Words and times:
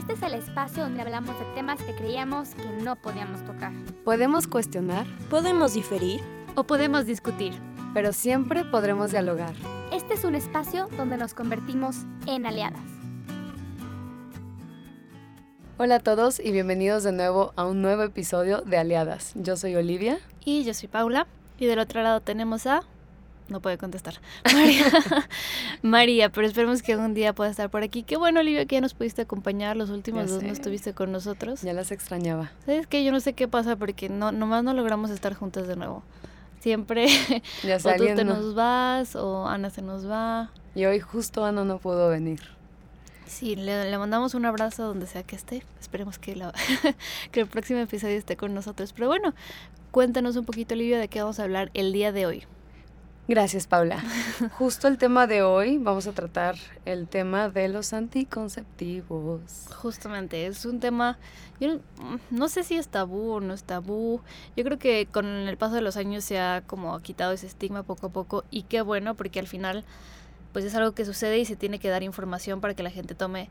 Este 0.00 0.14
es 0.14 0.22
el 0.22 0.32
espacio 0.32 0.82
donde 0.82 1.02
hablamos 1.02 1.38
de 1.38 1.44
temas 1.54 1.82
que 1.82 1.94
creíamos 1.94 2.54
que 2.54 2.64
no 2.82 2.96
podíamos 2.96 3.44
tocar. 3.44 3.70
Podemos 4.02 4.46
cuestionar 4.46 5.06
Podemos 5.28 5.74
diferir. 5.74 6.22
O 6.54 6.64
podemos 6.64 7.04
discutir. 7.04 7.52
pero 7.92 8.14
siempre 8.14 8.64
podremos 8.64 9.10
dialogar. 9.10 9.52
Este 9.92 10.14
es 10.14 10.24
un 10.24 10.34
espacio 10.36 10.88
donde 10.96 11.18
nos 11.18 11.34
convertimos 11.34 12.06
en 12.26 12.46
aliadas. 12.46 12.80
Hola 15.76 15.96
a 15.96 16.00
todos 16.00 16.40
y 16.40 16.50
bienvenidos 16.50 17.02
de 17.02 17.12
nuevo 17.12 17.52
a 17.56 17.66
un 17.66 17.82
nuevo 17.82 18.02
episodio 18.02 18.62
de 18.62 18.78
Aliadas. 18.78 19.32
Yo 19.34 19.58
soy 19.58 19.74
Olivia. 19.76 20.18
Y 20.42 20.64
yo 20.64 20.72
soy 20.72 20.88
Paula. 20.88 21.26
Y 21.58 21.66
del 21.66 21.78
otro 21.78 22.02
lado 22.02 22.22
tenemos 22.22 22.66
a... 22.66 22.84
No 23.50 23.60
puede 23.60 23.76
contestar. 23.78 24.14
María. 24.54 24.84
María, 25.82 26.28
pero 26.30 26.46
esperemos 26.46 26.82
que 26.82 26.92
algún 26.92 27.14
día 27.14 27.32
pueda 27.34 27.50
estar 27.50 27.68
por 27.70 27.82
aquí. 27.82 28.02
Qué 28.02 28.16
bueno, 28.16 28.40
Olivia, 28.40 28.64
que 28.66 28.76
ya 28.76 28.80
nos 28.80 28.94
pudiste 28.94 29.22
acompañar. 29.22 29.76
Los 29.76 29.90
últimos 29.90 30.26
Ya 30.26 30.30
dos 30.32 30.40
sé. 30.40 30.46
no 30.46 30.52
estuviste 30.52 30.94
con 30.94 31.12
nosotros. 31.12 31.62
Ya 31.62 31.72
las 31.72 31.90
extrañaba. 31.90 32.52
¿Sabes 32.64 32.86
qué? 32.86 33.04
Yo 33.04 33.12
no 33.12 33.20
sé 33.20 33.32
qué 33.32 33.48
pasa 33.48 33.76
porque 33.76 34.08
no, 34.08 34.32
nomás 34.32 34.62
no 34.64 34.72
logramos 34.72 35.10
estar 35.10 35.34
juntas 35.34 35.66
de 35.68 35.76
nuevo. 35.76 36.02
Siempre 36.60 37.06
Ya 37.64 37.76
o 37.76 37.94
tú 37.96 38.04
te 38.04 38.24
nos 38.24 38.54
vas 38.54 39.16
o 39.16 39.46
Ana 39.46 39.70
se 39.70 39.82
nos 39.82 40.08
va. 40.08 40.50
Y 40.74 40.84
hoy 40.84 41.00
justo 41.00 41.44
Ana 41.44 41.64
no 41.64 41.78
pudo 41.78 42.08
venir. 42.08 42.40
Sí, 43.26 43.56
le, 43.56 43.90
le 43.90 43.98
mandamos 43.98 44.34
un 44.34 44.44
abrazo 44.44 44.84
donde 44.84 45.06
sea 45.06 45.22
que 45.22 45.36
esté. 45.36 45.64
Esperemos 45.80 46.18
que, 46.18 46.36
la- 46.36 46.52
que 47.32 47.40
el 47.40 47.46
próximo 47.46 47.78
episodio 47.80 48.16
esté 48.18 48.36
con 48.36 48.54
nosotros. 48.54 48.92
Pero 48.92 49.06
bueno, 49.08 49.34
cuéntanos 49.90 50.36
un 50.36 50.44
poquito, 50.44 50.74
Olivia, 50.74 50.98
de 50.98 51.08
qué 51.08 51.20
vamos 51.22 51.40
a 51.40 51.44
hablar 51.44 51.70
el 51.74 51.92
día 51.92 52.12
de 52.12 52.26
hoy. 52.26 52.44
Gracias, 53.30 53.68
Paula. 53.68 54.02
Justo 54.58 54.88
el 54.88 54.98
tema 54.98 55.28
de 55.28 55.44
hoy 55.44 55.78
vamos 55.78 56.08
a 56.08 56.12
tratar 56.12 56.56
el 56.84 57.06
tema 57.06 57.48
de 57.48 57.68
los 57.68 57.92
anticonceptivos. 57.92 59.68
Justamente, 59.76 60.46
es 60.46 60.64
un 60.64 60.80
tema, 60.80 61.16
yo 61.60 61.74
no, 61.74 61.80
no 62.32 62.48
sé 62.48 62.64
si 62.64 62.74
es 62.74 62.88
tabú 62.88 63.34
o 63.34 63.40
no 63.40 63.54
es 63.54 63.62
tabú. 63.62 64.20
Yo 64.56 64.64
creo 64.64 64.80
que 64.80 65.06
con 65.06 65.26
el 65.26 65.56
paso 65.56 65.76
de 65.76 65.80
los 65.80 65.96
años 65.96 66.24
se 66.24 66.40
ha 66.40 66.64
como 66.66 66.98
quitado 67.02 67.30
ese 67.30 67.46
estigma 67.46 67.84
poco 67.84 68.08
a 68.08 68.10
poco 68.10 68.42
y 68.50 68.64
qué 68.64 68.82
bueno 68.82 69.14
porque 69.14 69.38
al 69.38 69.46
final 69.46 69.84
pues 70.52 70.64
es 70.64 70.74
algo 70.74 70.90
que 70.90 71.04
sucede 71.04 71.38
y 71.38 71.44
se 71.44 71.54
tiene 71.54 71.78
que 71.78 71.88
dar 71.88 72.02
información 72.02 72.60
para 72.60 72.74
que 72.74 72.82
la 72.82 72.90
gente 72.90 73.14
tome 73.14 73.48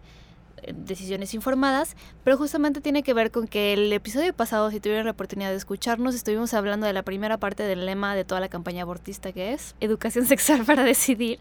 decisiones 0.73 1.33
informadas, 1.33 1.95
pero 2.23 2.37
justamente 2.37 2.81
tiene 2.81 3.03
que 3.03 3.13
ver 3.13 3.31
con 3.31 3.47
que 3.47 3.73
el 3.73 3.91
episodio 3.93 4.33
pasado, 4.33 4.71
si 4.71 4.79
tuvieron 4.79 5.05
la 5.05 5.11
oportunidad 5.11 5.49
de 5.49 5.55
escucharnos, 5.55 6.15
estuvimos 6.15 6.53
hablando 6.53 6.87
de 6.87 6.93
la 6.93 7.03
primera 7.03 7.37
parte 7.37 7.63
del 7.63 7.85
lema 7.85 8.15
de 8.15 8.25
toda 8.25 8.41
la 8.41 8.49
campaña 8.49 8.83
abortista 8.83 9.31
que 9.31 9.53
es 9.53 9.75
educación 9.79 10.25
sexual 10.27 10.65
para 10.65 10.83
decidir 10.83 11.39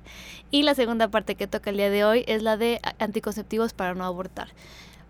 y 0.50 0.62
la 0.62 0.74
segunda 0.74 1.08
parte 1.08 1.34
que 1.34 1.46
toca 1.46 1.70
el 1.70 1.76
día 1.76 1.90
de 1.90 2.04
hoy 2.04 2.24
es 2.26 2.42
la 2.42 2.56
de 2.56 2.80
anticonceptivos 2.98 3.72
para 3.72 3.94
no 3.94 4.04
abortar. 4.04 4.48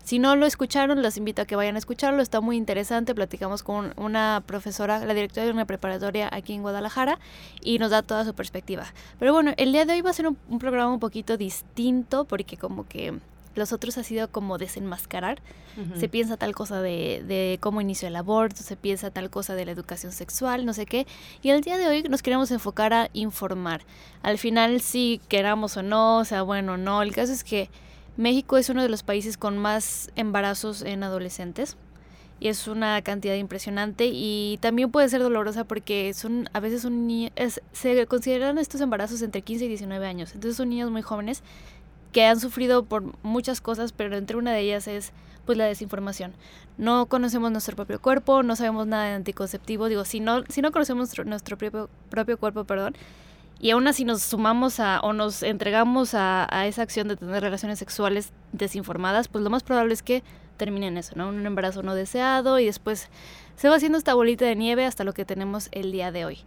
Si 0.09 0.17
no 0.17 0.35
lo 0.35 0.47
escucharon, 0.47 1.03
los 1.03 1.17
invito 1.17 1.43
a 1.43 1.45
que 1.45 1.55
vayan 1.55 1.75
a 1.75 1.77
escucharlo, 1.77 2.23
está 2.23 2.41
muy 2.41 2.57
interesante, 2.57 3.13
platicamos 3.13 3.61
con 3.61 3.93
una 3.95 4.41
profesora, 4.43 5.05
la 5.05 5.13
directora 5.13 5.45
de 5.45 5.51
una 5.51 5.65
preparatoria 5.65 6.27
aquí 6.31 6.53
en 6.53 6.63
Guadalajara 6.63 7.19
y 7.61 7.77
nos 7.77 7.91
da 7.91 8.01
toda 8.01 8.25
su 8.25 8.33
perspectiva. 8.33 8.85
Pero 9.19 9.33
bueno, 9.33 9.53
el 9.57 9.71
día 9.71 9.85
de 9.85 9.93
hoy 9.93 10.01
va 10.01 10.09
a 10.09 10.13
ser 10.13 10.27
un, 10.27 10.35
un 10.49 10.57
programa 10.57 10.91
un 10.91 10.99
poquito 10.99 11.37
distinto 11.37 12.25
porque 12.25 12.57
como 12.57 12.87
que 12.87 13.19
los 13.59 13.71
otros 13.73 13.97
ha 13.99 14.03
sido 14.03 14.27
como 14.31 14.57
desenmascarar. 14.57 15.39
Se 15.99 16.09
piensa 16.09 16.35
tal 16.35 16.55
cosa 16.55 16.81
de, 16.81 17.23
de 17.27 17.57
cómo 17.61 17.79
inició 17.79 18.07
el 18.07 18.15
aborto, 18.15 18.63
se 18.63 18.75
piensa 18.75 19.11
tal 19.11 19.29
cosa 19.29 19.53
de 19.55 19.65
la 19.65 19.71
educación 19.71 20.11
sexual, 20.11 20.65
no 20.65 20.73
sé 20.73 20.85
qué. 20.87 21.05
Y 21.43 21.49
el 21.51 21.61
día 21.61 21.77
de 21.77 21.87
hoy 21.87 22.03
nos 22.03 22.21
queremos 22.23 22.49
enfocar 22.51 22.91
a 22.93 23.09
informar. 23.13 23.81
Al 24.23 24.37
final, 24.39 24.81
si 24.81 25.21
queramos 25.29 25.77
o 25.77 25.83
no, 25.83 26.25
sea 26.25 26.41
bueno 26.41 26.73
o 26.73 26.77
no, 26.77 27.01
el 27.03 27.13
caso 27.13 27.31
es 27.31 27.43
que 27.43 27.69
México 28.17 28.57
es 28.57 28.67
uno 28.69 28.81
de 28.81 28.89
los 28.89 29.03
países 29.03 29.37
con 29.37 29.57
más 29.57 30.09
embarazos 30.15 30.81
en 30.81 31.03
adolescentes. 31.03 31.77
Y 32.41 32.47
es 32.47 32.69
una 32.69 33.01
cantidad 33.01 33.35
impresionante 33.35 34.09
y 34.13 34.59
también 34.61 34.91
puede 34.91 35.09
ser 35.09 35.21
dolorosa 35.21 35.65
porque 35.65 36.13
son 36.13 36.49
a 36.53 36.61
veces 36.61 36.81
son 36.83 37.05
ni- 37.05 37.31
es- 37.35 37.61
se 37.73 38.05
consideran 38.07 38.57
estos 38.57 38.79
embarazos 38.79 39.21
entre 39.23 39.41
15 39.41 39.65
y 39.65 39.67
19 39.67 40.07
años. 40.07 40.33
Entonces 40.33 40.55
son 40.55 40.69
niños 40.69 40.89
muy 40.89 41.01
jóvenes 41.01 41.43
que 42.11 42.25
han 42.25 42.39
sufrido 42.39 42.83
por 42.83 43.03
muchas 43.23 43.61
cosas, 43.61 43.91
pero 43.91 44.17
entre 44.17 44.37
una 44.37 44.51
de 44.51 44.61
ellas 44.61 44.87
es 44.87 45.11
pues 45.45 45.57
la 45.57 45.65
desinformación. 45.65 46.33
No 46.77 47.07
conocemos 47.07 47.51
nuestro 47.51 47.75
propio 47.75 47.99
cuerpo, 47.99 48.43
no 48.43 48.55
sabemos 48.55 48.87
nada 48.87 49.05
de 49.05 49.13
anticonceptivo, 49.13 49.87
digo, 49.87 50.05
si 50.05 50.19
no, 50.19 50.43
si 50.47 50.61
no 50.61 50.71
conocemos 50.71 51.17
nuestro, 51.25 51.57
propio, 51.57 51.89
propio 52.09 52.37
cuerpo, 52.37 52.63
perdón, 52.65 52.95
y 53.59 53.71
aún 53.71 53.87
así 53.87 54.05
nos 54.05 54.21
sumamos 54.21 54.79
a 54.79 55.01
o 55.01 55.11
nos 55.11 55.43
entregamos 55.43 56.13
a, 56.13 56.47
a 56.55 56.67
esa 56.67 56.81
acción 56.81 57.07
de 57.07 57.17
tener 57.17 57.41
relaciones 57.41 57.79
sexuales 57.79 58.31
desinformadas, 58.53 59.27
pues 59.27 59.43
lo 59.43 59.49
más 59.49 59.63
probable 59.63 59.93
es 59.93 60.03
que 60.03 60.23
termine 60.55 60.87
en 60.87 60.97
eso, 60.97 61.13
¿no? 61.15 61.29
Un 61.29 61.45
embarazo 61.45 61.83
no 61.83 61.95
deseado 61.95 62.59
y 62.59 62.65
después 62.65 63.09
se 63.55 63.69
va 63.69 63.75
haciendo 63.75 63.97
esta 63.97 64.13
bolita 64.13 64.45
de 64.45 64.55
nieve 64.55 64.85
hasta 64.85 65.03
lo 65.03 65.13
que 65.13 65.25
tenemos 65.25 65.69
el 65.71 65.91
día 65.91 66.11
de 66.11 66.25
hoy. 66.25 66.37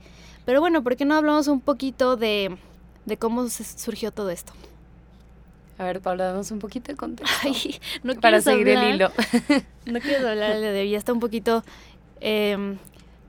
Pero 0.44 0.60
bueno, 0.60 0.82
¿por 0.82 0.96
qué 0.96 1.04
no 1.04 1.16
hablamos 1.16 1.48
un 1.48 1.60
poquito 1.60 2.16
de, 2.16 2.56
de 3.04 3.16
cómo 3.16 3.48
surgió 3.48 4.12
todo 4.12 4.30
esto? 4.30 4.52
A 5.78 5.84
ver, 5.84 6.00
Paula, 6.00 6.26
danos 6.26 6.50
un 6.50 6.58
poquito 6.58 6.92
de 6.92 6.96
contexto. 6.96 7.34
Ay, 7.42 7.80
no 8.02 8.14
para 8.16 8.40
seguir 8.40 8.68
hablar? 8.70 8.84
el 8.84 8.94
hilo. 8.94 9.12
No 9.86 10.00
quiero 10.00 10.28
hablar 10.28 10.60
de 10.60 10.88
ya 10.88 10.96
está 10.96 11.12
un 11.12 11.18
poquito 11.18 11.64
eh, 12.20 12.76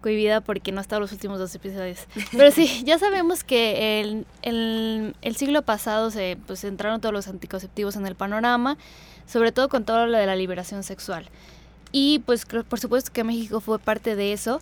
cohibida 0.04 0.42
porque 0.42 0.72
no 0.72 0.80
ha 0.80 0.82
estado 0.82 1.00
los 1.00 1.12
últimos 1.12 1.40
dos 1.40 1.56
episodios. 1.56 2.06
Pero 2.32 2.52
sí, 2.52 2.84
ya 2.86 3.00
sabemos 3.00 3.44
que 3.44 4.02
el, 4.02 4.28
el, 4.44 5.16
el 5.24 5.36
siglo 5.36 5.64
pasado 5.64 6.12
se 6.12 6.38
pues, 6.46 6.64
entraron 6.64 7.02
todos 7.02 7.14
los 7.14 7.28
anticonceptivos 7.28 7.96
en 7.96 8.06
el 8.06 8.16
panorama, 8.16 8.78
sobre 9.26 9.52
todo 9.52 9.70
con 9.70 9.86
todo 9.86 10.06
lo 10.06 10.18
de 10.18 10.28
la 10.28 10.36
liberación 10.36 10.84
sexual. 10.84 11.30
Y 11.92 12.20
pues 12.26 12.46
por 12.46 12.80
supuesto 12.80 13.12
que 13.14 13.24
México 13.24 13.62
fue 13.62 13.80
parte 13.80 14.16
de 14.16 14.34
eso. 14.34 14.60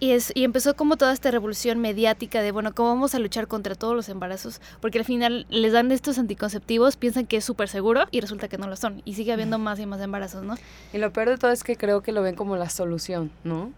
Y, 0.00 0.12
es, 0.12 0.32
y 0.34 0.44
empezó 0.44 0.74
como 0.74 0.96
toda 0.96 1.12
esta 1.12 1.30
revolución 1.30 1.78
mediática 1.78 2.40
de, 2.40 2.52
bueno, 2.52 2.74
¿cómo 2.74 2.88
vamos 2.88 3.14
a 3.14 3.18
luchar 3.18 3.48
contra 3.48 3.74
todos 3.74 3.94
los 3.94 4.08
embarazos? 4.08 4.62
Porque 4.80 4.98
al 4.98 5.04
final 5.04 5.46
les 5.50 5.74
dan 5.74 5.92
estos 5.92 6.18
anticonceptivos, 6.18 6.96
piensan 6.96 7.26
que 7.26 7.36
es 7.36 7.44
súper 7.44 7.68
seguro 7.68 8.06
y 8.10 8.22
resulta 8.22 8.48
que 8.48 8.56
no 8.56 8.66
lo 8.66 8.76
son. 8.76 9.02
Y 9.04 9.12
sigue 9.12 9.32
habiendo 9.32 9.58
más 9.58 9.78
y 9.78 9.84
más 9.84 10.00
embarazos, 10.00 10.42
¿no? 10.42 10.54
Y 10.94 10.98
lo 10.98 11.12
peor 11.12 11.28
de 11.28 11.36
todo 11.36 11.50
es 11.50 11.62
que 11.62 11.76
creo 11.76 12.00
que 12.00 12.12
lo 12.12 12.22
ven 12.22 12.34
como 12.34 12.56
la 12.56 12.70
solución, 12.70 13.30
¿no? 13.44 13.72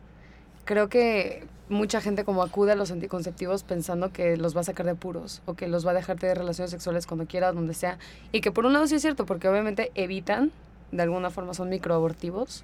Creo 0.64 0.88
que 0.88 1.44
mucha 1.68 2.00
gente 2.00 2.24
como 2.24 2.44
acude 2.44 2.70
a 2.70 2.76
los 2.76 2.92
anticonceptivos 2.92 3.64
pensando 3.64 4.12
que 4.12 4.36
los 4.36 4.54
va 4.54 4.60
a 4.60 4.64
sacar 4.64 4.86
de 4.86 4.94
puros 4.94 5.42
o 5.44 5.54
que 5.54 5.66
los 5.66 5.84
va 5.84 5.90
a 5.90 5.94
dejar 5.94 6.20
de 6.20 6.34
relaciones 6.34 6.70
sexuales 6.70 7.08
cuando 7.08 7.26
quiera, 7.26 7.50
donde 7.50 7.74
sea. 7.74 7.98
Y 8.30 8.42
que 8.42 8.52
por 8.52 8.64
un 8.64 8.74
lado 8.74 8.86
sí 8.86 8.94
es 8.94 9.02
cierto, 9.02 9.26
porque 9.26 9.48
obviamente 9.48 9.90
evitan, 9.96 10.52
de 10.92 11.02
alguna 11.02 11.30
forma 11.30 11.52
son 11.52 11.68
microabortivos, 11.68 12.62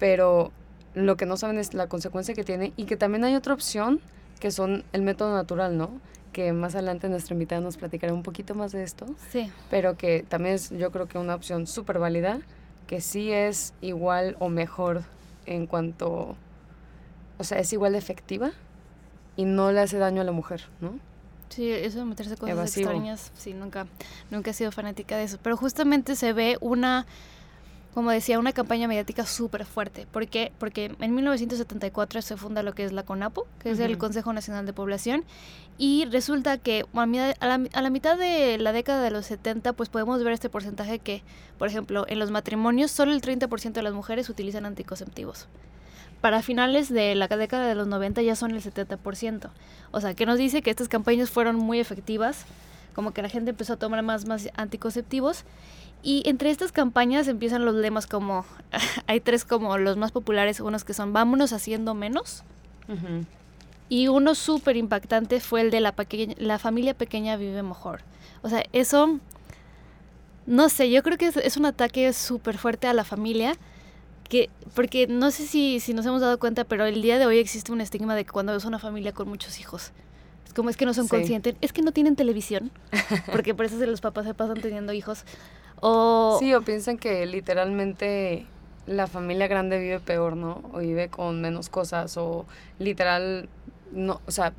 pero 0.00 0.50
lo 0.94 1.16
que 1.16 1.26
no 1.26 1.36
saben 1.36 1.58
es 1.58 1.74
la 1.74 1.86
consecuencia 1.88 2.34
que 2.34 2.44
tiene 2.44 2.72
y 2.76 2.84
que 2.84 2.96
también 2.96 3.24
hay 3.24 3.34
otra 3.34 3.54
opción 3.54 4.00
que 4.40 4.50
son 4.50 4.84
el 4.92 5.02
método 5.02 5.34
natural, 5.34 5.76
¿no? 5.76 5.90
Que 6.32 6.52
más 6.52 6.74
adelante 6.74 7.08
nuestra 7.08 7.34
invitada 7.34 7.60
nos 7.60 7.76
platicará 7.76 8.12
un 8.12 8.22
poquito 8.22 8.54
más 8.54 8.72
de 8.72 8.82
esto 8.82 9.06
Sí. 9.30 9.50
pero 9.70 9.96
que 9.96 10.24
también 10.28 10.54
es 10.56 10.70
yo 10.70 10.90
creo 10.90 11.06
que 11.06 11.18
una 11.18 11.34
opción 11.34 11.66
súper 11.66 11.98
válida, 11.98 12.40
que 12.86 13.00
sí 13.00 13.30
es 13.32 13.72
igual 13.80 14.36
o 14.40 14.48
mejor 14.48 15.02
en 15.46 15.66
cuanto, 15.66 16.36
o 17.38 17.44
sea, 17.44 17.58
es 17.58 17.72
igual 17.72 17.92
de 17.92 17.98
efectiva 17.98 18.52
y 19.36 19.44
no 19.44 19.72
le 19.72 19.80
hace 19.80 19.98
daño 19.98 20.20
a 20.20 20.24
la 20.24 20.32
mujer, 20.32 20.62
¿no? 20.80 20.98
Sí, 21.48 21.70
eso 21.70 21.98
de 21.98 22.04
meterse 22.06 22.36
cosas 22.36 22.50
Evasivo. 22.56 22.90
extrañas, 22.90 23.30
sí, 23.36 23.52
nunca, 23.52 23.86
nunca 24.30 24.50
he 24.50 24.54
sido 24.54 24.72
fanática 24.72 25.16
de 25.18 25.24
eso. 25.24 25.38
Pero 25.42 25.56
justamente 25.56 26.16
se 26.16 26.32
ve 26.32 26.56
una, 26.62 27.04
como 27.94 28.10
decía, 28.10 28.38
una 28.38 28.52
campaña 28.52 28.88
mediática 28.88 29.26
súper 29.26 29.66
fuerte. 29.66 30.06
¿Por 30.10 30.26
qué? 30.26 30.52
Porque 30.58 30.94
en 30.98 31.14
1974 31.14 32.22
se 32.22 32.36
funda 32.36 32.62
lo 32.62 32.74
que 32.74 32.84
es 32.84 32.92
la 32.92 33.02
CONAPO, 33.02 33.46
que 33.58 33.70
es 33.70 33.78
el. 33.78 33.98
Consejo 33.98 34.32
Nacional 34.32 34.64
de 34.64 34.72
Población, 34.72 35.24
y 35.78 36.06
resulta 36.06 36.58
que 36.58 36.86
a 36.94 37.06
la, 37.06 37.60
a 37.72 37.82
la 37.82 37.90
mitad 37.90 38.16
de 38.16 38.56
la 38.58 38.72
década 38.72 39.02
de 39.02 39.10
los 39.10 39.26
70, 39.26 39.74
pues 39.74 39.90
podemos 39.90 40.24
ver 40.24 40.32
este 40.32 40.48
porcentaje 40.48 40.98
que, 40.98 41.22
por 41.58 41.68
ejemplo, 41.68 42.06
en 42.08 42.18
los 42.18 42.30
matrimonios 42.30 42.90
solo 42.90 43.12
el 43.12 43.20
30% 43.20 43.72
de 43.72 43.82
las 43.82 43.92
mujeres 43.92 44.28
utilizan 44.28 44.64
anticonceptivos. 44.64 45.46
Para 46.22 46.40
finales 46.40 46.88
de 46.88 47.14
la 47.16 47.26
década 47.26 47.66
de 47.66 47.74
los 47.74 47.88
90 47.88 48.22
ya 48.22 48.36
son 48.36 48.52
el 48.52 48.62
70%. 48.62 49.50
O 49.90 50.00
sea, 50.00 50.14
que 50.14 50.24
nos 50.24 50.38
dice 50.38 50.62
que 50.62 50.70
estas 50.70 50.88
campañas 50.88 51.30
fueron 51.30 51.56
muy 51.56 51.80
efectivas, 51.80 52.46
como 52.94 53.12
que 53.12 53.22
la 53.22 53.28
gente 53.28 53.50
empezó 53.50 53.72
a 53.72 53.76
tomar 53.76 54.02
más, 54.02 54.26
más 54.26 54.48
anticonceptivos. 54.54 55.44
Y 56.02 56.22
entre 56.26 56.50
estas 56.50 56.72
campañas 56.72 57.28
empiezan 57.28 57.64
los 57.64 57.74
lemas 57.74 58.06
como, 58.06 58.44
hay 59.06 59.20
tres 59.20 59.44
como 59.44 59.78
los 59.78 59.96
más 59.96 60.10
populares, 60.12 60.60
unos 60.60 60.84
que 60.84 60.94
son 60.94 61.12
vámonos 61.12 61.52
haciendo 61.52 61.94
menos. 61.94 62.42
Y 63.88 64.08
uno 64.08 64.34
súper 64.34 64.76
impactante 64.76 65.40
fue 65.40 65.60
el 65.60 65.70
de 65.70 65.80
la, 65.80 65.94
la 66.38 66.58
familia 66.58 66.94
pequeña 66.94 67.36
vive 67.36 67.62
mejor. 67.62 68.00
O 68.42 68.48
sea, 68.48 68.64
eso, 68.72 69.18
no 70.46 70.68
sé, 70.68 70.90
yo 70.90 71.02
creo 71.02 71.16
que 71.16 71.26
es, 71.26 71.36
es 71.36 71.56
un 71.56 71.66
ataque 71.66 72.12
súper 72.12 72.58
fuerte 72.58 72.86
a 72.86 72.92
la 72.92 73.04
familia. 73.04 73.56
Que, 74.28 74.48
porque 74.74 75.06
no 75.06 75.30
sé 75.30 75.46
si, 75.46 75.78
si 75.78 75.92
nos 75.92 76.06
hemos 76.06 76.22
dado 76.22 76.38
cuenta, 76.38 76.64
pero 76.64 76.86
el 76.86 77.02
día 77.02 77.18
de 77.18 77.26
hoy 77.26 77.38
existe 77.38 77.70
un 77.70 77.82
estigma 77.82 78.14
de 78.14 78.24
que 78.24 78.30
cuando 78.30 78.52
ves 78.52 78.64
una 78.64 78.78
familia 78.78 79.12
con 79.12 79.28
muchos 79.28 79.60
hijos, 79.60 79.92
como 80.54 80.70
es 80.70 80.76
que 80.76 80.86
no 80.86 80.94
son 80.94 81.08
conscientes, 81.08 81.54
es 81.60 81.72
que 81.72 81.82
no 81.82 81.92
tienen 81.92 82.16
televisión, 82.16 82.70
porque 83.30 83.54
por 83.54 83.66
eso 83.66 83.76
los 83.84 84.00
papás 84.00 84.26
se 84.26 84.34
pasan 84.34 84.60
teniendo 84.60 84.92
hijos. 84.92 85.24
O... 85.84 86.36
Sí, 86.38 86.54
o 86.54 86.62
piensan 86.62 86.96
que 86.96 87.26
literalmente 87.26 88.46
la 88.86 89.08
familia 89.08 89.48
grande 89.48 89.80
vive 89.80 89.98
peor, 89.98 90.36
¿no? 90.36 90.62
O 90.72 90.78
vive 90.78 91.08
con 91.08 91.40
menos 91.40 91.68
cosas, 91.68 92.16
o 92.16 92.46
literal, 92.78 93.48
no, 93.90 94.20
o 94.26 94.30
sea, 94.30 94.52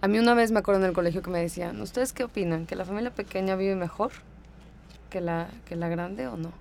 a 0.00 0.06
mí 0.06 0.20
una 0.20 0.34
vez 0.34 0.52
me 0.52 0.60
acuerdo 0.60 0.80
en 0.80 0.86
el 0.86 0.94
colegio 0.94 1.20
que 1.20 1.30
me 1.30 1.40
decían, 1.40 1.80
¿ustedes 1.80 2.12
qué 2.12 2.22
opinan? 2.22 2.64
¿Que 2.64 2.76
la 2.76 2.84
familia 2.84 3.10
pequeña 3.10 3.56
vive 3.56 3.74
mejor 3.74 4.12
que 5.10 5.20
la, 5.20 5.48
que 5.66 5.74
la 5.74 5.88
grande 5.88 6.28
o 6.28 6.36
no? 6.36 6.52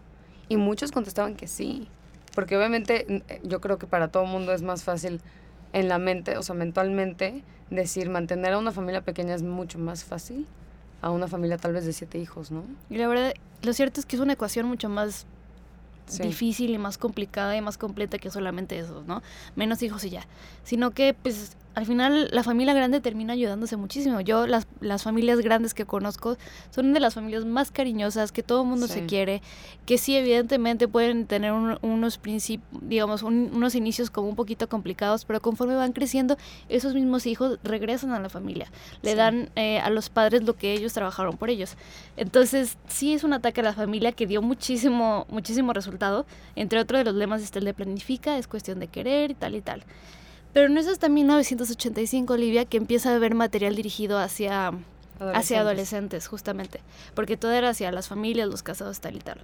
Y 0.49 0.57
muchos 0.57 0.91
contestaban 0.91 1.35
que 1.35 1.47
sí, 1.47 1.87
porque 2.33 2.57
obviamente 2.57 3.23
yo 3.43 3.61
creo 3.61 3.77
que 3.77 3.85
para 3.85 4.07
todo 4.07 4.25
mundo 4.25 4.51
es 4.51 4.63
más 4.63 4.83
fácil 4.83 5.21
en 5.73 5.87
la 5.89 5.99
mente, 5.99 6.39
o 6.39 6.41
sea, 6.41 6.55
mentalmente, 6.55 7.43
decir 7.69 8.09
mantener 8.09 8.53
a 8.53 8.57
una 8.57 8.71
familia 8.71 9.01
pequeña 9.01 9.35
es 9.35 9.43
mucho 9.43 9.77
más 9.77 10.03
fácil 10.05 10.47
a 11.01 11.11
una 11.11 11.27
familia 11.27 11.57
tal 11.57 11.73
vez 11.73 11.85
de 11.85 11.94
siete 11.94 12.17
hijos, 12.17 12.51
¿no? 12.51 12.63
Y 12.89 12.97
la 12.97 13.07
verdad, 13.07 13.33
lo 13.61 13.73
cierto 13.73 13.99
es 13.99 14.05
que 14.05 14.15
es 14.15 14.21
una 14.21 14.33
ecuación 14.33 14.65
mucho 14.65 14.89
más 14.89 15.25
difícil 16.21 16.71
y 16.71 16.77
más 16.77 16.97
complicada 16.97 17.55
y 17.57 17.61
más 17.61 17.77
completa 17.77 18.17
que 18.17 18.31
solamente 18.31 18.79
eso, 18.79 19.03
¿no? 19.05 19.21
Menos 19.55 19.81
hijos 19.83 20.03
y 20.05 20.09
ya. 20.09 20.25
Sino 20.63 20.91
que, 20.91 21.13
pues, 21.13 21.57
al 21.77 21.85
final 21.85 22.27
la 22.31 22.41
familia 22.41 22.74
grande 22.74 23.01
termina 23.01 23.33
ayudándose 23.33 23.77
muchísimo. 23.77 24.19
Yo 24.19 24.47
las, 24.47 24.65
las 24.79 25.03
familias 25.03 25.41
grandes 25.41 25.75
que 25.75 25.85
conozco 25.85 26.35
son 26.71 26.91
de 26.91 27.00
las 27.00 27.13
familias 27.13 27.45
más 27.45 27.69
cariñosas, 27.69 28.31
que 28.31 28.41
todo 28.41 28.63
el 28.63 28.68
mundo 28.68 28.88
se 28.88 29.06
quiere, 29.06 29.44
que 29.85 30.00
sí 30.00 30.15
evidentemente 30.15 30.88
pueden 30.88 31.27
tener 31.27 31.51
unos 31.51 32.18
principios, 32.18 32.68
digamos, 32.81 33.21
unos 33.21 33.75
inicios 33.75 34.09
como 34.09 34.27
un 34.27 34.35
poquito 34.35 34.68
complicados, 34.68 35.24
pero 35.24 35.39
conforme 35.39 35.75
van 35.75 35.94
creciendo, 35.94 36.35
esos 36.68 36.95
mismos 36.95 37.27
hijos 37.27 37.59
regresan 37.63 38.12
a 38.12 38.19
la 38.19 38.29
familia, 38.29 38.71
le 39.03 39.13
dan 39.13 39.51
eh, 39.56 39.77
a 39.77 39.91
los 39.91 40.09
padres 40.09 40.41
lo 40.45 40.56
que 40.56 40.74
ellos 40.74 40.94
trabajaron 40.94 41.38
por 41.38 41.51
ellos. 41.51 41.75
Entonces, 42.15 42.79
sí 42.88 43.13
es 43.13 43.24
un 43.24 43.33
ataque 43.33 43.62
a 43.62 43.65
la 43.65 43.74
familia 43.74 44.13
que 44.13 44.25
dio 44.25 44.41
muchísimo, 44.41 45.27
muchísimo 45.29 45.74
resultado. 45.74 46.25
Entre 46.56 46.79
otros 46.79 47.01
de 47.01 47.03
los 47.03 47.13
lemas 47.13 47.44
está 47.44 47.59
el 47.59 47.65
de 47.65 47.75
planifica, 47.75 48.39
es 48.39 48.47
cuestión 48.47 48.79
de 48.79 48.88
querer 48.88 49.29
y 49.29 49.35
tal 49.35 49.53
y 49.53 49.62
tal. 49.62 49.83
Pero 50.57 50.69
no 50.69 50.80
es 50.80 50.88
hasta 50.88 51.07
1985, 51.07 52.33
Olivia, 52.33 52.65
que 52.65 52.77
empieza 52.77 53.12
a 53.12 53.15
haber 53.18 53.36
material 53.36 53.75
dirigido 53.75 54.18
hacia 54.18 54.69
adolescentes. 54.69 55.36
hacia 55.36 55.59
adolescentes, 55.59 56.27
justamente. 56.27 56.80
Porque 57.13 57.38
todo 57.38 57.51
era 57.51 57.69
hacia 57.69 57.92
las 57.92 58.07
familias, 58.07 58.50
los 58.50 58.63
casados, 58.63 59.00
tal 59.00 59.18
y 59.18 59.19
tal. 59.19 59.39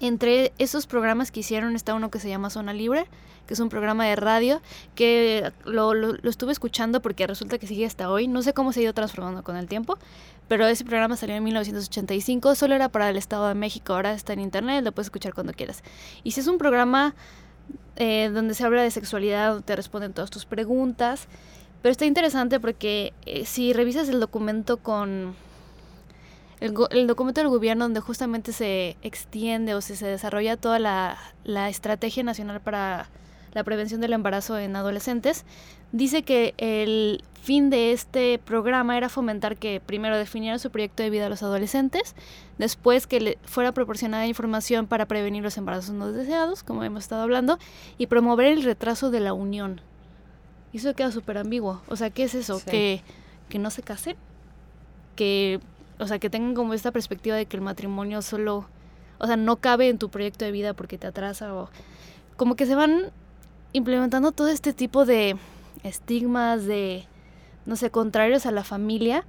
Entre 0.00 0.52
esos 0.58 0.88
programas 0.88 1.30
que 1.30 1.38
hicieron 1.38 1.76
está 1.76 1.94
uno 1.94 2.10
que 2.10 2.18
se 2.18 2.28
llama 2.28 2.50
Zona 2.50 2.72
Libre, 2.72 3.06
que 3.46 3.54
es 3.54 3.60
un 3.60 3.68
programa 3.68 4.04
de 4.04 4.16
radio 4.16 4.60
que 4.96 5.52
lo, 5.64 5.94
lo, 5.94 6.28
estuve 6.28 6.50
escuchando 6.50 7.00
porque 7.00 7.28
resulta 7.28 7.58
que 7.58 7.68
sigue 7.68 7.86
hasta 7.86 8.10
hoy. 8.10 8.26
No 8.26 8.42
sé 8.42 8.52
cómo 8.52 8.72
se 8.72 8.80
ha 8.80 8.82
ido 8.82 8.94
transformando 8.94 9.44
con 9.44 9.56
el 9.56 9.68
tiempo, 9.68 9.96
pero 10.48 10.66
ese 10.66 10.84
programa 10.84 11.16
salió 11.16 11.36
en 11.36 11.44
1985, 11.44 12.56
solo 12.56 12.74
era 12.74 12.88
para 12.88 13.08
el 13.10 13.16
Estado 13.16 13.46
de 13.46 13.54
México, 13.54 13.92
ahora 13.92 14.12
está 14.14 14.32
en 14.32 14.40
internet, 14.40 14.82
lo 14.82 14.90
puedes 14.90 15.06
escuchar 15.06 15.34
cuando 15.34 15.52
quieras. 15.52 15.84
Y 16.24 16.32
si 16.32 16.40
es 16.40 16.48
un 16.48 16.58
programa 16.58 17.14
eh, 18.00 18.30
donde 18.30 18.54
se 18.54 18.64
habla 18.64 18.82
de 18.82 18.90
sexualidad, 18.90 19.60
te 19.60 19.76
responden 19.76 20.14
todas 20.14 20.30
tus 20.30 20.46
preguntas. 20.46 21.28
Pero 21.82 21.92
está 21.92 22.06
interesante 22.06 22.58
porque 22.58 23.12
eh, 23.26 23.44
si 23.44 23.74
revisas 23.74 24.08
el 24.08 24.20
documento 24.20 24.78
con... 24.78 25.36
El, 26.60 27.06
documento 27.06 27.40
del 27.42 27.48
gobierno 27.48 27.84
donde 27.84 28.00
justamente 28.00 28.52
se 28.52 28.96
extiende 29.02 29.74
o 29.74 29.82
se, 29.82 30.04
desarrolla 30.04 30.56
toda 30.56 30.78
la 30.78 31.68
estrategia 31.68 32.22
nacional 32.22 32.60
para 32.60 33.08
la 33.52 33.64
prevención 33.64 34.00
del 34.00 34.12
embarazo 34.12 34.58
en 34.58 34.76
adolescentes, 34.76 35.44
dice 35.92 36.22
que 36.22 36.54
el 36.58 37.22
fin 37.40 37.70
de 37.70 37.92
este 37.92 38.38
programa 38.38 38.96
era 38.96 39.08
fomentar 39.08 39.56
que 39.56 39.80
primero 39.84 40.16
definieran 40.16 40.58
su 40.58 40.70
proyecto 40.70 41.02
de 41.02 41.10
vida 41.10 41.26
a 41.26 41.28
los 41.28 41.42
adolescentes, 41.42 42.14
después 42.58 43.06
que 43.06 43.20
le 43.20 43.38
fuera 43.44 43.72
proporcionada 43.72 44.26
información 44.26 44.86
para 44.86 45.06
prevenir 45.06 45.42
los 45.42 45.56
embarazos 45.56 45.94
no 45.94 46.12
deseados, 46.12 46.62
como 46.62 46.84
hemos 46.84 47.04
estado 47.04 47.22
hablando, 47.22 47.58
y 47.96 48.06
promover 48.06 48.46
el 48.46 48.62
retraso 48.62 49.10
de 49.10 49.20
la 49.20 49.32
unión. 49.32 49.80
Y 50.72 50.76
eso 50.76 50.94
queda 50.94 51.10
súper 51.10 51.38
ambiguo. 51.38 51.82
O 51.88 51.96
sea, 51.96 52.10
¿qué 52.10 52.24
es 52.24 52.34
eso? 52.34 52.60
Que, 52.64 53.02
que 53.48 53.58
no 53.58 53.70
se 53.70 53.82
casen, 53.82 54.16
que, 55.16 55.60
o 55.98 56.06
sea, 56.06 56.18
que 56.18 56.30
tengan 56.30 56.54
como 56.54 56.74
esta 56.74 56.92
perspectiva 56.92 57.36
de 57.36 57.46
que 57.46 57.56
el 57.56 57.62
matrimonio 57.62 58.22
solo, 58.22 58.66
o 59.18 59.26
sea, 59.26 59.36
no 59.36 59.56
cabe 59.56 59.88
en 59.88 59.98
tu 59.98 60.10
proyecto 60.10 60.44
de 60.44 60.52
vida 60.52 60.74
porque 60.74 60.98
te 60.98 61.06
atrasa 61.06 61.54
o 61.54 61.70
como 62.36 62.54
que 62.54 62.66
se 62.66 62.74
van 62.74 63.10
implementando 63.72 64.32
todo 64.32 64.48
este 64.48 64.72
tipo 64.72 65.04
de 65.04 65.36
estigmas, 65.82 66.66
de, 66.66 67.06
no 67.66 67.76
sé, 67.76 67.90
contrarios 67.90 68.46
a 68.46 68.50
la 68.50 68.64
familia. 68.64 69.24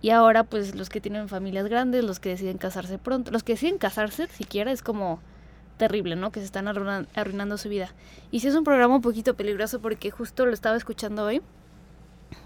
Y 0.00 0.10
ahora, 0.10 0.44
pues, 0.44 0.74
los 0.74 0.88
que 0.88 1.00
tienen 1.00 1.28
familias 1.28 1.68
grandes, 1.68 2.04
los 2.04 2.18
que 2.18 2.30
deciden 2.30 2.58
casarse 2.58 2.98
pronto, 2.98 3.30
los 3.30 3.42
que 3.42 3.52
deciden 3.52 3.78
casarse 3.78 4.26
siquiera 4.26 4.72
es 4.72 4.82
como 4.82 5.20
terrible, 5.76 6.16
¿no? 6.16 6.32
Que 6.32 6.40
se 6.40 6.46
están 6.46 6.68
arruinando, 6.68 7.58
su 7.58 7.68
vida. 7.68 7.92
Y 8.30 8.40
sí 8.40 8.48
es 8.48 8.54
un 8.54 8.64
programa 8.64 8.96
un 8.96 9.02
poquito 9.02 9.34
peligroso 9.34 9.80
porque 9.80 10.10
justo 10.10 10.46
lo 10.46 10.52
estaba 10.52 10.76
escuchando 10.76 11.24
hoy. 11.24 11.42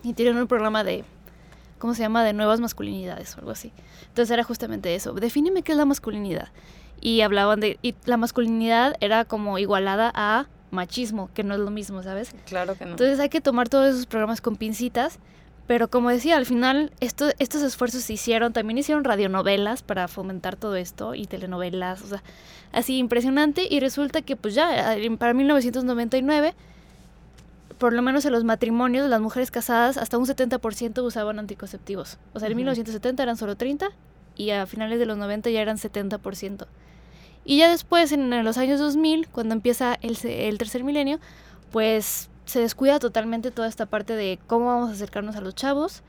Y 0.02 0.14
tienen 0.14 0.36
un 0.36 0.46
programa 0.46 0.84
de, 0.84 1.04
¿cómo 1.78 1.94
se 1.94 2.02
llama? 2.02 2.24
De 2.24 2.32
nuevas 2.32 2.60
masculinidades 2.60 3.36
o 3.36 3.40
algo 3.40 3.50
así. 3.52 3.72
Entonces 4.08 4.30
era 4.30 4.42
justamente 4.42 4.94
eso. 4.94 5.12
Defíneme 5.12 5.62
qué 5.62 5.72
es 5.72 5.78
la 5.78 5.84
masculinidad. 5.84 6.48
Y 7.00 7.20
hablaban 7.20 7.60
de, 7.60 7.78
y 7.82 7.94
la 8.04 8.16
masculinidad 8.16 8.94
era 9.00 9.24
como 9.24 9.58
igualada 9.58 10.10
a 10.14 10.46
machismo, 10.76 11.28
que 11.34 11.42
no 11.42 11.54
es 11.54 11.60
lo 11.60 11.70
mismo, 11.70 12.02
¿sabes? 12.02 12.34
Claro 12.46 12.76
que 12.76 12.84
no. 12.84 12.92
Entonces 12.92 13.18
hay 13.18 13.28
que 13.28 13.40
tomar 13.40 13.68
todos 13.68 13.88
esos 13.88 14.06
programas 14.06 14.40
con 14.40 14.56
pincitas, 14.56 15.18
pero 15.66 15.88
como 15.88 16.10
decía, 16.10 16.36
al 16.36 16.46
final 16.46 16.92
esto, 17.00 17.30
estos 17.40 17.62
esfuerzos 17.62 18.02
se 18.02 18.12
hicieron, 18.12 18.52
también 18.52 18.78
hicieron 18.78 19.02
radionovelas 19.02 19.82
para 19.82 20.06
fomentar 20.06 20.54
todo 20.56 20.76
esto 20.76 21.14
y 21.14 21.26
telenovelas, 21.26 22.02
o 22.02 22.06
sea, 22.06 22.22
así 22.72 22.98
impresionante 22.98 23.66
y 23.68 23.80
resulta 23.80 24.22
que 24.22 24.36
pues 24.36 24.54
ya 24.54 24.96
para 25.18 25.34
1999 25.34 26.54
por 27.78 27.92
lo 27.92 28.02
menos 28.02 28.24
en 28.24 28.32
los 28.32 28.44
matrimonios, 28.44 29.08
las 29.08 29.20
mujeres 29.20 29.50
casadas, 29.50 29.96
hasta 29.96 30.18
un 30.18 30.26
70% 30.26 31.02
usaban 31.02 31.38
anticonceptivos. 31.38 32.18
O 32.32 32.40
sea, 32.40 32.48
en 32.48 32.56
1970 32.56 33.22
eran 33.22 33.36
solo 33.36 33.56
30 33.56 33.90
y 34.34 34.50
a 34.50 34.66
finales 34.66 34.98
de 34.98 35.06
los 35.06 35.18
90 35.18 35.50
ya 35.50 35.60
eran 35.60 35.76
70%. 35.76 36.66
Y 37.46 37.58
ya 37.58 37.70
después, 37.70 38.10
en, 38.10 38.44
los 38.44 38.58
años 38.58 38.80
2000, 38.80 39.28
cuando 39.28 39.54
empieza 39.54 39.96
el, 40.02 40.18
el 40.26 40.58
tercer 40.58 40.82
milenio, 40.82 41.20
pues 41.70 42.28
se 42.44 42.60
descuida 42.60 42.98
totalmente 42.98 43.52
toda 43.52 43.68
esta 43.68 43.86
parte 43.86 44.14
de 44.14 44.40
cómo 44.48 44.66
vamos 44.66 44.90
a 44.90 44.92
acercarnos 44.94 45.36
a 45.36 45.40
los 45.40 45.54
chavos. 45.54 46.02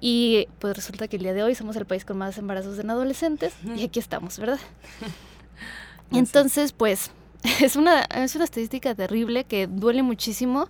Y 0.00 0.46
pues 0.58 0.76
resulta 0.76 1.08
que 1.08 1.16
el 1.16 1.22
día 1.22 1.32
de 1.32 1.42
hoy 1.42 1.54
somos 1.54 1.74
el 1.76 1.86
país 1.86 2.04
con 2.04 2.18
más 2.18 2.36
embarazos 2.36 2.78
en 2.78 2.90
adolescentes 2.90 3.54
y 3.76 3.82
aquí 3.82 3.98
estamos, 3.98 4.38
¿verdad? 4.38 4.60
Entonces, 6.12 6.72
pues 6.72 7.10
es 7.60 7.74
una, 7.74 8.02
es 8.02 8.36
una 8.36 8.44
estadística 8.44 8.94
terrible 8.94 9.44
que 9.44 9.66
duele 9.66 10.02
muchísimo. 10.02 10.68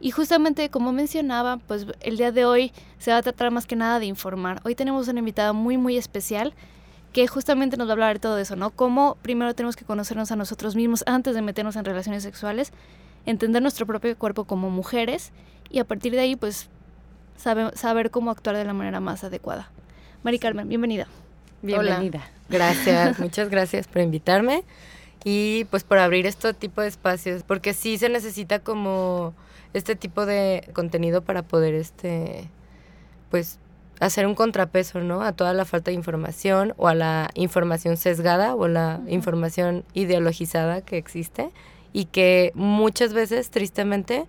Y 0.00 0.12
justamente 0.12 0.70
como 0.70 0.92
mencionaba, 0.92 1.58
pues 1.58 1.86
el 2.00 2.16
día 2.16 2.32
de 2.32 2.46
hoy 2.46 2.72
se 2.98 3.10
va 3.10 3.18
a 3.18 3.22
tratar 3.22 3.50
más 3.50 3.66
que 3.66 3.76
nada 3.76 3.98
de 3.98 4.06
informar. 4.06 4.62
Hoy 4.64 4.74
tenemos 4.74 5.08
una 5.08 5.18
invitada 5.18 5.52
muy, 5.52 5.76
muy 5.76 5.98
especial 5.98 6.54
que 7.12 7.26
justamente 7.26 7.76
nos 7.76 7.88
va 7.88 7.92
a 7.92 7.94
hablar 7.94 8.14
de 8.14 8.20
todo 8.20 8.38
eso, 8.38 8.56
¿no? 8.56 8.70
Cómo 8.70 9.16
primero 9.22 9.54
tenemos 9.54 9.76
que 9.76 9.84
conocernos 9.84 10.30
a 10.30 10.36
nosotros 10.36 10.76
mismos 10.76 11.02
antes 11.06 11.34
de 11.34 11.42
meternos 11.42 11.76
en 11.76 11.84
relaciones 11.84 12.22
sexuales, 12.22 12.72
entender 13.26 13.62
nuestro 13.62 13.86
propio 13.86 14.16
cuerpo 14.16 14.44
como 14.44 14.70
mujeres 14.70 15.32
y 15.70 15.80
a 15.80 15.84
partir 15.84 16.12
de 16.12 16.20
ahí, 16.20 16.36
pues, 16.36 16.68
saber, 17.36 17.76
saber 17.76 18.10
cómo 18.10 18.30
actuar 18.30 18.56
de 18.56 18.64
la 18.64 18.74
manera 18.74 19.00
más 19.00 19.24
adecuada. 19.24 19.70
Mari 20.22 20.38
Carmen, 20.38 20.68
bienvenida. 20.68 21.06
Bienvenida. 21.62 22.28
Gracias, 22.48 23.18
muchas 23.20 23.48
gracias 23.48 23.88
por 23.88 24.02
invitarme 24.02 24.64
y 25.24 25.64
pues 25.70 25.84
por 25.84 25.98
abrir 25.98 26.26
este 26.26 26.54
tipo 26.54 26.80
de 26.80 26.88
espacios, 26.88 27.42
porque 27.42 27.74
sí 27.74 27.98
se 27.98 28.08
necesita 28.08 28.60
como 28.60 29.34
este 29.74 29.96
tipo 29.96 30.26
de 30.26 30.68
contenido 30.72 31.22
para 31.22 31.42
poder, 31.42 31.74
este, 31.74 32.48
pues, 33.30 33.58
hacer 34.00 34.26
un 34.26 34.34
contrapeso, 34.34 35.00
¿no? 35.00 35.22
A 35.22 35.32
toda 35.32 35.52
la 35.52 35.66
falta 35.66 35.90
de 35.90 35.94
información 35.94 36.74
o 36.78 36.88
a 36.88 36.94
la 36.94 37.30
información 37.34 37.98
sesgada 37.98 38.54
o 38.54 38.66
la 38.66 39.00
información 39.06 39.84
ideologizada 39.92 40.80
que 40.80 40.96
existe 40.96 41.50
y 41.92 42.06
que 42.06 42.50
muchas 42.54 43.12
veces, 43.12 43.50
tristemente, 43.50 44.26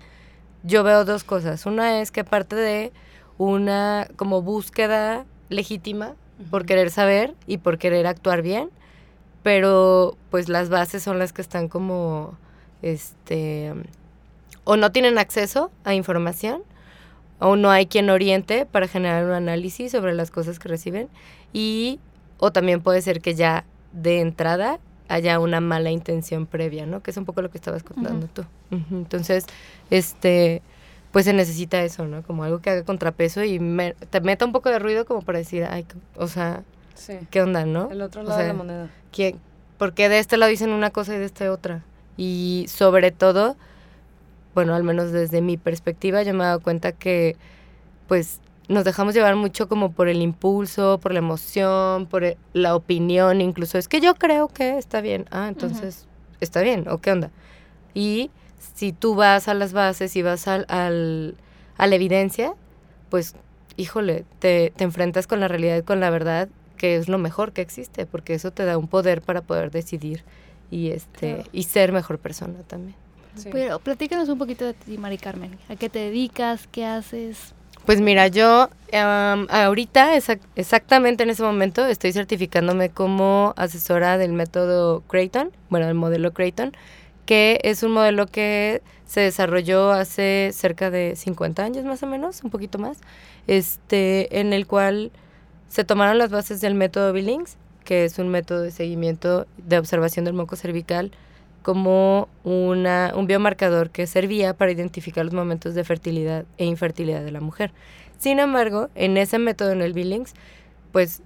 yo 0.63 0.83
veo 0.83 1.05
dos 1.05 1.23
cosas. 1.23 1.65
Una 1.65 2.01
es 2.01 2.11
que 2.11 2.19
aparte 2.19 2.55
de 2.55 2.91
una 3.37 4.07
como 4.17 4.41
búsqueda 4.41 5.25
legítima 5.49 6.15
por 6.49 6.65
querer 6.65 6.91
saber 6.91 7.33
y 7.47 7.57
por 7.57 7.77
querer 7.77 8.07
actuar 8.07 8.41
bien, 8.41 8.69
pero 9.41 10.17
pues 10.29 10.49
las 10.49 10.69
bases 10.69 11.01
son 11.01 11.17
las 11.17 11.31
que 11.31 11.41
están 11.41 11.69
como, 11.69 12.37
este, 12.81 13.73
o 14.65 14.75
no 14.75 14.91
tienen 14.91 15.17
acceso 15.17 15.71
a 15.85 15.93
información 15.93 16.63
o 17.41 17.57
no 17.57 17.69
hay 17.71 17.87
quien 17.87 18.09
oriente 18.09 18.65
para 18.65 18.87
generar 18.87 19.25
un 19.25 19.31
análisis 19.31 19.91
sobre 19.91 20.13
las 20.13 20.31
cosas 20.31 20.57
que 20.59 20.69
reciben 20.69 21.09
y 21.51 21.99
o 22.37 22.51
también 22.51 22.79
puede 22.81 23.01
ser 23.01 23.19
que 23.19 23.35
ya 23.35 23.65
de 23.91 24.21
entrada 24.21 24.79
haya 25.09 25.39
una 25.39 25.59
mala 25.59 25.91
intención 25.91 26.45
previa, 26.45 26.85
¿no? 26.85 27.01
Que 27.03 27.11
es 27.11 27.17
un 27.17 27.25
poco 27.25 27.41
lo 27.41 27.49
que 27.51 27.57
estabas 27.57 27.83
contando 27.83 28.27
tú. 28.27 28.45
Entonces, 28.91 29.45
este, 29.89 30.61
pues 31.11 31.25
se 31.25 31.33
necesita 31.33 31.83
eso, 31.83 32.05
¿no? 32.05 32.23
Como 32.23 32.43
algo 32.45 32.59
que 32.61 32.69
haga 32.69 32.83
contrapeso 32.83 33.43
y 33.43 33.59
me, 33.59 33.93
te 34.09 34.21
meta 34.21 34.45
un 34.45 34.53
poco 34.53 34.69
de 34.69 34.79
ruido 34.79 35.03
como 35.05 35.21
para 35.21 35.39
decir, 35.39 35.65
ay, 35.69 35.85
o 36.15 36.27
sea, 36.27 36.63
Sí. 36.95 37.13
¿qué 37.31 37.41
onda, 37.41 37.65
no? 37.65 37.89
El 37.91 38.01
otro 38.01 38.21
O 38.21 38.23
lado 38.23 38.37
de 38.37 38.43
sea, 38.43 38.53
la 38.53 38.57
moneda. 38.57 38.89
¿quién- 39.11 39.39
¿Por 39.77 39.93
qué 39.93 40.07
de 40.09 40.19
este 40.19 40.37
lado 40.37 40.49
dicen 40.51 40.69
una 40.71 40.91
cosa 40.91 41.15
y 41.15 41.17
de 41.17 41.25
este 41.25 41.49
otra? 41.49 41.83
Y 42.15 42.65
sobre 42.69 43.11
todo, 43.11 43.57
bueno, 44.53 44.73
al 44.75 44.83
menos 44.83 45.11
desde 45.11 45.41
mi 45.41 45.57
perspectiva, 45.57 46.23
yo 46.23 46.33
me 46.33 46.43
he 46.43 46.47
dado 46.47 46.59
cuenta 46.59 46.91
que, 46.91 47.35
pues, 48.07 48.39
nos 48.67 48.83
dejamos 48.85 49.13
llevar 49.13 49.35
mucho 49.35 49.67
como 49.67 49.91
por 49.91 50.07
el 50.07 50.21
impulso, 50.21 50.99
por 51.01 51.11
la 51.13 51.19
emoción, 51.19 52.05
por 52.07 52.23
e- 52.23 52.37
la 52.53 52.75
opinión, 52.75 53.41
incluso 53.41 53.77
es 53.77 53.87
que 53.87 53.99
yo 54.01 54.15
creo 54.15 54.47
que 54.47 54.77
está 54.77 55.01
bien. 55.01 55.25
Ah, 55.31 55.47
entonces, 55.49 56.05
está 56.39 56.61
bien, 56.61 56.87
¿o 56.87 56.99
qué 56.99 57.11
onda? 57.11 57.31
Y 57.93 58.31
si 58.75 58.93
tú 58.93 59.15
vas 59.15 59.47
a 59.47 59.53
las 59.53 59.73
bases 59.73 60.15
y 60.15 60.21
vas 60.21 60.47
al, 60.47 60.65
al- 60.69 61.35
a 61.77 61.87
la 61.87 61.95
evidencia, 61.95 62.53
pues, 63.09 63.35
híjole, 63.77 64.25
te, 64.39 64.71
te 64.75 64.83
enfrentas 64.83 65.27
con 65.27 65.39
la 65.39 65.47
realidad 65.47 65.77
y 65.77 65.81
con 65.81 65.99
la 65.99 66.09
verdad, 66.09 66.47
que 66.77 66.95
es 66.95 67.09
lo 67.09 67.17
mejor 67.17 67.51
que 67.51 67.61
existe, 67.61 68.05
porque 68.05 68.33
eso 68.33 68.51
te 68.51 68.63
da 68.65 68.77
un 68.77 68.87
poder 68.87 69.21
para 69.21 69.41
poder 69.41 69.71
decidir 69.71 70.23
y, 70.69 70.91
este, 70.91 71.33
Claro. 71.35 71.49
y 71.51 71.63
ser 71.63 71.91
mejor 71.91 72.19
persona 72.19 72.59
también. 72.67 72.95
Sí. 73.35 73.49
Pero 73.51 73.79
platícanos 73.79 74.29
un 74.29 74.37
poquito 74.37 74.65
de 74.65 74.73
ti, 74.73 74.97
Mari 74.97 75.17
Carmen. 75.17 75.57
¿A 75.69 75.75
qué 75.75 75.89
te 75.89 75.99
dedicas? 75.99 76.67
¿Qué 76.71 76.85
haces? 76.85 77.53
Pues 77.85 77.99
mira, 78.01 78.27
yo 78.27 78.69
ahorita, 79.49 80.15
exac- 80.15 80.39
exactamente 80.55 81.23
en 81.23 81.29
ese 81.31 81.41
momento, 81.43 81.85
estoy 81.85 82.13
certificándome 82.13 82.89
como 82.89 83.53
asesora 83.57 84.17
del 84.17 84.33
método 84.33 85.01
Creighton, 85.07 85.51
bueno, 85.69 85.87
el 85.87 85.95
modelo 85.95 86.31
Creighton, 86.33 86.73
que 87.25 87.59
es 87.63 87.81
un 87.83 87.91
modelo 87.93 88.27
que 88.27 88.81
se 89.05 89.21
desarrolló 89.21 89.91
hace 89.91 90.51
cerca 90.53 90.89
de 90.91 91.15
50 91.15 91.63
años 91.63 91.83
más 91.85 92.03
o 92.03 92.07
menos, 92.07 92.43
un 92.43 92.49
poquito 92.51 92.77
más, 92.77 92.97
este, 93.47 94.39
en 94.39 94.53
el 94.53 94.67
cual 94.67 95.11
se 95.67 95.83
tomaron 95.83 96.17
las 96.17 96.29
bases 96.29 96.61
del 96.61 96.75
método 96.75 97.13
Billings, 97.13 97.57
que 97.83 98.05
es 98.05 98.19
un 98.19 98.29
método 98.29 98.61
de 98.61 98.71
seguimiento 98.71 99.47
de 99.57 99.79
observación 99.79 100.25
del 100.25 100.33
moco 100.33 100.55
cervical, 100.55 101.11
como 101.61 102.27
una, 102.43 103.13
un 103.15 103.27
biomarcador 103.27 103.89
que 103.89 104.07
servía 104.07 104.53
para 104.53 104.71
identificar 104.71 105.25
los 105.25 105.33
momentos 105.33 105.75
de 105.75 105.83
fertilidad 105.83 106.45
e 106.57 106.65
infertilidad 106.65 107.23
de 107.23 107.31
la 107.31 107.41
mujer. 107.41 107.71
Sin 108.17 108.39
embargo, 108.39 108.89
en 108.95 109.17
ese 109.17 109.39
método, 109.39 109.71
en 109.71 109.81
el 109.81 109.93
Billings, 109.93 110.33
pues 110.91 111.21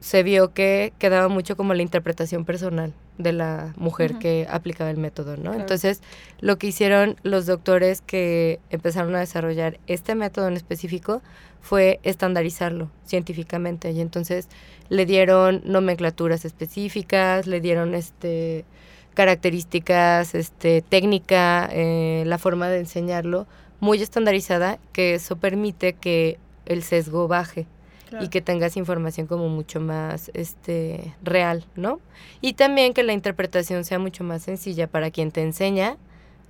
se 0.00 0.22
vio 0.22 0.52
que 0.52 0.92
quedaba 0.98 1.28
mucho 1.28 1.56
como 1.56 1.74
la 1.74 1.82
interpretación 1.82 2.44
personal 2.44 2.94
de 3.18 3.32
la 3.32 3.74
mujer 3.76 4.18
que 4.18 4.46
aplicaba 4.48 4.90
el 4.90 4.96
método, 4.96 5.36
¿no? 5.36 5.50
Claro. 5.50 5.58
Entonces, 5.58 6.02
lo 6.40 6.56
que 6.56 6.68
hicieron 6.68 7.16
los 7.24 7.46
doctores 7.46 8.00
que 8.00 8.60
empezaron 8.70 9.14
a 9.16 9.18
desarrollar 9.18 9.80
este 9.88 10.14
método 10.14 10.46
en 10.46 10.54
específico 10.54 11.20
fue 11.60 11.98
estandarizarlo 12.04 12.90
científicamente 13.04 13.90
y 13.90 14.00
entonces 14.00 14.48
le 14.88 15.04
dieron 15.04 15.62
nomenclaturas 15.64 16.44
específicas, 16.44 17.48
le 17.48 17.60
dieron 17.60 17.94
este 17.94 18.64
características, 19.18 20.36
este 20.36 20.80
técnica, 20.80 21.68
eh, 21.72 22.22
la 22.24 22.38
forma 22.38 22.68
de 22.68 22.78
enseñarlo 22.78 23.48
muy 23.80 24.00
estandarizada 24.00 24.78
que 24.92 25.14
eso 25.14 25.34
permite 25.34 25.94
que 25.94 26.38
el 26.66 26.84
sesgo 26.84 27.26
baje 27.26 27.66
y 28.20 28.28
que 28.28 28.40
tengas 28.40 28.76
información 28.76 29.26
como 29.26 29.48
mucho 29.48 29.80
más 29.80 30.30
este 30.34 31.16
real, 31.20 31.64
¿no? 31.74 31.98
Y 32.40 32.52
también 32.52 32.94
que 32.94 33.02
la 33.02 33.12
interpretación 33.12 33.84
sea 33.84 33.98
mucho 33.98 34.22
más 34.22 34.42
sencilla 34.42 34.86
para 34.86 35.10
quien 35.10 35.32
te 35.32 35.42
enseña 35.42 35.96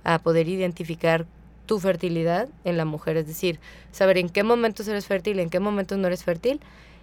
a 0.03 0.19
poder 0.19 0.47
identificar 0.47 1.25
tu 1.65 1.79
fertilidad 1.79 2.49
en 2.65 2.77
la 2.77 2.85
mujer, 2.85 3.17
es 3.17 3.25
decir, 3.25 3.59
saber 3.91 4.19
en 4.19 4.29
qué 4.29 4.43
momentos 4.43 4.87
eres 4.87 5.07
fértil, 5.07 5.39
en 5.39 5.49
qué 5.49 5.59
momentos 5.59 5.97
no 5.97 6.05
eres 6.05 6.23
fértil 6.23 6.59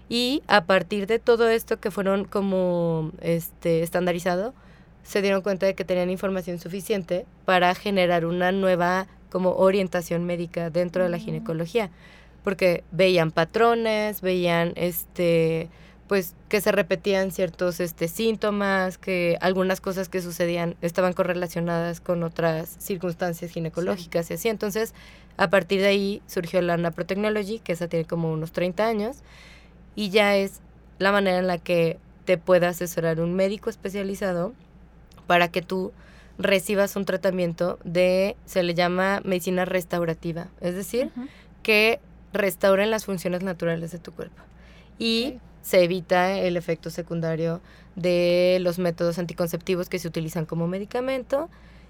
y 0.09 0.45
a 0.47 0.65
partir 0.65 1.09
de 1.09 1.19
todo 1.19 1.49
esto 1.49 1.81
que 1.81 1.91
fueron 1.91 2.25
como 2.25 3.11
este 3.21 3.83
estandarizado, 3.83 4.55
se 5.07 5.23
dieron 5.23 5.43
cuenta 5.43 5.67
de 5.67 5.75
que 5.75 5.85
tenían 5.85 6.11
información 6.11 6.59
suficiente 6.59 7.27
para 7.45 7.75
generar 7.75 8.27
una 8.27 8.53
nueva 8.53 9.07
como 9.31 9.53
orientación 9.53 10.25
médica 10.25 10.71
dentro 10.71 11.03
de 11.05 11.09
la 11.11 11.19
Mm. 11.19 11.21
ginecología 11.21 11.91
porque 12.47 12.85
veían 12.93 13.33
patrones, 13.33 14.21
veían 14.21 14.73
este 14.77 15.69
pues 16.07 16.37
que 16.49 16.61
se 16.61 16.71
repetían 16.71 17.33
ciertos 17.33 17.81
este 17.81 18.07
síntomas, 18.07 18.99
que 18.99 19.37
algunas 19.41 19.81
cosas 19.81 20.09
que 20.09 20.23
sucedían 20.23 20.77
estaban 20.81 21.13
correlacionadas 21.13 22.01
con 22.01 22.23
otras 22.23 22.77
circunstancias 22.79 23.51
ginecológicas 23.51 24.31
y 24.31 24.35
así. 24.35 24.49
Entonces, 24.49 24.95
a 25.37 25.51
partir 25.51 25.81
de 25.81 25.89
ahí 25.89 26.23
surgió 26.29 26.63
la 26.63 26.77
Naprotechnology, 26.77 27.59
que 27.59 27.73
esa 27.73 27.89
tiene 27.89 28.05
como 28.05 28.33
unos 28.33 28.53
30 28.53 28.87
años, 28.87 29.17
y 29.97 30.11
ya 30.11 30.37
es 30.37 30.61
la 31.01 31.11
manera 31.11 31.39
en 31.39 31.49
la 31.49 31.59
que 31.59 31.99
te 32.25 32.39
puede 32.39 32.67
asesorar 32.67 33.21
un 33.21 33.35
médico 33.35 33.71
especializado 33.71 34.53
para 35.27 35.49
que 35.49 35.63
tú 35.63 35.93
recibas 36.39 36.97
un 36.97 37.05
tratamiento 37.05 37.79
de, 37.85 38.37
se 38.45 38.63
le 38.63 38.75
llama 38.75 39.21
medicina 39.25 39.65
restaurativa, 39.65 40.49
es 40.61 40.75
decir, 40.75 41.11
que 41.63 42.01
restauren 42.33 42.91
las 42.91 43.05
funciones 43.05 43.43
naturales 43.43 43.93
de 43.93 43.99
tu 43.99 44.13
cuerpo. 44.13 44.43
Y 44.99 45.39
se 45.63 45.83
evita 45.83 46.39
el 46.39 46.57
efecto 46.57 46.91
secundario 46.91 47.61
de 47.97 48.59
los 48.61 48.79
métodos 48.79 49.19
anticonceptivos 49.19 49.89
que 49.89 49.99
se 49.99 50.09
utilizan 50.09 50.47
como 50.47 50.69
medicamento 50.69 51.49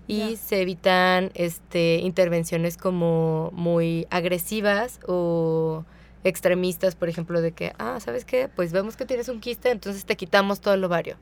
y 0.08 0.36
se 0.36 0.62
evitan 0.62 1.30
este, 1.34 1.96
intervenciones 1.96 2.76
como 2.76 3.50
muy 3.52 4.06
agresivas 4.10 5.00
o 5.08 5.84
extremistas, 6.22 6.94
por 6.94 7.08
ejemplo, 7.08 7.40
de 7.40 7.52
que, 7.52 7.72
ah, 7.78 7.98
¿sabes 8.00 8.24
qué? 8.24 8.48
Pues 8.48 8.72
vemos 8.72 8.96
que 8.96 9.04
tienes 9.04 9.28
un 9.28 9.40
quiste, 9.40 9.70
entonces 9.70 10.04
te 10.04 10.16
quitamos 10.16 10.60
todo 10.60 10.74
el 10.74 10.84
ovario. 10.84 11.16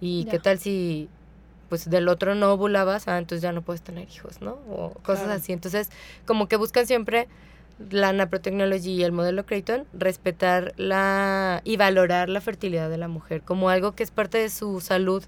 ¿Y 0.00 0.26
qué 0.26 0.38
tal 0.38 0.58
si 0.58 1.08
pues 1.68 1.88
del 1.90 2.08
otro 2.08 2.34
no 2.34 2.52
ovulabas? 2.52 3.08
Ah, 3.08 3.18
entonces 3.18 3.42
ya 3.42 3.52
no 3.52 3.62
puedes 3.62 3.82
tener 3.82 4.08
hijos, 4.08 4.40
¿no? 4.40 4.58
O 4.70 4.90
cosas 5.02 5.24
Claro. 5.24 5.38
así. 5.40 5.52
Entonces, 5.52 5.90
como 6.26 6.48
que 6.48 6.56
buscan 6.56 6.86
siempre 6.86 7.28
la 7.90 8.12
naprotecnología 8.12 8.92
y 8.92 9.02
el 9.04 9.12
modelo 9.12 9.46
Creighton 9.46 9.86
respetar 9.92 10.72
la 10.76 11.60
y 11.64 11.76
valorar 11.76 12.28
la 12.28 12.40
fertilidad 12.40 12.90
de 12.90 12.98
la 12.98 13.06
mujer 13.08 13.42
como 13.42 13.70
algo 13.70 13.92
que 13.92 14.02
es 14.02 14.10
parte 14.10 14.38
de 14.38 14.50
su 14.50 14.80
salud 14.80 15.22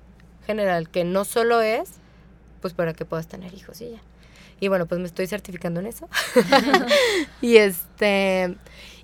general, 0.47 0.89
que 0.89 1.05
no 1.05 1.25
solo 1.25 1.61
es 1.61 1.93
pues 2.61 2.75
para 2.75 2.93
que 2.93 3.05
puedas 3.05 3.29
tener 3.29 3.55
hijos 3.55 3.81
y 3.81 3.91
ya. 3.93 3.99
Y 4.59 4.69
bueno, 4.69 4.87
pues 4.87 5.01
me 5.01 5.07
estoy 5.07 5.27
certificando 5.27 5.81
en 5.81 5.87
eso. 5.87 6.09
y 7.41 7.57
este 7.59 8.57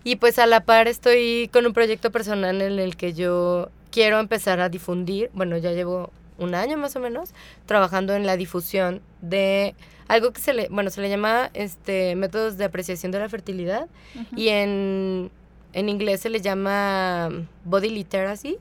y 0.04 0.16
pues 0.16 0.38
a 0.38 0.46
la 0.46 0.60
par 0.64 0.88
estoy 0.88 1.48
con 1.52 1.66
un 1.66 1.72
proyecto 1.72 2.10
personal 2.10 2.60
en 2.62 2.78
el 2.78 2.96
que 2.96 3.12
yo 3.12 3.70
quiero 3.90 4.18
empezar 4.20 4.60
a 4.60 4.68
difundir, 4.68 5.30
bueno, 5.34 5.56
ya 5.56 5.72
llevo 5.72 6.10
un 6.38 6.54
año 6.54 6.76
más 6.76 6.96
o 6.96 7.00
menos 7.00 7.30
trabajando 7.66 8.14
en 8.14 8.26
la 8.26 8.36
difusión 8.36 9.00
de 9.22 9.74
algo 10.08 10.32
que 10.32 10.40
se 10.40 10.52
le, 10.52 10.68
bueno, 10.68 10.90
se 10.90 11.00
le 11.00 11.08
llama 11.08 11.50
este 11.54 12.14
métodos 12.16 12.56
de 12.58 12.64
apreciación 12.64 13.12
de 13.12 13.18
la 13.18 13.28
fertilidad 13.28 13.88
y 14.36 14.48
en 14.48 15.30
en 15.76 15.90
inglés 15.90 16.22
se 16.22 16.30
le 16.30 16.40
llama 16.40 17.28
body 17.64 17.90
literacy, 17.90 18.58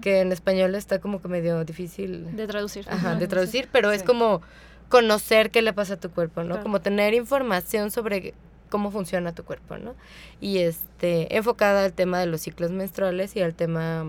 que 0.00 0.20
en 0.20 0.30
español 0.30 0.76
está 0.76 1.00
como 1.00 1.20
que 1.20 1.26
medio 1.26 1.64
difícil 1.64 2.36
De 2.36 2.46
traducir. 2.46 2.86
Ajá, 2.88 3.16
de 3.16 3.26
traducir, 3.26 3.68
pero 3.72 3.90
es 3.90 4.04
como 4.04 4.40
conocer 4.88 5.50
qué 5.50 5.62
le 5.62 5.72
pasa 5.72 5.94
a 5.94 5.96
tu 5.96 6.10
cuerpo, 6.10 6.42
¿no? 6.42 6.50
Claro. 6.50 6.62
Como 6.62 6.80
tener 6.80 7.12
información 7.12 7.90
sobre 7.90 8.34
cómo 8.70 8.92
funciona 8.92 9.34
tu 9.34 9.42
cuerpo, 9.44 9.78
¿no? 9.78 9.96
Y 10.40 10.58
este 10.58 11.36
enfocada 11.36 11.84
al 11.84 11.92
tema 11.92 12.20
de 12.20 12.26
los 12.26 12.42
ciclos 12.42 12.70
menstruales 12.70 13.34
y 13.34 13.42
al 13.42 13.54
tema 13.56 14.06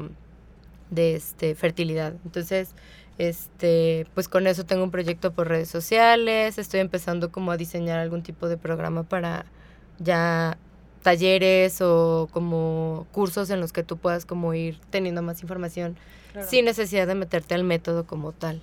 de 0.90 1.16
este 1.16 1.56
fertilidad. 1.56 2.14
Entonces, 2.26 2.70
este, 3.18 4.06
pues 4.14 4.28
con 4.28 4.46
eso 4.48 4.66
tengo 4.66 4.84
un 4.84 4.92
proyecto 4.92 5.32
por 5.34 5.48
redes 5.48 5.70
sociales, 5.70 6.58
estoy 6.58 6.82
empezando 6.82 7.32
como 7.32 7.52
a 7.52 7.58
diseñar 7.58 8.00
algún 8.00 8.22
tipo 8.24 8.48
de 8.48 8.58
programa 8.58 9.04
para 9.04 9.46
ya 10.00 10.58
talleres 11.02 11.82
o 11.82 12.28
como 12.32 13.08
cursos 13.12 13.50
en 13.52 13.60
los 13.62 13.72
que 13.72 13.84
tú 13.84 13.98
puedas 13.98 14.26
como 14.26 14.54
ir 14.54 14.80
teniendo 14.90 15.22
más 15.22 15.42
información 15.42 15.96
Claro. 16.34 16.50
sin 16.50 16.66
necesidad 16.66 17.08
de 17.08 17.16
meterte 17.16 17.56
al 17.56 17.64
método 17.64 18.06
como 18.06 18.34
tal. 18.34 18.62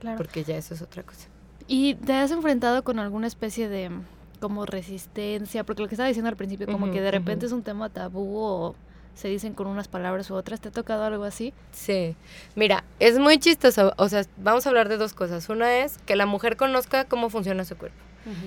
Claro. 0.00 0.16
Porque 0.16 0.42
ya 0.42 0.56
eso 0.56 0.72
es 0.72 0.80
otra 0.80 1.02
cosa. 1.02 1.28
¿Y 1.68 1.96
te 1.96 2.14
has 2.14 2.30
enfrentado 2.30 2.82
con 2.82 2.98
alguna 2.98 3.26
especie 3.26 3.68
de 3.68 3.90
mm, 3.90 4.02
como 4.40 4.64
resistencia? 4.64 5.64
Porque 5.64 5.82
lo 5.82 5.88
que 5.88 5.96
estaba 5.96 6.08
diciendo 6.08 6.30
al 6.30 6.36
principio, 6.36 6.66
como 6.66 6.90
que 6.90 7.02
de 7.02 7.10
repente 7.10 7.44
es 7.44 7.52
un 7.52 7.62
tema 7.62 7.90
tabú 7.90 8.38
o 8.38 8.74
se 9.14 9.28
dicen 9.28 9.54
con 9.54 9.66
unas 9.66 9.88
palabras 9.88 10.30
u 10.30 10.34
otras. 10.34 10.60
¿Te 10.60 10.68
ha 10.68 10.72
tocado 10.72 11.04
algo 11.04 11.24
así? 11.24 11.52
Sí. 11.72 12.16
Mira, 12.54 12.84
es 12.98 13.18
muy 13.18 13.38
chistoso. 13.38 13.94
O 13.96 14.08
sea, 14.08 14.24
vamos 14.36 14.66
a 14.66 14.68
hablar 14.70 14.88
de 14.88 14.96
dos 14.96 15.14
cosas. 15.14 15.48
Una 15.48 15.78
es 15.78 15.98
que 15.98 16.16
la 16.16 16.26
mujer 16.26 16.56
conozca 16.56 17.04
cómo 17.04 17.30
funciona 17.30 17.64
su 17.64 17.76
cuerpo. 17.76 17.98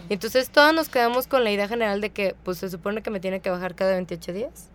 Y 0.09 0.13
entonces 0.13 0.49
todos 0.49 0.73
nos 0.73 0.89
quedamos 0.89 1.27
con 1.27 1.43
la 1.43 1.51
idea 1.51 1.67
general 1.67 2.01
de 2.01 2.09
que 2.09 2.35
pues 2.43 2.57
se 2.57 2.67
supone 2.67 3.03
que 3.03 3.11
me 3.11 3.19
tiene 3.19 3.41
que 3.41 3.51
bajar 3.51 3.75
cada 3.75 3.91
28 3.93 4.33
días. 4.33 4.69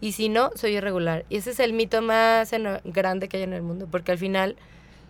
Y 0.00 0.12
si 0.12 0.30
no, 0.30 0.50
soy 0.54 0.76
irregular. 0.76 1.26
Y 1.28 1.36
ese 1.36 1.50
es 1.50 1.60
el 1.60 1.74
mito 1.74 2.00
más 2.00 2.50
grande 2.84 3.28
que 3.28 3.36
hay 3.36 3.42
en 3.42 3.52
el 3.52 3.62
mundo. 3.62 3.86
Porque 3.90 4.12
al 4.12 4.18
final 4.18 4.56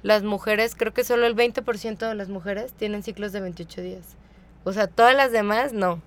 las 0.02 0.25
mujeres, 0.25 0.75
creo 0.75 0.92
que 0.92 1.04
solo 1.04 1.26
el 1.26 1.37
20% 1.37 1.99
de 1.99 2.14
las 2.14 2.28
mujeres 2.28 2.73
tienen 2.73 3.02
ciclos 3.02 3.32
de 3.32 3.40
28 3.40 3.80
días. 3.80 4.16
O 4.64 4.73
sea, 4.73 4.88
todas 4.88 5.14
las 5.14 5.30
demás 5.30 5.73
no. 5.73 6.02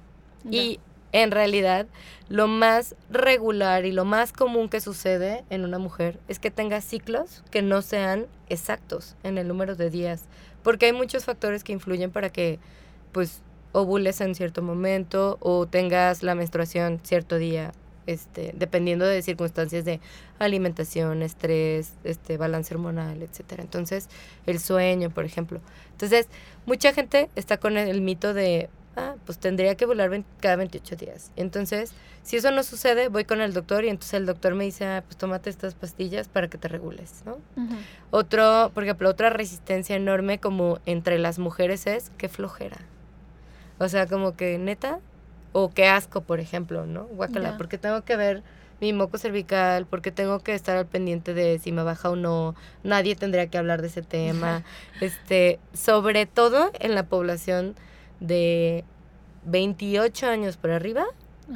Y 0.50 0.80
en 1.12 1.32
realidad, 1.32 1.88
lo 2.30 2.48
más 2.48 2.96
regular 3.10 3.86
y 3.86 3.92
lo 3.92 4.06
más 4.06 4.32
común 4.32 4.70
que 4.70 4.80
sucede 4.80 5.44
en 5.50 5.66
una 5.66 5.80
mujer 5.80 6.20
es 6.28 6.40
que 6.40 6.52
tenga 6.52 6.80
ciclos 6.82 7.44
que 7.52 7.62
no 7.62 7.82
sean 7.82 8.28
exactos 8.48 9.16
en 9.24 9.38
el 9.38 9.48
número 9.48 9.76
de 9.76 9.90
días, 9.90 10.24
porque 10.64 10.88
hay 10.88 10.94
muchos 10.94 11.26
factores 11.26 11.64
que 11.64 11.74
influyen 11.74 12.12
para 12.12 12.30
que, 12.30 12.60
pues, 13.12 13.42
ovules 13.74 14.22
en 14.22 14.36
cierto 14.36 14.62
momento 14.62 15.38
o 15.40 15.66
tengas 15.66 16.24
la 16.24 16.36
menstruación 16.36 17.00
cierto 17.04 17.38
día, 17.38 17.72
este, 18.08 18.54
dependiendo 18.56 19.06
de 19.06 19.22
circunstancias 19.22 19.86
de 19.86 20.00
alimentación, 20.40 21.22
estrés, 21.22 21.94
este, 22.04 22.38
balance 22.38 22.74
hormonal, 22.74 23.22
etcétera. 23.22 23.64
Entonces, 23.64 24.10
el 24.46 24.60
sueño, 24.60 25.10
por 25.10 25.26
ejemplo. 25.26 25.62
Entonces, 25.92 26.28
mucha 26.66 26.94
gente 26.94 27.30
está 27.36 27.58
con 27.58 27.78
el 27.78 28.02
mito 28.02 28.34
de 28.34 28.70
ah, 28.96 29.16
pues 29.26 29.38
tendría 29.38 29.76
que 29.76 29.86
volar 29.86 30.24
cada 30.40 30.56
28 30.56 30.96
días. 30.96 31.32
Entonces, 31.36 31.94
si 32.24 32.38
eso 32.38 32.52
no 32.52 32.64
sucede, 32.64 33.08
voy 33.08 33.26
con 33.26 33.42
el 33.42 33.54
doctor 33.54 33.84
y 33.84 33.90
entonces 33.90 34.14
el 34.16 34.26
doctor 34.26 34.56
me 34.56 34.64
dice, 34.64 34.86
ah, 34.86 35.04
pues 35.06 35.18
tómate 35.18 35.50
estas 35.50 35.74
pastillas 35.74 36.28
para 36.28 36.50
que 36.50 36.58
te 36.58 36.68
regules, 36.68 37.24
¿no? 37.26 37.38
Otro, 38.12 38.72
por 38.74 38.84
ejemplo, 38.84 39.10
otra 39.10 39.30
resistencia 39.30 39.96
enorme 39.96 40.40
como 40.40 40.80
entre 40.86 41.18
las 41.20 41.40
mujeres 41.40 41.88
es 41.88 42.12
qué 42.18 42.30
flojera. 42.30 42.78
O 43.80 43.90
sea, 43.90 44.06
como 44.06 44.36
que 44.36 44.58
neta, 44.60 45.00
o 45.54 45.72
qué 45.72 45.88
asco, 45.88 46.22
por 46.22 46.40
ejemplo, 46.40 46.86
¿no? 46.86 47.06
Guacala, 47.06 47.58
porque 47.58 47.78
tengo 47.78 48.04
que 48.04 48.16
ver 48.16 48.44
mi 48.80 48.94
moco 48.94 49.18
cervical, 49.18 49.86
porque 49.86 50.12
tengo 50.12 50.40
que 50.40 50.56
estar 50.56 50.76
al 50.76 50.88
pendiente 50.88 51.34
de 51.34 51.60
si 51.60 51.72
me 51.72 51.84
baja 51.84 52.10
o 52.10 52.16
no, 52.16 52.56
nadie 52.84 53.16
tendría 53.16 53.48
que 53.48 53.58
hablar 53.58 53.82
de 53.82 53.88
ese 53.88 54.02
tema. 54.02 54.64
este, 55.02 55.60
sobre 55.74 56.26
todo 56.26 56.72
en 56.80 56.96
la 56.96 57.04
población 57.04 57.76
de 58.22 58.86
28 59.46 60.28
años 60.28 60.56
por 60.56 60.72
arriba, 60.72 61.06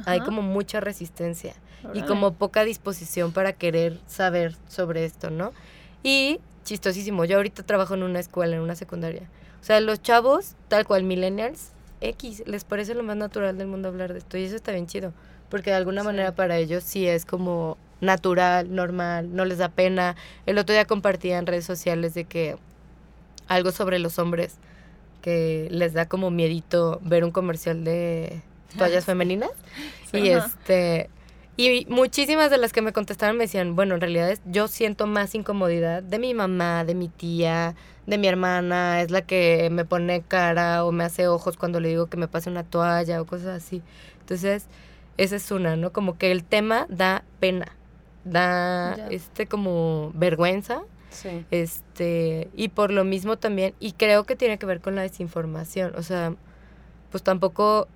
hay 0.04 0.20
como 0.20 0.42
mucha 0.42 0.80
resistencia 0.80 1.54
y 1.94 2.02
como 2.02 2.34
poca 2.34 2.64
disposición 2.64 3.32
para 3.32 3.54
querer 3.54 3.98
saber 4.06 4.54
sobre 4.68 5.06
esto, 5.06 5.30
¿no? 5.30 5.52
Y 6.02 6.40
chistosísimo, 6.64 7.24
yo 7.24 7.36
ahorita 7.36 7.62
trabajo 7.62 7.94
en 7.94 8.02
una 8.02 8.20
escuela, 8.20 8.56
en 8.56 8.62
una 8.62 8.74
secundaria. 8.74 9.22
O 9.62 9.64
sea, 9.64 9.80
los 9.80 10.02
chavos, 10.02 10.54
tal 10.68 10.84
cual 10.84 11.04
millennials, 11.04 11.70
X, 12.00 12.42
les 12.46 12.64
parece 12.64 12.94
lo 12.94 13.02
más 13.02 13.16
natural 13.16 13.56
del 13.56 13.68
mundo 13.68 13.88
hablar 13.88 14.12
de 14.12 14.18
esto 14.18 14.36
y 14.36 14.44
eso 14.44 14.56
está 14.56 14.72
bien 14.72 14.86
chido, 14.86 15.12
porque 15.48 15.70
de 15.70 15.76
alguna 15.76 16.02
manera 16.02 16.34
para 16.34 16.58
ellos 16.58 16.84
sí 16.84 17.06
es 17.06 17.24
como 17.24 17.78
natural, 18.00 18.74
normal, 18.74 19.34
no 19.34 19.44
les 19.44 19.58
da 19.58 19.68
pena. 19.68 20.16
El 20.44 20.58
otro 20.58 20.74
día 20.74 20.84
compartía 20.84 21.38
en 21.38 21.46
redes 21.46 21.64
sociales 21.64 22.14
de 22.14 22.24
que 22.24 22.56
algo 23.48 23.70
sobre 23.70 23.98
los 23.98 24.18
hombres 24.18 24.58
que 25.26 25.66
les 25.72 25.92
da 25.92 26.06
como 26.06 26.30
miedito 26.30 27.00
ver 27.02 27.24
un 27.24 27.32
comercial 27.32 27.82
de 27.82 28.42
toallas 28.78 29.04
femeninas. 29.06 29.50
y 30.12 30.28
este 30.28 31.10
y 31.56 31.84
muchísimas 31.88 32.48
de 32.48 32.58
las 32.58 32.72
que 32.72 32.80
me 32.80 32.92
contestaron 32.92 33.36
me 33.36 33.44
decían, 33.44 33.74
bueno, 33.74 33.96
en 33.96 34.02
realidad 34.02 34.30
es, 34.30 34.40
yo 34.44 34.68
siento 34.68 35.08
más 35.08 35.34
incomodidad 35.34 36.00
de 36.00 36.20
mi 36.20 36.32
mamá, 36.32 36.84
de 36.84 36.94
mi 36.94 37.08
tía, 37.08 37.74
de 38.06 38.18
mi 38.18 38.28
hermana, 38.28 39.02
es 39.02 39.10
la 39.10 39.22
que 39.22 39.68
me 39.72 39.84
pone 39.84 40.22
cara 40.22 40.84
o 40.84 40.92
me 40.92 41.02
hace 41.02 41.26
ojos 41.26 41.56
cuando 41.56 41.80
le 41.80 41.88
digo 41.88 42.06
que 42.06 42.16
me 42.16 42.28
pase 42.28 42.48
una 42.48 42.62
toalla 42.62 43.20
o 43.20 43.26
cosas 43.26 43.48
así. 43.48 43.82
Entonces, 44.20 44.66
esa 45.16 45.34
es 45.34 45.50
una, 45.50 45.74
¿no? 45.74 45.92
Como 45.92 46.18
que 46.18 46.30
el 46.30 46.44
tema 46.44 46.86
da 46.88 47.24
pena, 47.40 47.72
da 48.22 49.08
este 49.10 49.46
como 49.46 50.12
vergüenza 50.14 50.84
este, 51.50 52.48
y 52.54 52.68
por 52.68 52.92
lo 52.92 53.04
mismo 53.04 53.36
también, 53.36 53.74
y 53.80 53.92
creo 53.92 54.24
que 54.24 54.36
tiene 54.36 54.58
que 54.58 54.66
ver 54.66 54.80
con 54.80 54.94
la 54.94 55.02
desinformación, 55.02 55.94
o 55.96 56.02
sea, 56.02 56.34
pues 57.10 57.22
tampoco 57.22 57.88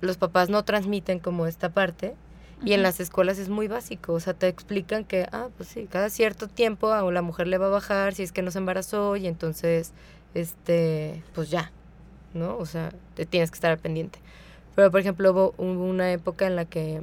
los 0.00 0.16
papás 0.16 0.48
no 0.48 0.64
transmiten 0.64 1.18
como 1.18 1.46
esta 1.46 1.70
parte, 1.70 2.14
y 2.64 2.72
en 2.72 2.82
las 2.82 2.98
escuelas 2.98 3.38
es 3.38 3.48
muy 3.48 3.68
básico, 3.68 4.12
o 4.12 4.20
sea, 4.20 4.34
te 4.34 4.48
explican 4.48 5.04
que, 5.04 5.28
ah, 5.30 5.48
pues 5.56 5.68
sí, 5.68 5.86
cada 5.88 6.10
cierto 6.10 6.48
tiempo 6.48 6.92
a 6.92 7.08
la 7.12 7.22
mujer 7.22 7.46
le 7.46 7.56
va 7.56 7.66
a 7.66 7.70
bajar 7.70 8.14
si 8.14 8.24
es 8.24 8.32
que 8.32 8.42
no 8.42 8.50
se 8.50 8.58
embarazó 8.58 9.14
y 9.16 9.28
entonces, 9.28 9.92
este, 10.34 11.22
pues 11.34 11.50
ya, 11.50 11.70
¿no? 12.34 12.56
O 12.56 12.66
sea, 12.66 12.92
te 13.14 13.26
tienes 13.26 13.50
que 13.52 13.54
estar 13.54 13.70
al 13.70 13.78
pendiente. 13.78 14.18
Pero, 14.74 14.90
por 14.90 15.00
ejemplo, 15.00 15.30
hubo 15.56 15.84
una 15.84 16.12
época 16.12 16.46
en 16.46 16.56
la 16.56 16.64
que 16.64 17.02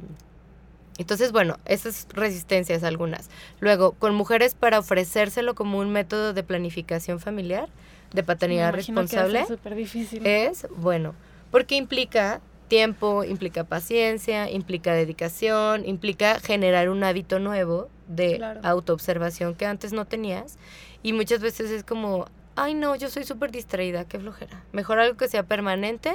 entonces, 0.98 1.32
bueno, 1.32 1.58
esas 1.64 2.06
resistencias 2.12 2.82
algunas. 2.82 3.30
Luego, 3.60 3.92
con 3.92 4.14
mujeres 4.14 4.54
para 4.54 4.78
ofrecérselo 4.78 5.54
como 5.54 5.78
un 5.78 5.90
método 5.90 6.32
de 6.32 6.42
planificación 6.42 7.20
familiar, 7.20 7.68
de 8.12 8.22
paternidad 8.22 8.72
responsable, 8.72 9.44
es, 10.24 10.66
bueno, 10.76 11.14
porque 11.50 11.76
implica 11.76 12.40
tiempo, 12.68 13.24
implica 13.24 13.64
paciencia, 13.64 14.50
implica 14.50 14.92
dedicación, 14.94 15.86
implica 15.86 16.40
generar 16.40 16.88
un 16.88 17.04
hábito 17.04 17.38
nuevo 17.38 17.88
de 18.08 18.40
autoobservación 18.62 19.54
que 19.54 19.66
antes 19.66 19.92
no 19.92 20.06
tenías. 20.06 20.56
Y 21.02 21.12
muchas 21.12 21.40
veces 21.40 21.70
es 21.70 21.84
como, 21.84 22.26
ay 22.56 22.74
no, 22.74 22.96
yo 22.96 23.08
soy 23.08 23.24
súper 23.24 23.52
distraída, 23.52 24.04
qué 24.06 24.18
flojera. 24.18 24.64
Mejor 24.72 24.98
algo 24.98 25.16
que 25.16 25.28
sea 25.28 25.42
permanente 25.42 26.14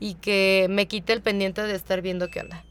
y 0.00 0.14
que 0.14 0.66
me 0.70 0.86
quite 0.86 1.12
el 1.12 1.22
pendiente 1.22 1.62
de 1.62 1.74
estar 1.74 2.00
viendo 2.02 2.30
qué 2.30 2.40
onda. 2.40 2.64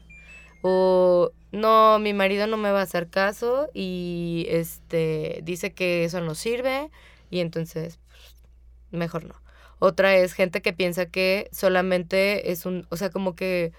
O 0.62 1.32
no, 1.52 1.98
mi 1.98 2.14
marido 2.14 2.46
no 2.46 2.56
me 2.56 2.70
va 2.70 2.80
a 2.80 2.84
hacer 2.84 3.08
caso 3.08 3.68
y 3.74 4.46
este 4.48 5.40
dice 5.42 5.72
que 5.72 6.04
eso 6.04 6.20
no 6.20 6.34
sirve 6.34 6.90
y 7.30 7.40
entonces 7.40 7.98
pues, 8.08 8.34
mejor 8.90 9.24
no. 9.24 9.34
Otra 9.80 10.16
es 10.16 10.32
gente 10.34 10.62
que 10.62 10.72
piensa 10.72 11.06
que 11.06 11.48
solamente 11.52 12.52
es 12.52 12.66
un, 12.66 12.86
o 12.90 12.96
sea, 12.96 13.10
como 13.10 13.34
que 13.36 13.72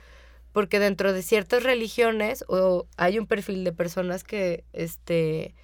porque 0.53 0.79
dentro 0.79 1.13
de 1.13 1.23
ciertas 1.23 1.63
religiones 1.63 2.45
o 2.47 2.87
hay 2.97 3.19
un 3.19 3.27
perfil 3.27 3.63
de 3.63 3.73
personas 3.73 4.23
que 4.23 4.65
este 4.73 5.55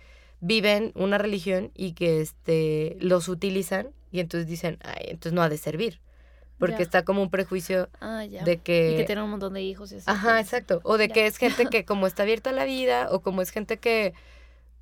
viven 0.41 0.91
una 0.95 1.17
religión 1.17 1.71
y 1.75 1.93
que 1.93 2.21
este 2.21 2.97
los 3.01 3.27
utilizan 3.29 3.89
y 4.12 4.19
entonces 4.21 4.47
dicen, 4.49 4.79
"Ay, 4.84 5.05
entonces 5.10 5.34
no 5.34 5.43
ha 5.43 5.49
de 5.49 5.58
servir." 5.58 5.99
Porque 6.60 6.84
está 6.84 7.04
como 7.04 7.22
un 7.22 7.30
prejuicio 7.30 7.89
ah, 8.02 8.24
de 8.28 8.58
que... 8.58 8.91
Y 8.91 8.98
que 8.98 9.06
tiene 9.06 9.24
un 9.24 9.32
montón 9.32 9.54
de 9.54 9.62
hijos 9.62 9.91
y 9.91 9.95
así. 9.95 10.06
Ajá, 10.08 10.34
pues. 10.34 10.41
exacto. 10.41 10.82
O 10.84 10.98
de 10.98 11.10
que 11.10 11.26
es 11.26 11.38
gente 11.38 11.65
que 11.72 11.86
como 11.86 12.06
está 12.06 12.24
abierta 12.24 12.52
a 12.52 12.54
la 12.54 12.65
vida 12.65 13.08
o 13.12 13.22
como 13.22 13.41
es 13.41 13.50
gente 13.50 13.78
que... 13.78 14.13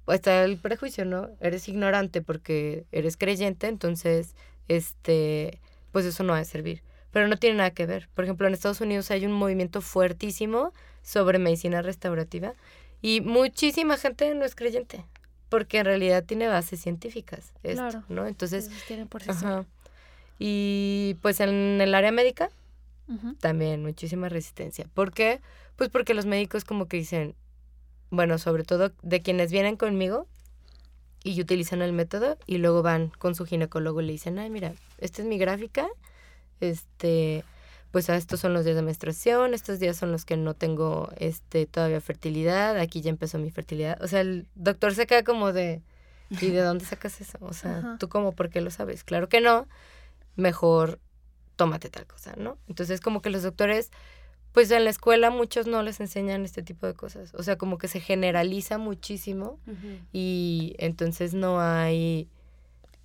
Está 0.08 0.46
el 0.46 0.58
prejuicio, 0.58 1.04
¿no? 1.04 1.30
Eres 1.42 1.68
ignorante 1.68 2.22
porque 2.22 2.86
eres 2.94 3.18
creyente, 3.18 3.68
entonces, 3.68 4.36
este, 4.70 5.60
pues 5.92 6.06
eso 6.06 6.24
no 6.24 6.32
va 6.32 6.40
a 6.40 6.46
servir. 6.46 6.82
Pero 7.12 7.28
no 7.28 7.36
tiene 7.36 7.58
nada 7.58 7.72
que 7.72 7.86
ver. 7.86 8.08
Por 8.14 8.24
ejemplo, 8.24 8.48
en 8.48 8.54
Estados 8.54 8.80
Unidos 8.80 9.12
hay 9.12 9.26
un 9.26 9.34
movimiento 9.34 9.82
fuertísimo 9.82 10.72
sobre 11.02 11.40
medicina 11.40 11.82
restaurativa 11.82 12.54
y 13.02 13.20
muchísima 13.20 13.98
gente 13.98 14.34
no 14.34 14.46
es 14.46 14.56
creyente 14.56 15.04
porque 15.50 15.80
en 15.80 15.86
realidad 15.86 16.24
tiene 16.26 16.48
bases 16.48 16.82
científicas 16.82 17.54
esto, 17.64 17.82
claro. 17.82 18.04
¿no? 18.10 18.28
Entonces, 18.28 18.70
tiene 18.88 19.06
por 19.06 19.22
ajá. 19.30 19.66
Y 20.40 21.18
pues 21.22 21.40
en 21.40 21.82
el 21.82 21.96
área 21.96 22.12
médica 22.12 22.50
también 23.40 23.84
muchísima 23.84 24.28
resistencia. 24.28 24.86
¿Por 24.94 25.14
qué? 25.14 25.40
Pues 25.78 25.90
porque 25.90 26.14
los 26.14 26.26
médicos 26.26 26.66
como 26.66 26.88
que 26.88 26.98
dicen, 26.98 27.36
bueno, 28.10 28.38
sobre 28.38 28.64
todo 28.64 28.92
de 29.02 29.22
quienes 29.22 29.52
vienen 29.52 29.78
conmigo 29.78 30.28
y 31.24 31.40
utilizan 31.42 31.82
el 31.82 31.94
método 31.94 32.38
y 32.46 32.58
luego 32.58 32.84
van 32.84 33.10
con 33.10 33.36
su 33.36 33.46
ginecólogo 33.46 34.02
y 34.02 34.06
le 34.08 34.12
dicen, 34.14 34.40
ay, 34.40 34.50
mira, 34.50 34.74
esta 34.98 35.22
es 35.22 35.28
mi 35.28 35.38
gráfica, 35.38 35.88
este, 36.60 37.44
pues 37.92 38.10
estos 38.10 38.40
son 38.40 38.54
los 38.54 38.66
días 38.66 38.76
de 38.76 38.82
menstruación, 38.82 39.54
estos 39.54 39.80
días 39.80 39.98
son 39.98 40.12
los 40.12 40.26
que 40.26 40.38
no 40.38 40.54
tengo 40.54 41.12
este 41.18 41.66
todavía 41.66 42.02
fertilidad, 42.02 42.78
aquí 42.78 43.02
ya 43.02 43.10
empezó 43.10 43.38
mi 43.40 43.52
fertilidad. 43.52 44.02
O 44.02 44.08
sea, 44.08 44.22
el 44.22 44.48
doctor 44.56 44.94
se 44.94 45.08
queda 45.08 45.24
como 45.24 45.54
de, 45.54 45.82
¿y 46.30 46.48
de 46.48 46.62
dónde 46.62 46.86
sacas 46.86 47.22
eso? 47.22 47.38
O 47.42 47.54
sea, 47.54 47.98
¿tú 48.00 48.10
cómo, 48.10 48.34
por 48.34 48.50
qué 48.50 48.62
lo 48.62 48.72
sabes? 48.72 49.04
Claro 49.04 49.30
que 49.30 49.42
no 49.42 49.68
mejor 50.38 51.00
tómate 51.58 51.90
tal 51.90 52.06
cosa, 52.06 52.34
¿no? 52.38 52.58
Entonces 52.70 53.02
como 53.02 53.22
que 53.22 53.30
los 53.30 53.44
doctores, 53.44 53.92
pues 54.54 54.72
en 54.72 54.86
la 54.86 54.90
escuela 54.90 55.30
muchos 55.30 55.68
no 55.68 55.84
les 55.84 56.00
enseñan 56.00 56.46
este 56.46 56.64
tipo 56.64 56.88
de 56.88 56.94
cosas, 56.94 57.34
o 57.34 57.44
sea, 57.44 57.58
como 57.58 57.78
que 57.78 57.90
se 57.90 58.00
generaliza 58.00 58.78
muchísimo 58.78 59.60
y 60.14 60.76
entonces 60.78 61.34
no 61.34 61.60
hay, 61.60 62.30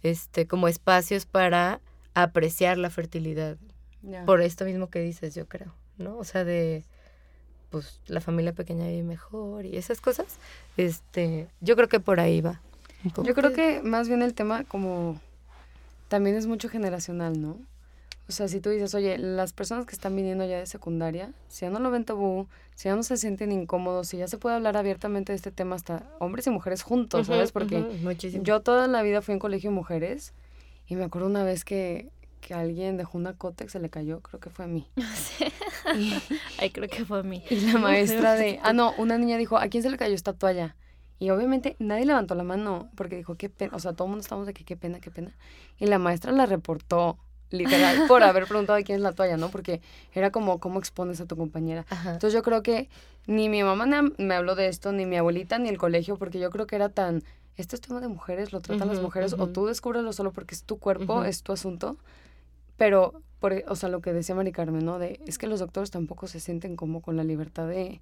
este, 0.03 0.47
como 0.47 0.69
espacios 0.69 1.27
para 1.27 1.81
apreciar 2.15 2.79
la 2.79 2.91
fertilidad. 2.91 3.57
Por 4.27 4.41
esto 4.41 4.65
mismo 4.65 4.91
que 4.91 5.01
dices, 5.01 5.35
yo 5.35 5.47
creo, 5.47 5.75
¿no? 5.97 6.19
O 6.19 6.25
sea, 6.25 6.45
de 6.45 6.85
pues 7.71 8.01
la 8.07 8.21
familia 8.21 8.53
pequeña 8.53 8.87
vive 8.87 9.03
mejor 9.03 9.65
y 9.65 9.77
esas 9.79 10.01
cosas, 10.01 10.27
este, 10.77 11.49
yo 11.61 11.75
creo 11.75 11.89
que 11.89 12.01
por 12.01 12.21
ahí 12.21 12.43
va. 12.43 12.61
Yo 13.25 13.35
creo 13.35 13.53
que 13.53 13.81
más 13.83 14.09
bien 14.09 14.23
el 14.23 14.35
tema 14.35 14.65
como 14.65 15.21
también 16.13 16.37
es 16.37 16.47
mucho 16.47 16.69
generacional, 16.69 17.41
¿no? 17.41 17.57
O 18.29 18.33
sea, 18.33 18.47
si 18.47 18.61
tú 18.61 18.69
dices, 18.69 18.95
oye, 18.95 19.17
las 19.17 19.55
personas 19.55 19.87
que 19.87 19.95
están 19.95 20.15
viniendo 20.15 20.45
ya 20.45 20.59
de 20.59 20.67
secundaria, 20.67 21.33
si 21.49 21.63
ya 21.63 21.71
no 21.71 21.79
lo 21.79 21.91
ven 21.91 22.05
tabú, 22.05 22.49
si 22.75 22.91
ya 22.91 22.97
no 22.97 23.03
se 23.03 23.17
sienten 23.17 23.51
incómodos, 23.51 24.09
si 24.09 24.19
ya 24.19 24.29
se 24.29 24.37
puede 24.37 24.57
hablar 24.57 24.77
abiertamente 24.77 25.33
de 25.33 25.37
este 25.37 25.51
tema 25.51 25.75
hasta 25.75 26.07
hombres 26.19 26.47
y 26.47 26.51
mujeres 26.51 26.83
juntos, 26.83 27.29
¿sabes? 27.29 27.51
Porque 27.51 27.83
yo 28.43 28.61
toda 28.61 28.89
la 28.89 29.01
vida 29.01 29.23
fui 29.23 29.33
en 29.33 29.39
colegio 29.39 29.71
de 29.71 29.77
mujeres 29.77 30.35
y 30.87 30.97
me 30.97 31.05
acuerdo 31.05 31.29
una 31.29 31.45
vez 31.45 31.65
que, 31.65 32.11
que 32.43 32.53
alguien 32.53 32.99
dejó 32.99 33.17
una 33.17 33.33
cótex, 33.33 33.73
se 33.73 33.81
le 33.81 33.89
cayó, 33.89 34.21
creo 34.21 34.39
que 34.39 34.51
fue 34.51 34.67
a 34.67 34.69
mí. 34.69 34.87
Sí. 35.95 36.15
Ay, 36.59 36.71
creo 36.71 36.89
que 36.91 37.07
fue 37.07 37.21
a 37.21 37.23
mí. 37.23 37.43
Y 37.49 37.57
la 37.61 37.79
maestra 37.79 38.35
de, 38.35 38.61
ah, 38.63 38.75
no, 38.75 38.93
una 38.99 39.17
niña 39.17 39.39
dijo, 39.39 39.57
¿a 39.57 39.69
quién 39.69 39.83
se 39.83 39.89
le 39.89 39.97
cayó 39.97 40.15
esta 40.15 40.35
toalla? 40.35 40.77
Y 41.23 41.31
obviamente 41.31 41.77
nadie 41.79 42.05
levantó 42.05 42.35
la 42.35 42.43
mano 42.43 42.91
porque 42.97 43.15
dijo, 43.15 43.37
qué 43.37 43.49
pena, 43.49 43.77
o 43.77 43.79
sea, 43.79 43.93
todo 43.93 44.07
el 44.07 44.11
mundo 44.11 44.23
estábamos 44.23 44.49
de 44.49 44.55
que 44.55 44.65
qué 44.65 44.77
pena, 44.77 44.99
qué 44.99 45.13
pena. 45.13 45.31
Y 45.79 45.87
la 45.87 46.01
maestra 46.01 46.33
la 46.33 46.47
reportó, 46.47 47.17
literal, 47.51 47.97
por 48.09 48.25
haber 48.25 48.49
preguntado 48.49 48.77
quién 48.83 48.97
es 48.97 49.03
la 49.03 49.13
toalla, 49.13 49.37
¿no? 49.37 49.49
Porque 49.49 49.81
era 50.13 50.33
como, 50.33 50.59
¿cómo 50.59 50.81
expones 50.81 51.21
a 51.21 51.27
tu 51.27 51.37
compañera? 51.37 51.87
Ajá. 51.91 52.15
Entonces 52.15 52.35
yo 52.35 52.43
creo 52.43 52.65
que 52.65 52.89
ni 53.29 53.49
mi 53.49 53.63
mamá 53.63 53.87
me 54.19 54.35
habló 54.35 54.57
de 54.57 54.67
esto, 54.67 54.91
ni 54.91 55.07
mi 55.07 55.17
abuelita, 55.17 55.61
ni 55.61 55.69
el 55.69 55.79
colegio, 55.79 56.17
porque 56.17 56.41
yo 56.41 56.51
creo 56.51 56.67
que 56.67 56.75
era 56.75 56.89
tan, 56.89 57.23
esto 57.57 57.77
es 57.77 57.83
tema 57.83 58.01
de 58.01 58.09
mujeres, 58.09 58.53
lo 58.53 58.61
tratan 58.61 58.89
las 58.89 59.01
mujeres, 59.01 59.35
o 59.39 59.47
tú 59.47 59.67
descúbrelo 59.67 60.13
solo 60.13 60.33
porque 60.33 60.57
es 60.57 60.65
tu 60.65 60.81
cuerpo, 60.81 61.23
es 61.23 61.45
tu 61.45 61.53
asunto. 61.53 61.99
Pero, 62.77 63.23
por, 63.39 63.63
o 63.69 63.77
sea, 63.77 63.89
lo 63.91 64.01
que 64.01 64.13
decía 64.13 64.35
Mari 64.35 64.51
Carmen, 64.51 64.85
¿no? 64.85 64.99
De, 64.99 65.21
es 65.25 65.39
que 65.39 65.47
los 65.47 65.61
doctores 65.61 65.93
tampoco 65.93 66.27
se 66.27 66.41
sienten 66.41 66.75
como 66.75 67.01
con 67.01 67.17
la 67.17 67.23
libertad 67.23 67.69
de, 67.69 68.01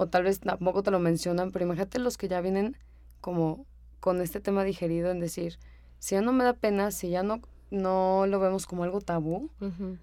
o 0.00 0.06
tal 0.06 0.22
vez 0.22 0.38
tampoco 0.38 0.84
te 0.84 0.92
lo 0.92 1.00
mencionan, 1.00 1.50
pero 1.50 1.64
imagínate 1.64 1.98
los 1.98 2.16
que 2.16 2.28
ya 2.28 2.40
vienen 2.40 2.76
como 3.20 3.66
con 3.98 4.20
este 4.20 4.38
tema 4.38 4.62
digerido 4.62 5.10
en 5.10 5.18
decir, 5.18 5.58
si 5.98 6.14
ya 6.14 6.22
no 6.22 6.32
me 6.32 6.44
da 6.44 6.52
pena, 6.52 6.92
si 6.92 7.10
ya 7.10 7.24
no, 7.24 7.40
no 7.72 8.24
lo 8.28 8.38
vemos 8.38 8.66
como 8.66 8.84
algo 8.84 9.00
tabú, 9.00 9.50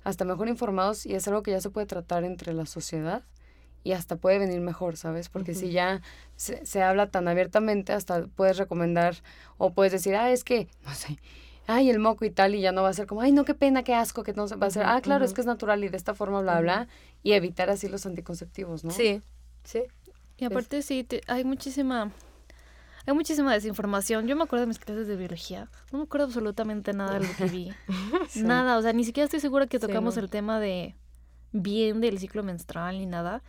hasta 0.03 0.25
mejor 0.25 0.49
informados 0.49 1.05
y 1.05 1.15
es 1.15 1.25
algo 1.29 1.43
que 1.43 1.51
ya 1.51 1.61
se 1.61 1.69
puede 1.69 1.87
tratar 1.87 2.25
entre 2.25 2.51
la 2.51 2.65
sociedad 2.65 3.23
y 3.85 3.93
hasta 3.93 4.17
puede 4.17 4.37
venir 4.37 4.59
mejor, 4.59 4.97
¿sabes? 4.97 5.29
Porque 5.29 5.55
si 5.55 5.71
ya 5.71 6.01
se, 6.35 6.65
se 6.65 6.83
habla 6.83 7.07
tan 7.07 7.29
abiertamente, 7.29 7.93
hasta 7.93 8.27
puedes 8.27 8.57
recomendar 8.57 9.15
o 9.57 9.71
puedes 9.71 9.93
decir, 9.93 10.13
ah, 10.17 10.29
es 10.29 10.43
que, 10.43 10.67
no 10.83 10.93
sé, 10.93 11.19
ay, 11.67 11.89
el 11.89 11.99
moco 11.99 12.25
y 12.25 12.31
tal, 12.31 12.53
y 12.53 12.59
ya 12.59 12.73
no 12.73 12.83
va 12.83 12.89
a 12.89 12.93
ser 12.93 13.07
como, 13.07 13.21
ay, 13.21 13.31
no, 13.31 13.45
qué 13.45 13.53
pena, 13.53 13.83
qué 13.83 13.95
asco, 13.95 14.23
que 14.23 14.33
no 14.33 14.49
se 14.49 14.57
va 14.57 14.67
a 14.67 14.71
ser, 14.71 14.83
ah, 14.85 14.99
claro, 15.01 15.23
es 15.23 15.31
que 15.31 15.39
es 15.39 15.47
natural 15.47 15.85
y 15.85 15.87
de 15.87 15.95
esta 15.95 16.13
forma, 16.13 16.41
bla, 16.41 16.59
bla, 16.59 16.89
y 17.23 17.31
evitar 17.31 17.69
así 17.69 17.87
los 17.87 18.05
anticonceptivos, 18.05 18.83
¿no? 18.83 18.91
Sí, 18.91 19.21
sí. 19.65 19.83
Y 20.37 20.45
aparte 20.45 20.81
sí, 20.81 21.03
te- 21.03 21.21
hay 21.27 21.43
muchísima... 21.43 22.11
Hay 23.07 23.13
muchísima 23.13 23.53
desinformación. 23.53 24.25
Yo 24.27 24.35
me 24.35 24.43
acuerdo 24.43 24.61
de 24.61 24.67
mis 24.67 24.79
clases 24.79 25.07
de 25.07 25.15
biología. 25.15 25.69
No 25.91 25.99
me 25.99 26.05
acuerdo 26.05 26.25
absolutamente 26.25 26.91
nada 26.91 27.19
de 27.19 27.27
lo 27.27 27.33
que 27.35 27.45
vi. 27.45 27.71
Sí. 28.29 28.41
Nada, 28.41 28.77
o 28.79 28.81
sea, 28.81 28.93
ni 28.93 29.03
siquiera 29.03 29.25
estoy 29.25 29.39
segura 29.39 29.67
que 29.67 29.77
Sí, 29.79 29.85
tocamos 29.85 30.15
no. 30.15 30.23
el 30.23 30.29
tema 30.31 30.59
de 30.59 30.95
bien 31.51 32.01
del 32.01 32.17
ciclo 32.17 32.41
menstrual 32.41 32.97
ni 32.97 33.05
nada. 33.05 33.43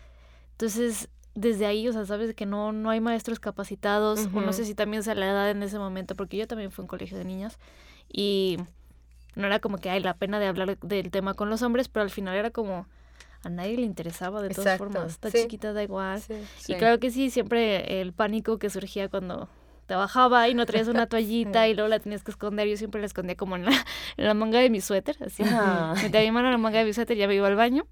Entonces, 0.53 1.09
desde 1.35 1.65
ahí, 1.65 1.89
o 1.89 1.93
sea, 1.95 2.05
sabes 2.05 2.35
que 2.35 2.45
no, 2.45 2.73
no 2.73 2.91
hay 2.91 3.01
maestros 3.01 3.41
capacitados, 3.41 4.29
o 4.35 4.41
no 4.43 4.53
sé 4.53 4.67
si 4.67 4.75
también 4.75 5.03
sea 5.03 5.15
la 5.15 5.27
edad 5.31 5.51
en 5.51 5.63
ese 5.63 5.79
momento, 5.79 6.15
porque 6.17 6.37
yo 6.37 6.47
también 6.47 6.71
fui 6.71 6.83
un 6.83 6.89
colegio 6.89 7.17
de 7.17 7.25
niñas 7.25 7.59
y 8.13 8.59
no 9.37 9.47
era 9.47 9.59
como 9.59 9.79
que 9.79 9.89
hay 9.91 10.01
la 10.01 10.15
pena 10.15 10.39
de 10.39 10.47
hablar 10.49 10.79
del 10.79 11.11
tema 11.11 11.33
con 11.35 11.49
los 11.51 11.63
hombres, 11.63 11.89
pero 11.89 12.03
al 12.05 12.11
final 12.11 12.37
era 12.37 12.51
como 12.51 12.87
a 13.47 13.51
nadie 13.51 13.77
le 13.77 13.83
interesaba 13.83 14.43
de 14.43 14.49
todas 14.51 14.75
Exacto, 14.75 14.93
formas. 14.93 15.13
Está 15.13 15.31
sí. 15.31 15.43
chiquita, 15.43 15.73
da 15.73 15.83
igual. 15.83 16.21
Sí. 16.21 16.35
Sí. 16.59 16.73
Y 16.73 16.77
claro 16.77 16.99
que 16.99 17.11
sí, 17.11 17.31
siempre 17.31 18.01
el 18.01 18.13
pánico 18.13 18.59
que 18.59 18.71
surgía 18.71 19.09
cuando 19.09 19.49
te 19.87 19.95
bajaba 19.95 20.49
y 20.49 20.55
no 20.55 20.67
traías 20.67 20.89
una 20.89 21.07
toallita 21.09 21.69
y 21.69 21.75
luego 21.75 21.89
la 21.89 22.01
tenías 22.01 22.25
que 22.25 22.33
esconder. 22.33 22.67
Yo 22.69 22.77
siempre 22.77 23.01
la 23.01 23.07
escondía 23.07 23.37
como 23.37 23.57
en 23.57 23.65
la, 23.67 23.73
en 24.17 24.27
la 24.27 24.35
manga 24.35 24.59
de 24.59 24.69
mi 24.69 24.81
suéter, 24.81 25.17
así. 25.25 25.45
Ajá. 25.45 25.95
Metía 26.03 26.21
mi 26.23 26.31
mano 26.33 26.49
en 26.49 26.53
la 26.53 26.59
manga 26.59 26.81
de 26.81 26.85
mi 26.85 26.93
suéter 26.93 27.17
y 27.17 27.21
ya 27.21 27.29
me 27.29 27.35
iba 27.37 27.47
al 27.47 27.57
baño. 27.57 27.87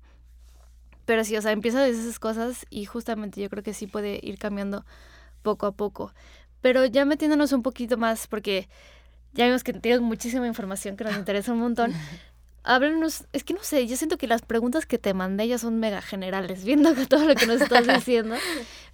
Pero 1.05 1.23
sí, 1.23 1.37
o 1.37 1.43
sea, 1.43 1.53
empieza 1.53 1.83
desde 1.83 2.03
esas 2.03 2.19
cosas 2.19 2.67
y 2.71 2.85
justamente 2.87 3.41
yo 3.41 3.49
creo 3.49 3.63
que 3.63 3.75
sí 3.75 3.87
puede 3.87 4.19
ir 4.23 4.39
cambiando 4.39 4.85
poco 5.43 5.67
a 5.67 5.73
poco. 5.73 6.13
Pero 6.63 6.85
ya 6.87 7.05
metiéndonos 7.05 7.53
un 7.53 7.63
poquito 7.63 7.97
más, 7.99 8.27
porque 8.27 8.69
ya 9.35 9.45
vimos 9.45 9.63
que 9.63 9.75
tienes 9.75 10.01
muchísima 10.01 10.47
información 10.47 10.97
que 10.97 11.05
nos 11.05 11.15
interesa 11.19 11.53
un 11.53 11.61
montón. 11.61 11.93
Háblanos, 12.65 13.27
es 13.35 13.45
que 13.45 13.53
no 13.53 13.63
sé, 13.63 13.87
yo 13.87 13.97
siento 13.97 14.17
que 14.17 14.27
las 14.27 14.41
preguntas 14.41 14.87
que 14.87 14.99
te 14.99 15.13
mandé 15.13 15.47
ya 15.47 15.59
son 15.59 15.79
mega 15.79 16.01
generales, 16.01 16.65
viendo 16.67 16.95
todo 17.07 17.27
lo 17.27 17.35
que 17.35 17.47
nos 17.47 17.61
estás 17.61 17.87
diciendo. 17.87 18.37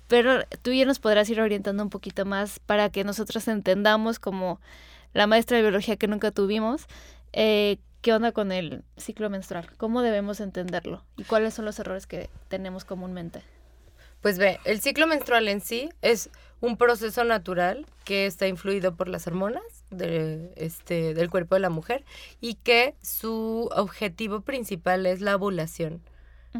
Pero 0.08 0.44
tú 0.62 0.72
ya 0.72 0.84
nos 0.84 0.98
podrás 0.98 1.30
ir 1.30 1.40
orientando 1.40 1.82
un 1.84 1.90
poquito 1.90 2.24
más 2.24 2.58
para 2.58 2.90
que 2.90 3.04
nosotros 3.04 3.46
entendamos 3.46 4.18
como 4.18 4.60
la 5.14 5.28
maestra 5.28 5.56
de 5.56 5.62
biología 5.62 5.96
que 5.96 6.08
nunca 6.08 6.32
tuvimos, 6.32 6.86
eh, 7.32 7.78
qué 8.00 8.12
onda 8.12 8.32
con 8.32 8.50
el 8.50 8.82
ciclo 8.96 9.30
menstrual, 9.30 9.68
cómo 9.76 10.02
debemos 10.02 10.40
entenderlo 10.40 11.04
y 11.16 11.24
cuáles 11.24 11.54
son 11.54 11.64
los 11.64 11.78
errores 11.78 12.08
que 12.08 12.28
tenemos 12.48 12.84
comúnmente. 12.84 13.42
Pues 14.20 14.38
ve, 14.38 14.60
el 14.64 14.80
ciclo 14.80 15.06
menstrual 15.06 15.48
en 15.48 15.60
sí 15.60 15.88
es 16.02 16.30
un 16.60 16.76
proceso 16.76 17.24
natural 17.24 17.86
que 18.04 18.26
está 18.26 18.46
influido 18.46 18.94
por 18.94 19.08
las 19.08 19.26
hormonas 19.26 19.62
de, 19.90 20.52
este, 20.56 21.14
del 21.14 21.30
cuerpo 21.30 21.54
de 21.54 21.60
la 21.60 21.70
mujer 21.70 22.04
y 22.40 22.54
que 22.54 22.94
su 23.02 23.70
objetivo 23.74 24.42
principal 24.42 25.06
es 25.06 25.20
la 25.20 25.36
ovulación, 25.36 26.02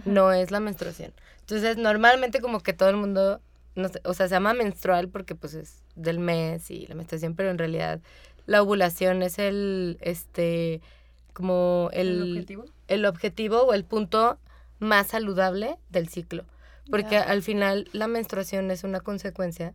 no 0.04 0.32
es 0.32 0.50
la 0.50 0.60
menstruación. 0.60 1.12
Entonces, 1.40 1.76
normalmente 1.76 2.40
como 2.40 2.60
que 2.60 2.72
todo 2.72 2.88
el 2.88 2.96
mundo, 2.96 3.40
no 3.74 3.88
sé, 3.88 4.00
o 4.04 4.14
sea, 4.14 4.28
se 4.28 4.34
llama 4.34 4.54
menstrual 4.54 5.08
porque 5.08 5.34
pues 5.34 5.54
es 5.54 5.82
del 5.96 6.18
mes 6.18 6.70
y 6.70 6.86
la 6.86 6.94
menstruación, 6.94 7.34
pero 7.34 7.50
en 7.50 7.58
realidad 7.58 8.00
la 8.46 8.62
ovulación 8.62 9.22
es 9.22 9.38
el, 9.38 9.98
este, 10.00 10.80
como 11.34 11.90
el, 11.92 12.08
¿El 12.08 12.30
objetivo? 12.30 12.64
el 12.88 13.04
objetivo 13.04 13.62
o 13.62 13.74
el 13.74 13.84
punto 13.84 14.38
más 14.78 15.08
saludable 15.08 15.76
del 15.90 16.08
ciclo. 16.08 16.44
Porque 16.90 17.16
al 17.16 17.42
final 17.42 17.88
la 17.92 18.07
menstruación 18.09 18.70
es 18.70 18.85
una 18.85 19.00
consecuencia 19.00 19.74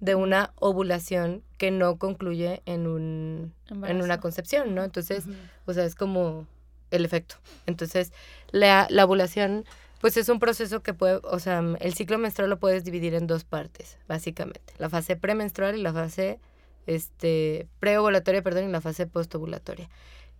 De 0.00 0.14
una 0.16 0.52
ovulación 0.56 1.42
que 1.58 1.70
no 1.70 1.96
concluye 1.96 2.60
en 2.66 2.88
un 2.88 3.52
en 3.88 4.02
una 4.02 4.18
concepción, 4.20 4.74
¿no? 4.74 4.82
Entonces, 4.82 5.24
o 5.64 5.72
sea, 5.72 5.84
es 5.84 5.94
como 5.94 6.46
el 6.90 7.04
efecto. 7.04 7.36
Entonces, 7.66 8.12
la, 8.50 8.86
la 8.90 9.04
ovulación, 9.04 9.64
pues 10.00 10.16
es 10.16 10.28
un 10.28 10.38
proceso 10.40 10.82
que 10.82 10.92
puede, 10.92 11.20
o 11.22 11.38
sea, 11.38 11.62
el 11.80 11.94
ciclo 11.94 12.18
menstrual 12.18 12.50
lo 12.50 12.58
puedes 12.58 12.82
dividir 12.84 13.14
en 13.14 13.26
dos 13.28 13.44
partes, 13.44 13.96
básicamente. 14.08 14.72
La 14.78 14.88
fase 14.90 15.14
premenstrual 15.16 15.76
y 15.76 15.82
la 15.82 15.92
fase 15.92 16.40
este, 16.86 17.66
preovulatoria, 17.80 18.42
perdón, 18.42 18.68
y 18.68 18.72
la 18.72 18.80
fase 18.80 19.06
postovulatoria. 19.06 19.88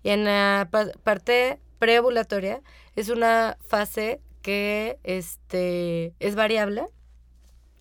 Y 0.02 0.10
en 0.10 0.24
la 0.24 0.68
pa- 0.70 0.90
parte 1.04 1.58
preovulatoria 1.78 2.62
es 2.96 3.08
una 3.10 3.56
fase 3.66 4.20
que 4.46 5.00
este, 5.02 6.14
es 6.20 6.36
variable, 6.36 6.86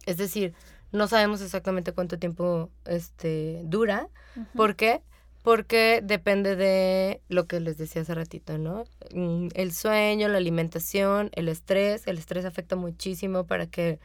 es 0.08 0.18
decir, 0.18 0.56
no 0.92 1.08
sabemos 1.08 1.42
exactamente 1.42 1.92
cuánto 1.92 2.18
tiempo 2.18 2.72
este, 2.86 3.62
dura. 3.66 4.08
¿Por 4.56 4.76
qué? 4.76 5.04
Porque 5.44 6.02
depende 6.04 6.56
de 6.56 7.22
lo 7.30 7.46
que 7.46 7.60
les 7.60 7.78
decía 7.78 8.02
hace 8.02 8.16
ratito, 8.16 8.58
¿no? 8.58 8.86
Mm, 9.14 9.50
El 9.54 9.74
sueño, 9.74 10.28
la 10.28 10.40
alimentación, 10.40 11.30
el 11.34 11.50
estrés. 11.50 12.08
El 12.08 12.18
estrés 12.18 12.46
afecta 12.46 12.76
muchísimo 12.76 13.46
para 13.46 13.68
que 13.68 14.00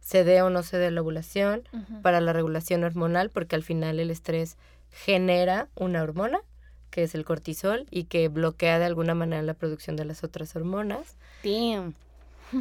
se 0.00 0.24
dé 0.24 0.42
o 0.42 0.50
no 0.50 0.64
se 0.64 0.78
dé 0.78 0.90
la 0.90 1.02
ovulación, 1.02 1.62
para 2.02 2.20
la 2.20 2.32
regulación 2.32 2.82
hormonal, 2.82 3.30
porque 3.30 3.54
al 3.54 3.62
final 3.62 4.00
el 4.00 4.10
estrés 4.10 4.56
genera 4.90 5.68
una 5.76 6.02
hormona, 6.02 6.40
que 6.90 7.02
es 7.04 7.14
el 7.14 7.24
cortisol, 7.24 7.86
y 7.90 8.04
que 8.04 8.28
bloquea 8.28 8.78
de 8.78 8.84
alguna 8.84 9.14
manera 9.14 9.42
la 9.42 9.54
producción 9.54 9.96
de 9.96 10.04
las 10.04 10.22
otras 10.24 10.54
hormonas. 10.56 11.16
Damn. 11.44 11.94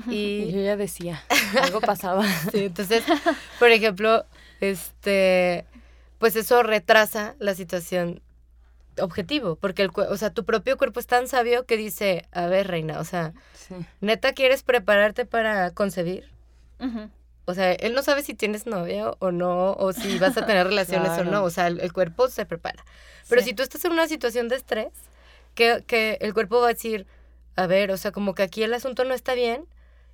Y 0.10 0.52
yo 0.52 0.62
ya 0.62 0.76
decía, 0.78 1.24
algo 1.62 1.82
pasaba. 1.82 2.24
Sí, 2.52 2.65
entonces, 2.65 3.04
por 3.60 3.70
ejemplo, 3.72 4.26
este, 4.62 5.65
pues 6.20 6.36
eso 6.36 6.63
retrasa 6.63 7.36
la 7.39 7.56
situación 7.56 8.22
objetivo, 9.02 9.56
porque 9.56 9.82
el, 9.84 9.92
o 9.96 10.18
sea, 10.18 10.30
tu 10.32 10.44
propio 10.44 10.78
cuerpo 10.78 11.00
es 11.00 11.08
tan 11.08 11.28
sabio 11.28 11.65
que 11.65 11.78
dice, 11.78 12.26
a 12.32 12.48
ver, 12.48 12.68
reina, 12.68 13.00
o 13.00 13.04
sea, 13.06 13.34
Sí. 13.54 13.76
neta 14.02 14.34
quieres 14.34 14.63
prepararte 14.63 15.26
para 15.26 15.72
concebir. 15.72 16.28
Ujú. 16.80 17.10
O 17.49 17.53
sea, 17.53 17.73
él 17.73 17.93
no 17.93 18.03
sabe 18.03 18.23
si 18.23 18.33
tienes 18.33 18.65
novio 18.65 19.17
o 19.19 19.31
no, 19.31 19.73
o 19.73 19.93
si 19.93 20.17
vas 20.19 20.38
a 20.38 20.45
tener 20.45 20.67
relaciones 20.71 21.12
o 21.17 21.23
no. 21.23 21.43
O 21.43 21.49
sea, 21.49 21.67
el, 21.67 21.79
el 21.81 21.91
cuerpo 21.93 22.27
se 22.29 22.45
prepara. 22.45 22.83
Pero 23.27 23.41
Sí. 23.41 23.49
si 23.49 23.53
tú 23.53 23.63
estás 23.63 23.83
en 23.85 23.91
una 23.93 24.07
situación 24.07 24.47
de 24.49 24.55
estrés, 24.55 24.93
que, 25.55 25.83
que 25.88 26.17
el 26.21 26.33
cuerpo 26.33 26.59
va 26.62 26.65
a 26.67 26.73
decir, 26.73 27.05
a 27.55 27.67
ver, 27.67 27.91
o 27.91 27.97
sea, 27.97 28.12
como 28.12 28.33
que 28.35 28.43
aquí 28.43 28.63
el 28.63 28.73
asunto 28.73 29.03
no 29.03 29.13
está 29.13 29.33
bien 29.33 29.65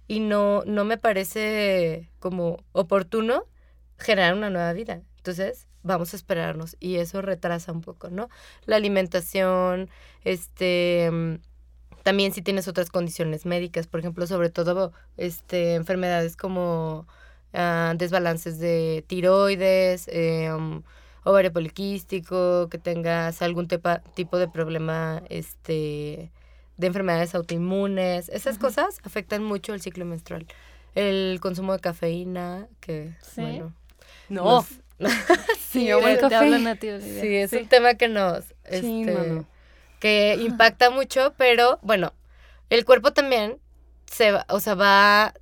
y 0.07 0.19
no, 0.19 0.63
no 0.65 0.85
me 0.85 0.97
parece 0.97 2.09
como 2.19 2.63
oportuno 2.71 3.45
generar 3.99 4.33
una 4.33 4.49
nueva 4.49 4.73
vida. 4.73 5.01
Entonces, 5.17 5.67
vamos 5.83 6.13
a 6.13 6.15
esperarnos 6.17 6.75
y 6.79 6.95
eso 6.97 7.21
retrasa 7.21 7.71
un 7.71 7.81
poco, 7.81 8.09
¿no? 8.09 8.29
La 8.65 8.75
alimentación, 8.77 9.89
este... 10.23 11.09
mm, 11.11 11.35
También 12.03 12.33
si 12.33 12.41
tienes 12.41 12.67
otras 12.67 12.89
condiciones 12.89 13.45
médicas, 13.45 13.87
por 13.87 13.99
ejemplo, 13.99 14.27
sobre 14.27 14.49
todo 14.49 14.93
este, 15.17 15.75
enfermedades 15.75 16.35
como 16.37 17.07
ah, 17.55 17.93
desbalances 17.95 18.59
de 18.59 19.03
tiroides, 19.07 20.07
eh, 20.09 20.51
um, 20.53 20.83
ovario 21.23 21.51
poliquístico, 21.51 22.67
que 22.69 22.77
tengas 22.77 23.41
algún 23.41 23.67
tepa- 23.67 24.01
tipo 24.13 24.37
de 24.37 24.47
problema 24.47 25.23
este, 25.29 26.31
de 26.77 26.87
enfermedades 26.87 27.33
autoinmunes. 27.35 28.29
Esas 28.29 28.57
cosas 28.57 28.99
afectan 29.03 29.43
mucho 29.43 29.73
el 29.73 29.81
ciclo 29.81 30.05
menstrual. 30.05 30.45
El 30.93 31.39
consumo 31.41 31.73
de 31.73 31.79
cafeína, 31.79 32.67
que 32.79 33.13
Sí. 33.21 33.41
bueno. 33.41 33.73
No. 34.29 34.43
nos- 34.45 34.67
Sí, 35.59 35.87
yo 35.87 35.99
Te 35.99 36.35
hablan 36.35 36.67
a 36.67 36.75
ti, 36.77 36.89
Olivia. 36.89 37.21
sí, 37.21 37.35
es 37.35 37.49
Sí. 37.49 37.57
un 37.57 37.67
tema 37.67 37.95
que 37.95 38.07
nos... 38.07 38.45
Sí, 38.45 38.53
este, 39.01 39.13
mano. 39.13 39.45
que 39.99 40.35
impacta 40.41 40.89
mucho, 40.89 41.33
pero 41.37 41.79
bueno, 41.81 42.13
el 42.69 42.85
cuerpo 42.85 43.11
también 43.11 43.57
se 44.05 44.31
va, 44.31 44.45
o 44.49 44.59
sea, 44.61 44.75
va 44.75 45.33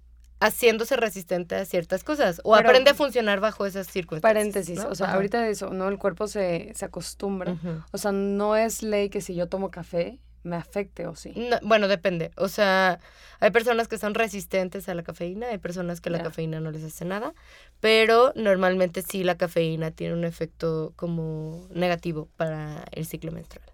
haciéndose 0.45 0.97
resistente 0.97 1.55
a 1.55 1.63
ciertas 1.65 2.03
cosas 2.03 2.41
o 2.43 2.53
Pero- 2.55 2.67
aprende 2.69 2.91
a 2.91 2.93
funcionar 2.93 3.39
bajo 3.39 3.65
esas 3.65 3.87
circunstancias. 3.87 4.33
Paréntesis, 4.33 4.79
¿no? 4.83 4.89
o 4.89 4.95
sea, 4.95 5.07
Ajá. 5.07 5.15
ahorita 5.15 5.41
de 5.41 5.51
eso, 5.51 5.69
¿no? 5.69 5.87
El 5.87 5.97
cuerpo 5.97 6.27
se, 6.27 6.71
se 6.75 6.83
acostumbra. 6.85 7.55
O 7.91 7.97
sea, 7.97 8.11
no 8.11 8.55
es 8.57 8.83
ley 8.83 9.09
que 9.09 9.21
si 9.21 9.35
yo 9.35 9.47
tomo 9.47 9.71
café 9.71 10.19
me 10.43 10.57
afecte 10.57 11.07
o 11.07 11.15
sí. 11.15 11.31
No, 11.37 11.57
bueno, 11.61 11.87
depende. 11.87 12.31
O 12.35 12.49
sea, 12.49 12.99
hay 13.39 13.51
personas 13.51 13.87
que 13.87 13.97
son 13.97 14.13
resistentes 14.13 14.89
a 14.89 14.93
la 14.93 15.03
cafeína, 15.03 15.47
hay 15.47 15.57
personas 15.57 16.01
que 16.01 16.09
la 16.09 16.21
cafeína 16.21 16.59
no 16.59 16.69
les 16.71 16.83
hace 16.83 17.05
nada, 17.05 17.33
pero 17.79 18.33
normalmente 18.35 19.01
sí 19.01 19.23
la 19.23 19.37
cafeína 19.37 19.91
tiene 19.91 20.13
un 20.15 20.25
efecto 20.25 20.91
como 20.97 21.65
negativo 21.71 22.27
para 22.35 22.83
el 22.91 23.05
ciclo 23.05 23.31
menstrual. 23.31 23.65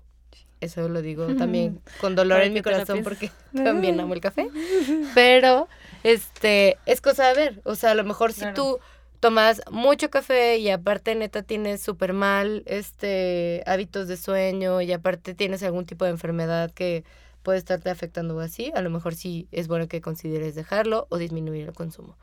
Eso 0.61 0.89
lo 0.89 1.01
digo 1.01 1.25
también 1.35 1.81
con 2.01 2.15
dolor 2.15 2.41
en 2.41 2.53
mi 2.53 2.61
corazón 2.61 3.01
porque 3.03 3.31
también 3.55 3.99
amo 3.99 4.13
el 4.13 4.19
café. 4.21 4.47
Pero 5.15 5.67
este 6.03 6.77
es 6.85 6.99
cosa 7.01 7.27
de 7.29 7.33
ver. 7.35 7.61
O 7.63 7.75
sea, 7.75 7.91
a 7.91 7.95
lo 7.95 8.03
mejor 8.03 8.33
si 8.33 8.41
Claro. 8.41 8.55
tú 8.55 8.79
tomas 9.21 9.61
mucho 9.71 10.09
café 10.09 10.57
y 10.57 10.69
aparte 10.69 11.15
neta 11.15 11.43
tienes 11.43 11.81
súper 11.81 12.13
mal 12.13 12.63
este 12.65 13.63
hábitos 13.65 14.07
de 14.07 14.17
sueño 14.17 14.81
y 14.81 14.91
aparte 14.91 15.33
tienes 15.33 15.63
algún 15.63 15.85
tipo 15.85 16.05
de 16.05 16.11
enfermedad 16.11 16.71
que 16.71 17.03
puede 17.43 17.57
estarte 17.57 17.89
afectando 17.89 18.35
o 18.35 18.39
así, 18.41 18.71
a 18.75 18.81
lo 18.81 18.89
mejor 18.89 19.15
sí 19.15 19.47
es 19.51 19.67
bueno 19.69 19.87
que 19.87 20.01
consideres 20.01 20.55
dejarlo 20.55 21.07
o 21.09 21.17
disminuir 21.17 21.67
el 21.67 21.73
consumo. 21.73 22.17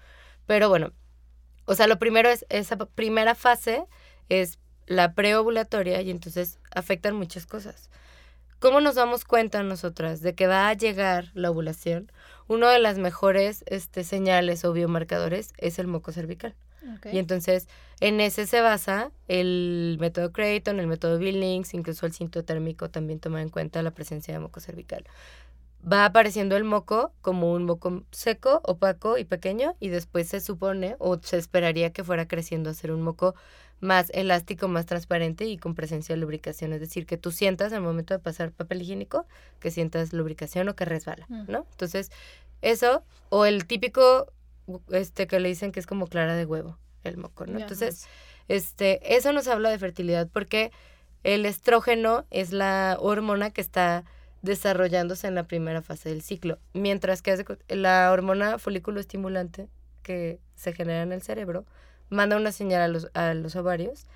Pero 0.47 0.69
bueno, 0.69 0.93
o 1.65 1.75
sea, 1.75 1.87
lo 1.87 1.99
primero 1.99 2.29
es 2.29 2.45
esa 2.51 2.77
primera 2.77 3.35
fase 3.35 3.85
es 4.29 4.59
la 4.87 5.15
preovulatoria 5.15 6.01
y 6.03 6.11
entonces 6.11 6.59
afectan 6.71 7.15
muchas 7.17 7.47
cosas. 7.47 7.91
¿Cómo 8.59 8.81
nos 8.81 8.95
damos 8.95 9.25
cuenta 9.25 9.63
nosotras 9.63 10.23
de 10.23 10.35
que 10.35 10.47
va 10.47 10.69
a 10.69 10.73
llegar 10.73 11.31
la 11.35 11.51
ovulación? 11.51 12.11
Uno 12.49 12.69
de 12.69 12.79
las 12.79 12.99
mejores 12.99 13.65
este, 13.67 14.03
señales 14.03 14.65
o 14.65 14.73
biomarcadores 14.73 15.53
es 15.59 15.79
el 15.79 15.87
moco 15.87 16.11
cervical. 16.13 16.55
Y 17.13 17.19
entonces 17.19 17.69
en 18.01 18.21
ese 18.21 18.47
se 18.47 18.61
basa 18.61 19.11
el 19.29 19.97
método 20.01 20.33
Creighton, 20.33 20.79
el 20.79 20.87
método 20.87 21.19
Billings, 21.19 21.75
incluso 21.75 22.07
el 22.07 22.13
cinto 22.13 22.45
térmico 22.45 22.89
también 22.89 23.19
toma 23.19 23.43
en 23.43 23.49
cuenta 23.49 23.83
la 23.83 23.91
presencia 23.91 24.33
de 24.33 24.41
moco 24.41 24.61
cervical. 24.61 25.05
Va 25.91 26.05
apareciendo 26.05 26.57
el 26.57 26.65
moco 26.65 27.13
como 27.23 27.53
un 27.53 27.65
moco 27.65 28.05
seco, 28.11 28.61
opaco 28.65 29.19
y 29.19 29.25
pequeño 29.25 29.75
y 29.81 29.89
después 29.89 30.29
se 30.29 30.41
supone 30.41 30.97
o 30.99 31.19
se 31.19 31.39
esperaría 31.39 31.93
que 31.93 32.05
fuera 32.05 32.29
creciendo 32.29 32.71
a 32.71 32.75
ser 32.75 32.93
un 32.93 33.03
moco 33.03 33.35
más 33.81 34.11
elástico, 34.15 34.69
más 34.69 34.87
transparente 34.87 35.45
y 35.45 35.59
con 35.59 35.75
presencia 35.75 36.15
de 36.15 36.21
lubricación. 36.21 36.73
Es 36.73 36.81
decir, 36.81 37.07
que 37.07 37.17
tú 37.17 37.31
sientas 37.31 37.73
al 37.73 37.83
momento 37.83 38.15
de 38.15 38.21
pasar 38.21 38.51
papel 38.53 38.83
higiénico, 38.83 39.27
que 39.61 39.71
sientas 39.71 40.13
lubricación 40.13 40.69
o 40.69 40.75
que 40.77 40.85
resbala, 40.85 41.27
Mm. 41.29 41.45
¿no? 41.49 41.67
Entonces, 41.73 42.11
eso, 42.63 43.05
o 43.29 43.45
el 43.45 43.67
típico 43.67 44.33
este 44.91 45.27
que 45.27 45.39
le 45.41 45.49
dicen 45.49 45.73
que 45.73 45.81
es 45.81 45.87
como 45.87 46.07
clara 46.09 46.35
de 46.35 46.45
huevo, 46.45 46.79
el 47.05 47.19
moco, 47.19 47.47
¿no? 47.47 47.59
Entonces, 47.59 48.07
este, 48.49 49.17
eso 49.17 49.33
nos 49.33 49.47
habla 49.47 49.71
de 49.71 49.79
fertilidad 49.79 50.29
porque 50.33 50.73
el 51.23 51.47
estrógeno 51.47 52.25
es 52.31 52.53
la 52.53 52.97
hormona 53.01 53.51
que 53.51 53.61
está 53.61 54.05
desarrollándose 54.43 55.27
en 55.27 55.35
la 55.35 55.45
primera 55.45 55.83
fase 55.83 56.09
del 56.09 56.23
ciclo, 56.23 56.59
mientras 56.73 57.23
que 57.23 57.45
la 57.69 58.11
hormona 58.13 58.59
folículo 58.59 59.01
estimulante 59.01 59.69
que 60.03 60.39
se 60.55 60.73
genera 60.73 61.03
en 61.03 61.13
el 61.13 61.23
cerebro 61.23 61.65
manda 62.11 62.37
una 62.37 62.53
señal 62.53 62.83
a 62.83 62.89
los, 62.89 63.11
a 63.15 63.35
los 63.35 63.57
ovarios 63.57 64.07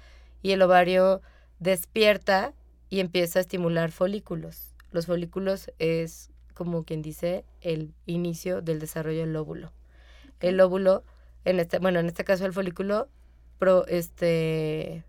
y 0.42 0.52
el 0.52 0.62
ovario 0.62 1.22
despierta 1.58 2.52
y 2.88 3.00
empieza 3.00 3.38
a 3.38 3.42
estimular 3.42 3.92
folículos. 3.92 4.74
Los 4.90 5.06
folículos 5.06 5.70
es 5.78 6.30
como 6.54 6.84
quien 6.84 7.02
dice 7.02 7.44
el 7.60 7.94
inicio 8.06 8.60
del 8.60 8.80
desarrollo 8.80 9.20
del 9.20 9.36
óvulo. 9.36 9.72
El 10.40 10.60
óvulo, 10.60 11.04
en 11.44 11.60
este, 11.60 11.78
bueno, 11.78 12.00
en 12.00 12.06
este 12.06 12.24
caso 12.24 12.44
el 12.44 12.52
folículo, 12.52 13.08
pro, 13.58 13.86
este, 13.86 15.04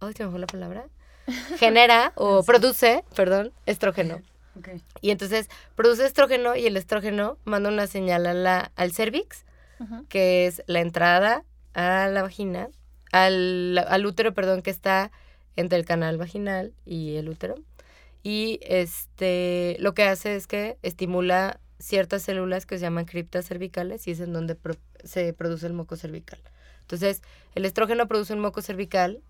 ay, 0.00 0.12
se 0.14 0.24
me 0.24 0.30
fue 0.30 0.38
la 0.38 0.46
palabra, 0.46 0.86
genera 1.58 2.12
o 2.16 2.42
produce, 2.42 3.04
perdón, 3.14 3.52
estrógeno. 3.64 4.20
Ok. 4.58 4.68
Y 5.00 5.10
entonces 5.10 5.48
produce 5.74 6.04
estrógeno 6.04 6.56
y 6.56 6.66
el 6.66 6.76
estrógeno 6.76 7.38
manda 7.44 7.68
una 7.68 7.86
señal 7.86 8.26
a 8.26 8.34
la, 8.34 8.72
al 8.76 8.92
cervix, 8.92 9.44
que 10.08 10.46
es 10.46 10.62
la 10.66 10.80
entrada 10.80 11.44
a 11.76 12.08
la 12.08 12.22
vagina, 12.22 12.68
al, 13.12 13.78
al 13.78 14.06
útero, 14.06 14.34
perdón, 14.34 14.62
que 14.62 14.70
está 14.70 15.12
entre 15.54 15.78
el 15.78 15.84
canal 15.84 16.16
vaginal 16.18 16.72
y 16.84 17.16
el 17.16 17.28
útero. 17.28 17.54
Y 18.22 18.58
este 18.62 19.76
lo 19.78 19.94
que 19.94 20.02
hace 20.04 20.34
es 20.34 20.46
que 20.46 20.78
estimula 20.82 21.60
ciertas 21.78 22.22
células 22.22 22.66
que 22.66 22.76
se 22.78 22.82
llaman 22.82 23.04
criptas 23.04 23.46
cervicales 23.46 24.08
y 24.08 24.12
es 24.12 24.20
en 24.20 24.32
donde 24.32 24.54
pro- 24.54 24.74
se 25.04 25.32
produce 25.32 25.66
el 25.66 25.74
moco 25.74 25.94
cervical. 25.96 26.40
Entonces, 26.80 27.22
el 27.54 27.64
estrógeno 27.64 28.08
produce 28.08 28.32
un 28.32 28.40
moco 28.40 28.62
cervical 28.62 29.20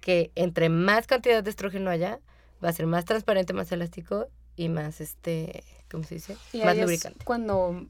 que 0.00 0.30
entre 0.34 0.68
más 0.68 1.06
cantidad 1.06 1.42
de 1.42 1.50
estrógeno 1.50 1.90
haya, 1.90 2.20
va 2.62 2.68
a 2.68 2.72
ser 2.72 2.86
más 2.86 3.04
transparente, 3.04 3.52
más 3.54 3.72
elástico 3.72 4.28
y 4.56 4.68
más, 4.68 5.00
este, 5.00 5.64
¿cómo 5.90 6.04
se 6.04 6.16
dice? 6.16 6.36
Y 6.52 6.58
más 6.58 6.68
ahí 6.68 6.78
es 6.78 6.82
lubricante. 6.82 7.24
cuando 7.24 7.86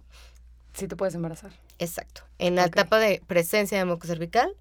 sí 0.75 0.87
te 0.89 0.95
puedes 0.97 1.15
embarazar. 1.15 1.53
Exacto. 1.83 2.23
En 2.39 2.55
la 2.55 2.65
etapa 2.65 2.99
de 2.99 3.23
presencia 3.27 3.79
de 3.79 3.85
moco 3.85 4.07
cervical 4.07 4.55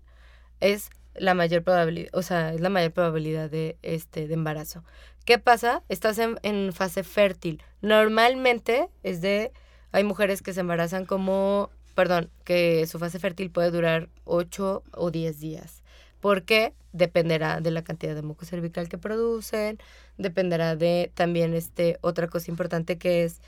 es 0.60 0.90
la 1.14 1.34
mayor 1.34 1.64
probabilidad, 1.64 2.10
o 2.14 2.22
sea, 2.24 2.54
es 2.54 2.62
la 2.62 2.70
mayor 2.70 2.92
probabilidad 2.92 3.50
de 3.50 3.78
este 3.84 4.28
de 4.28 4.34
embarazo. 4.34 4.84
¿Qué 5.26 5.38
pasa? 5.38 5.84
Estás 5.88 6.18
en, 6.18 6.40
en 6.42 6.74
fase 6.74 7.04
fértil. 7.04 7.62
Normalmente 7.82 8.90
es 9.04 9.22
de 9.22 9.52
hay 9.92 10.04
mujeres 10.04 10.42
que 10.42 10.54
se 10.54 10.62
embarazan 10.62 11.06
como, 11.06 11.70
perdón, 11.96 12.32
que 12.44 12.88
su 12.88 12.98
fase 12.98 13.20
fértil 13.20 13.52
puede 13.52 13.70
durar 13.70 14.10
8 14.24 14.84
o 14.94 15.12
10 15.12 15.40
días. 15.40 15.84
Porque 16.22 16.74
dependerá 16.92 17.62
de 17.62 17.72
la 17.72 17.84
cantidad 17.84 18.16
de 18.16 18.22
moco 18.22 18.46
cervical 18.46 18.90
que 18.90 18.98
producen, 18.98 19.80
dependerá 20.18 20.76
de 20.76 21.12
también 21.14 21.54
este 21.54 21.98
otra 22.02 22.28
cosa 22.28 22.50
importante 22.52 22.98
que 22.98 23.24
es 23.24 23.42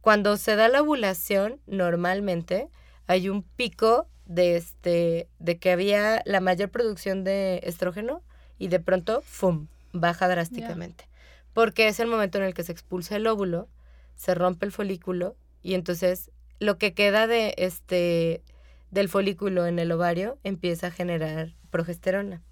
cuando 0.00 0.36
se 0.36 0.56
da 0.56 0.68
la 0.68 0.82
ovulación, 0.82 1.60
normalmente 1.66 2.68
hay 3.06 3.28
un 3.28 3.42
pico 3.42 4.08
de 4.26 4.56
este 4.56 5.28
de 5.38 5.58
que 5.58 5.70
había 5.70 6.22
la 6.24 6.40
mayor 6.40 6.70
producción 6.70 7.24
de 7.24 7.60
estrógeno 7.64 8.22
y 8.58 8.68
de 8.68 8.80
pronto 8.80 9.22
¡fum! 9.22 9.68
baja 9.92 10.28
drásticamente. 10.28 11.08
Porque 11.52 11.88
es 11.88 12.00
el 12.00 12.08
momento 12.08 12.38
en 12.38 12.44
el 12.44 12.54
que 12.54 12.62
se 12.62 12.72
expulsa 12.72 13.16
el 13.16 13.26
óvulo, 13.26 13.68
se 14.16 14.34
rompe 14.34 14.66
el 14.66 14.72
folículo 14.72 15.36
y 15.62 15.74
entonces 15.74 16.30
lo 16.58 16.78
que 16.78 16.94
queda 16.94 17.26
de 17.26 17.54
este 17.58 18.42
del 18.90 19.08
folículo 19.08 19.66
en 19.66 19.78
el 19.78 19.90
ovario 19.90 20.38
empieza 20.44 20.88
a 20.88 20.90
generar 20.90 21.54
progesterona. 21.70 22.42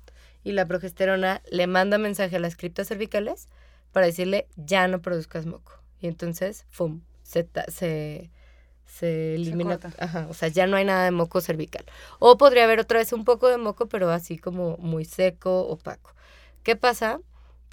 Y 0.42 0.52
la 0.52 0.66
progesterona 0.66 1.42
le 1.50 1.66
manda 1.66 1.98
mensaje 1.98 2.36
a 2.36 2.40
las 2.40 2.56
criptas 2.56 2.88
cervicales 2.88 3.48
para 3.92 4.06
decirle 4.06 4.46
ya 4.56 4.88
no 4.88 5.02
produzcas 5.02 5.44
moco. 5.44 5.82
Y 6.00 6.06
entonces, 6.06 6.64
¡fum! 6.70 7.02
se, 7.30 7.46
se, 7.68 8.30
se 8.90 9.34
elimina. 9.36 9.78
ajá, 9.98 10.26
o 10.28 10.34
sea, 10.34 10.48
ya 10.48 10.66
no 10.66 10.76
hay 10.76 10.84
nada 10.84 11.04
de 11.04 11.10
moco 11.12 11.40
cervical. 11.40 11.84
O 12.18 12.36
podría 12.36 12.64
haber 12.64 12.80
otra 12.80 12.98
vez 12.98 13.12
un 13.12 13.24
poco 13.24 13.48
de 13.48 13.56
moco, 13.56 13.86
pero 13.86 14.10
así 14.10 14.36
como 14.38 14.76
muy 14.78 15.04
seco, 15.04 15.60
opaco. 15.68 16.12
¿Qué 16.62 16.76
pasa? 16.76 17.20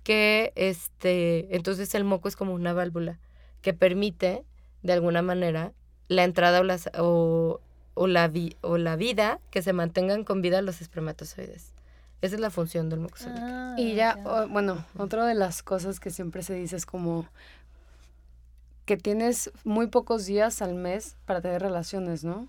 Que 0.04 0.54
este, 0.56 1.54
entonces 1.56 1.94
el 1.96 2.04
moco 2.04 2.28
es 2.28 2.36
como 2.36 2.54
una 2.54 2.74
válvula 2.74 3.20
que 3.62 3.74
permite, 3.74 4.44
de 4.84 4.94
alguna 4.94 5.22
manera, 5.22 5.74
la 6.08 6.24
entrada 6.24 6.62
o, 6.62 6.64
las, 6.64 6.90
o, 6.98 7.60
o 7.96 8.08
la, 8.08 8.28
vi- 8.30 8.56
o 8.62 8.78
la 8.78 8.96
vida, 8.96 9.40
que 9.52 9.62
se 9.62 9.74
mantengan 9.74 10.24
con 10.24 10.42
vida 10.42 10.62
los 10.62 10.82
espermatozoides. 10.82 11.74
Esa 12.22 12.36
es 12.36 12.42
la 12.42 12.50
función 12.50 12.90
del 12.90 13.00
moco 13.02 13.18
cervical. 13.18 13.50
Ah, 13.52 13.76
Y 13.78 13.94
ya, 13.96 14.18
o- 14.24 14.48
bueno, 14.48 14.86
otra 14.98 15.26
de 15.26 15.36
las 15.36 15.62
cosas 15.64 16.00
que 16.00 16.10
siempre 16.10 16.42
se 16.44 16.54
dice 16.54 16.76
es 16.78 16.86
como 16.86 17.28
que 18.88 18.96
tienes 18.96 19.52
muy 19.66 19.88
pocos 19.88 20.26
días 20.26 20.62
al 20.62 20.74
mes 20.74 21.18
para 21.26 21.42
tener 21.42 21.62
relaciones, 21.62 22.24
¿no? 22.24 22.48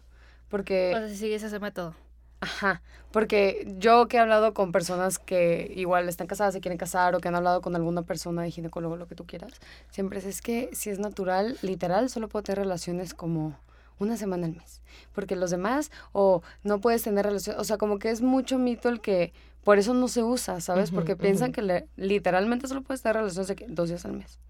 Porque... 0.49 0.93
O 0.95 0.99
sea, 0.99 1.09
si 1.09 1.17
sigues 1.17 1.43
ese 1.43 1.59
método. 1.59 1.95
Ajá, 2.41 2.81
porque 3.11 3.67
yo 3.79 4.07
que 4.07 4.19
he 4.19 4.21
hablado 4.21 4.55
con 4.55 4.71
personas 4.71 5.19
que 5.19 5.73
igual 5.75 6.09
están 6.09 6.29
casadas, 6.29 6.55
se 6.55 6.61
quieren 6.61 6.79
casar 6.79 7.17
o 7.17 7.19
que 7.19 7.27
han 7.27 7.35
hablado 7.35 7.61
con 7.61 7.75
alguna 7.75 8.03
persona 8.03 8.43
de 8.43 8.53
ginecólogo, 8.53 8.97
lo 8.97 9.09
que 9.09 9.17
tú 9.17 9.27
quieras, 9.27 9.51
siempre 9.91 10.21
es, 10.21 10.27
es 10.27 10.41
que 10.41 10.71
si 10.73 10.91
es 10.91 11.01
natural, 11.01 11.59
literal, 11.63 12.09
solo 12.09 12.29
puedo 12.29 12.45
tener 12.45 12.61
relaciones 12.61 13.13
como 13.13 13.59
una 13.99 14.17
semana 14.17 14.47
al 14.47 14.55
mes, 14.55 14.81
porque 15.13 15.35
los 15.35 15.51
demás 15.51 15.91
o 16.13 16.43
no 16.63 16.81
puedes 16.81 17.03
tener 17.03 17.27
relaciones, 17.27 17.61
o 17.61 17.65
sea, 17.65 17.79
como 17.79 17.99
que 17.99 18.11
es 18.11 18.23
mucho 18.23 18.59
mito 18.59 18.89
el 18.89 19.01
que 19.01 19.33
por 19.69 19.79
eso 19.79 19.93
no 19.93 20.09
se 20.09 20.23
usa, 20.23 20.63
¿sabes? 20.63 20.91
Porque 20.97 21.15
piensan 21.23 21.53
que 21.53 21.61
le- 21.61 21.87
literalmente 21.97 22.67
solo 22.69 22.81
puedes 22.83 23.03
tener 23.03 23.17
relaciones 23.17 23.49
de 23.49 23.55
que 23.57 23.67
dos 23.69 23.91
días 23.91 24.07
al 24.07 24.15
mes. 24.15 24.41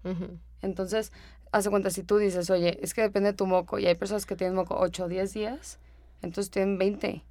Entonces, 0.61 1.11
hace 1.51 1.69
cuenta, 1.69 1.89
si 1.89 2.03
tú 2.03 2.17
dices, 2.19 2.49
oye, 2.49 2.79
es 2.81 2.93
que 2.93 3.01
depende 3.01 3.31
de 3.31 3.35
tu 3.35 3.45
moco, 3.45 3.79
y 3.79 3.85
hay 3.85 3.95
personas 3.95 4.25
que 4.25 4.37
tienen 4.37 4.55
moco 4.55 4.77
8 4.79 5.03
o 5.03 5.07
10 5.09 5.33
días, 5.33 5.77
entonces 6.21 6.49
tienen 6.51 6.77
20 6.77 7.23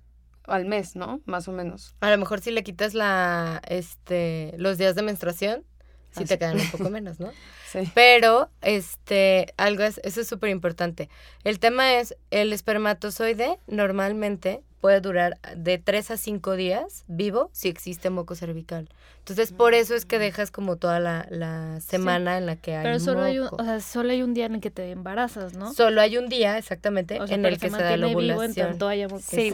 al 0.44 0.66
mes, 0.66 0.96
¿no? 0.96 1.20
Más 1.24 1.48
o 1.48 1.52
menos. 1.52 1.94
A 2.00 2.10
lo 2.10 2.18
mejor 2.18 2.40
si 2.40 2.50
le 2.50 2.62
quitas 2.62 2.92
la, 2.92 3.62
este, 3.68 4.52
los 4.58 4.76
días 4.76 4.94
de 4.94 5.00
menstruación, 5.02 5.64
Si 6.10 6.22
Ah, 6.22 6.26
te 6.26 6.34
sí. 6.34 6.38
quedan 6.38 6.58
un 6.60 6.70
poco 6.70 6.90
menos, 6.90 7.20
¿no? 7.20 7.30
Sí. 7.70 7.80
Pero, 7.94 8.48
este, 8.62 9.52
algo 9.58 9.82
es, 9.82 10.00
eso 10.02 10.22
es 10.22 10.26
súper 10.26 10.48
importante. 10.48 11.10
El 11.44 11.58
tema 11.58 11.96
es, 11.96 12.16
el 12.30 12.54
espermatozoide 12.54 13.58
normalmente 13.66 14.62
puede 14.80 15.02
durar 15.02 15.38
de 15.54 15.76
3 15.76 16.12
a 16.12 16.16
5 16.16 16.56
días 16.56 17.04
vivo 17.08 17.50
si 17.52 17.68
existe 17.68 18.08
moco 18.08 18.34
cervical. 18.36 18.88
Entonces, 19.18 19.52
por 19.52 19.74
eso 19.74 19.94
es 19.94 20.06
que 20.06 20.18
dejas 20.18 20.50
como 20.50 20.76
toda 20.76 20.98
la, 20.98 21.26
la 21.28 21.80
semana 21.82 22.38
en 22.38 22.46
la 22.46 22.56
que 22.56 22.74
hay 22.74 22.84
Pero 22.84 23.00
solo 23.00 23.20
hay, 23.24 23.38
un, 23.40 23.48
o 23.52 23.62
sea, 23.62 23.80
solo 23.80 24.12
hay 24.12 24.22
un 24.22 24.32
día 24.32 24.46
en 24.46 24.54
el 24.54 24.60
que 24.62 24.70
te 24.70 24.90
embarazas, 24.90 25.52
¿no? 25.52 25.74
Solo 25.74 26.00
hay 26.00 26.16
un 26.16 26.30
día, 26.30 26.56
exactamente, 26.56 27.20
O 27.20 27.26
sea, 27.26 27.36
en 27.36 27.44
el 27.44 27.58
que 27.58 27.68
se 27.68 27.76
da 27.76 27.96
la 27.98 28.06
mantiene 28.06 28.08
vivo 28.08 28.20
en 28.32 28.38
ovulación. 28.38 28.68
tanto 28.70 28.88
haya 28.88 29.08
moco 29.08 29.20
Sí, 29.20 29.50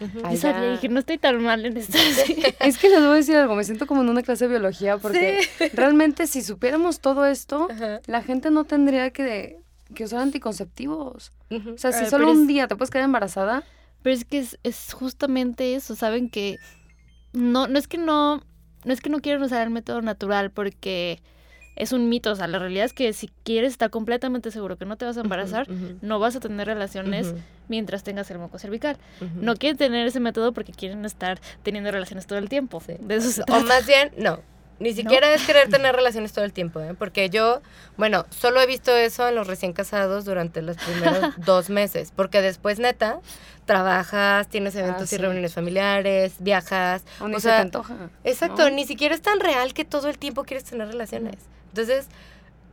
Ujú. 0.00 0.20
Ay, 0.24 0.36
Yo 0.36 0.40
sabía, 0.42 0.72
dije, 0.72 0.88
no 0.88 0.98
estoy 1.00 1.18
tan 1.18 1.42
mal 1.42 1.64
en 1.66 1.76
esto. 1.76 1.96
Es 2.60 2.78
que 2.78 2.88
les 2.88 3.00
voy 3.00 3.10
a 3.10 3.14
decir 3.14 3.36
algo, 3.36 3.54
me 3.54 3.64
siento 3.64 3.86
como 3.86 4.02
en 4.02 4.08
una 4.08 4.22
clase 4.22 4.46
de 4.46 4.50
biología 4.50 4.96
porque 4.98 5.40
realmente 5.74 6.26
si 6.26 6.42
supiéramos 6.42 7.00
todo 7.00 7.26
esto, 7.26 7.68
la 8.06 8.22
gente 8.22 8.50
no 8.50 8.64
tendría 8.64 9.10
que, 9.10 9.58
que 9.94 10.04
usar 10.04 10.20
anticonceptivos. 10.20 11.32
O 11.50 11.78
sea, 11.78 11.92
si 11.92 12.06
solo 12.06 12.30
un 12.30 12.46
día 12.46 12.68
te 12.68 12.76
puedes 12.76 12.90
quedar 12.90 13.04
embarazada, 13.04 13.62
Pero 14.02 14.14
es 14.16 14.24
que 14.24 14.38
es, 14.38 14.58
es 14.62 14.92
justamente 14.94 15.74
eso, 15.74 15.94
saben 15.94 16.30
que 16.30 16.58
no, 17.32 17.66
no 17.68 17.78
es 17.78 17.86
que 17.86 17.98
no, 17.98 18.42
no 18.84 18.92
es 18.92 19.00
que 19.00 19.10
no 19.10 19.20
quieran 19.20 19.42
usar 19.42 19.62
el 19.66 19.70
método 19.70 20.00
natural 20.00 20.50
porque 20.50 21.20
es 21.80 21.92
un 21.92 22.10
mito, 22.10 22.30
o 22.32 22.36
sea, 22.36 22.46
la 22.46 22.58
realidad 22.58 22.84
es 22.84 22.92
que 22.92 23.12
si 23.14 23.30
quieres 23.42 23.72
estar 23.72 23.88
completamente 23.88 24.50
seguro 24.50 24.76
que 24.76 24.84
no 24.84 24.96
te 24.96 25.06
vas 25.06 25.16
a 25.16 25.20
embarazar, 25.20 25.66
no 26.02 26.18
vas 26.18 26.36
a 26.36 26.40
tener 26.40 26.66
relaciones 26.66 27.34
mientras 27.68 28.02
tengas 28.02 28.30
el 28.30 28.38
moco 28.38 28.58
cervical. 28.58 28.98
No 29.36 29.56
quieren 29.56 29.78
tener 29.78 30.06
ese 30.06 30.20
método 30.20 30.52
porque 30.52 30.72
quieren 30.72 31.04
estar 31.06 31.40
teniendo 31.62 31.90
relaciones 31.90 32.26
todo 32.26 32.38
el 32.38 32.50
tiempo. 32.50 32.80
Sí. 32.80 32.94
De 33.00 33.16
eso 33.16 33.30
se 33.30 33.42
O 33.50 33.60
más 33.64 33.86
bien, 33.86 34.12
no. 34.18 34.40
Ni 34.78 34.94
siquiera 34.94 35.34
es 35.34 35.46
querer 35.46 35.68
tener 35.68 35.94
relaciones 35.94 36.32
todo 36.32 36.44
el 36.44 36.54
tiempo, 36.54 36.80
¿eh? 36.80 36.94
Porque 36.94 37.28
yo, 37.28 37.60
bueno, 37.98 38.24
solo 38.30 38.62
he 38.62 38.66
visto 38.66 38.96
eso 38.96 39.28
en 39.28 39.34
los 39.34 39.46
recién 39.46 39.74
casados 39.74 40.24
durante 40.24 40.62
los 40.62 40.78
primeros 40.78 41.34
dos 41.44 41.68
meses. 41.68 42.12
Porque 42.16 42.40
después, 42.40 42.78
neta, 42.78 43.20
trabajas, 43.66 44.48
tienes 44.48 44.74
eventos 44.76 45.10
sí. 45.10 45.16
y 45.16 45.18
reuniones 45.18 45.52
familiares, 45.52 46.32
viajas. 46.38 47.04
o 47.20 47.28
ni 47.28 47.34
o 47.34 47.40
se 47.40 47.48
sea, 47.48 47.56
te 47.56 47.62
antoja. 47.62 47.94
Exacto, 48.24 48.70
¿no? 48.70 48.74
ni 48.74 48.86
siquiera 48.86 49.14
es 49.14 49.20
tan 49.20 49.40
real 49.40 49.74
que 49.74 49.84
todo 49.84 50.08
el 50.08 50.18
tiempo 50.18 50.44
quieres 50.44 50.64
tener 50.64 50.88
relaciones. 50.88 51.36
Entonces, 51.70 52.06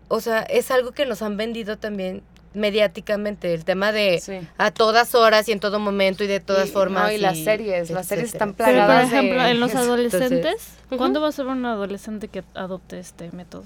o 0.10 0.20
sea, 0.22 0.42
es 0.42 0.70
algo 0.72 0.92
que 0.92 1.06
nos 1.06 1.22
han 1.22 1.38
vendido 1.38 1.78
también 1.78 2.22
mediáticamente, 2.54 3.54
el 3.54 3.66
tema 3.66 3.92
de 3.92 4.20
Sí. 4.20 4.40
a 4.58 4.72
todas 4.72 5.14
horas 5.16 5.48
y 5.48 5.52
en 5.52 5.60
todo 5.60 5.80
momento 5.80 6.24
y 6.24 6.28
de 6.28 6.40
todas 6.40 6.70
Y- 6.70 6.72
formas. 6.72 7.04
no, 7.04 7.12
y 7.12 7.18
las 7.18 7.38
series, 7.38 7.90
las 7.92 8.08
series 8.08 8.34
están 8.34 8.54
Pero, 8.54 8.68
por 8.70 8.74
plagadas 8.76 9.12
de- 9.12 9.18
ejemplo, 9.18 9.46
en 9.46 9.60
los 9.60 9.70
Entonces, 9.72 9.88
adolescentes. 9.90 10.68
¿cuándo 10.98 11.22
va 11.22 11.28
a 11.28 11.32
ser 11.32 11.46
un 11.46 11.66
adolescente 11.66 12.28
que 12.28 12.44
adopte 12.56 13.00
este 13.00 13.32
método? 13.32 13.64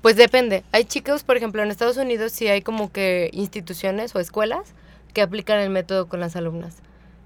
Pues 0.00 0.16
depende. 0.16 0.64
Hay 0.72 0.84
chicos, 0.84 1.22
por 1.22 1.36
ejemplo, 1.36 1.62
en 1.62 1.70
Estados 1.70 1.96
Unidos 1.96 2.32
sí 2.32 2.48
hay 2.48 2.60
como 2.62 2.90
que 2.90 3.30
instituciones 3.32 4.14
o 4.16 4.20
escuelas 4.20 4.74
que 5.14 5.22
aplican 5.22 5.60
el 5.60 5.70
método 5.70 6.08
con 6.08 6.18
las 6.18 6.34
alumnas. 6.34 6.76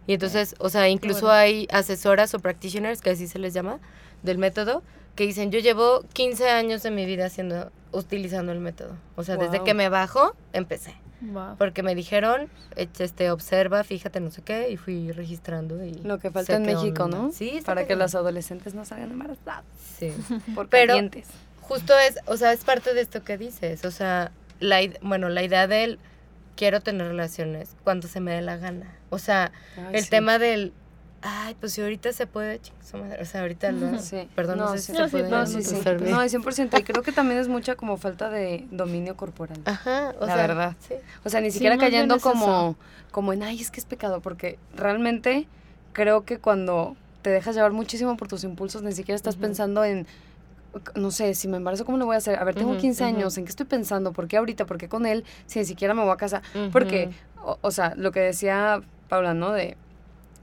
Y 0.06 0.12
entonces, 0.14 0.54
o 0.58 0.68
sea, 0.68 0.88
incluso 0.88 1.20
bueno. 1.22 1.32
hay 1.34 1.68
asesoras 1.72 2.34
o 2.34 2.38
practitioners, 2.38 3.00
que 3.00 3.10
así 3.10 3.26
se 3.28 3.38
les 3.38 3.54
llama, 3.54 3.78
del 4.22 4.36
método, 4.38 4.82
que 5.16 5.24
dicen, 5.26 5.50
yo 5.50 5.58
llevo 5.58 6.04
15 6.12 6.48
años 6.50 6.82
de 6.84 6.90
mi 6.92 7.04
vida 7.06 7.26
haciendo, 7.26 7.72
utilizando 7.92 8.52
el 8.52 8.60
método. 8.60 8.96
O 9.16 9.24
sea, 9.24 9.36
desde 9.36 9.64
que 9.64 9.74
me 9.74 9.88
bajo, 9.88 10.36
empecé. 10.52 10.94
Wow. 11.22 11.56
Porque 11.56 11.82
me 11.82 11.94
dijeron, 11.94 12.48
"Echa, 12.76 13.02
este, 13.02 13.30
observa, 13.30 13.82
fíjate, 13.84 14.20
no 14.20 14.30
sé 14.30 14.42
qué, 14.42 14.68
y 14.70 14.76
fui 14.76 15.10
registrando. 15.12 15.82
Y 15.82 15.94
Lo 15.94 16.18
que 16.18 16.30
falta 16.30 16.54
en 16.56 16.62
México, 16.66 17.04
onda. 17.04 17.18
¿no? 17.18 17.32
Sí, 17.32 17.62
Para 17.64 17.86
que 17.86 17.96
las 17.96 18.14
adolescentes 18.14 18.74
no 18.74 18.84
salgan 18.84 19.10
embarazadas 19.12 19.64
Sí. 19.98 20.12
por 20.54 20.68
Pero- 20.68 20.88
calientes. 20.92 21.26
Justo 21.62 21.94
es, 21.98 22.18
o 22.26 22.36
sea, 22.36 22.52
es 22.52 22.62
parte 22.64 22.92
de 22.94 23.00
esto 23.00 23.24
que 23.24 23.38
dices. 23.38 23.84
O 23.86 23.90
sea, 23.90 24.30
la, 24.60 24.80
bueno, 25.00 25.28
la 25.30 25.42
idea 25.42 25.66
del 25.66 25.98
quiero 26.54 26.80
tener 26.80 27.08
relaciones 27.08 27.74
cuando 27.82 28.06
se 28.08 28.20
me 28.20 28.32
dé 28.34 28.42
la 28.42 28.56
gana. 28.58 28.94
O 29.10 29.18
sea, 29.18 29.50
Ay, 29.76 29.94
el 29.94 30.04
sí. 30.04 30.10
tema 30.10 30.38
del, 30.38 30.72
ay, 31.26 31.54
pues 31.58 31.72
si 31.72 31.82
ahorita 31.82 32.12
se 32.12 32.26
puede, 32.26 32.60
ching, 32.60 32.74
su 32.82 32.96
madre", 32.96 33.20
o 33.20 33.24
sea, 33.24 33.40
ahorita 33.42 33.72
no, 33.72 33.98
Sí. 33.98 34.28
perdón, 34.34 34.58
no, 34.58 34.66
No, 34.66 34.72
sé 34.72 34.78
sí. 34.78 34.86
si 34.86 34.92
No, 34.92 34.98
se 35.04 35.04
sí, 35.04 35.10
puede 35.18 35.30
no, 35.30 35.46
sí, 35.46 35.62
sí. 35.62 35.82
No, 36.00 36.22
es 36.22 36.30
100%. 36.32 36.78
Y 36.78 36.82
creo 36.84 37.02
que 37.02 37.12
también 37.12 37.40
es 37.40 37.48
mucha 37.48 37.74
como 37.74 37.96
falta 37.96 38.30
de 38.30 38.66
dominio 38.70 39.16
corporal. 39.16 39.60
Ajá, 39.64 40.14
o 40.20 40.26
la 40.26 40.34
sea, 40.34 40.46
verdad. 40.46 40.76
sí. 40.80 40.94
O 41.24 41.28
sea, 41.30 41.40
ni 41.40 41.50
siquiera 41.50 41.76
cayendo 41.78 42.18
como, 42.20 42.76
como 43.10 43.32
en, 43.32 43.42
ay, 43.42 43.60
es 43.60 43.70
que 43.70 43.80
es 43.80 43.86
pecado, 43.86 44.20
porque 44.20 44.58
realmente 44.74 45.48
creo 45.92 46.24
que 46.24 46.38
cuando 46.38 46.96
te 47.22 47.30
dejas 47.30 47.54
llevar 47.56 47.72
muchísimo 47.72 48.16
por 48.16 48.28
tus 48.28 48.44
impulsos, 48.44 48.82
ni 48.82 48.92
siquiera 48.92 49.16
estás 49.16 49.34
Ujú. 49.34 49.42
pensando 49.42 49.82
en, 49.84 50.06
no 50.94 51.10
sé, 51.10 51.34
si 51.34 51.48
me 51.48 51.56
embarazo, 51.56 51.84
¿cómo 51.84 51.98
lo 51.98 52.06
voy 52.06 52.14
a 52.14 52.18
hacer? 52.18 52.38
A 52.38 52.44
ver, 52.44 52.54
tengo 52.54 52.72
Ujú, 52.72 52.80
15 52.80 53.04
ujú. 53.04 53.14
años, 53.16 53.36
¿en 53.38 53.44
qué 53.46 53.50
estoy 53.50 53.66
pensando? 53.66 54.12
¿Por 54.12 54.28
qué 54.28 54.36
ahorita? 54.36 54.66
¿Por 54.66 54.78
qué 54.78 54.88
con 54.88 55.06
él? 55.06 55.24
Si 55.46 55.58
ni 55.58 55.64
siquiera 55.64 55.94
me 55.94 56.02
voy 56.02 56.12
a 56.12 56.16
casar. 56.16 56.42
Porque, 56.70 57.10
o, 57.42 57.58
o 57.62 57.70
sea, 57.70 57.94
lo 57.96 58.12
que 58.12 58.20
decía 58.20 58.82
Paula, 59.08 59.34
¿no? 59.34 59.52
De 59.52 59.76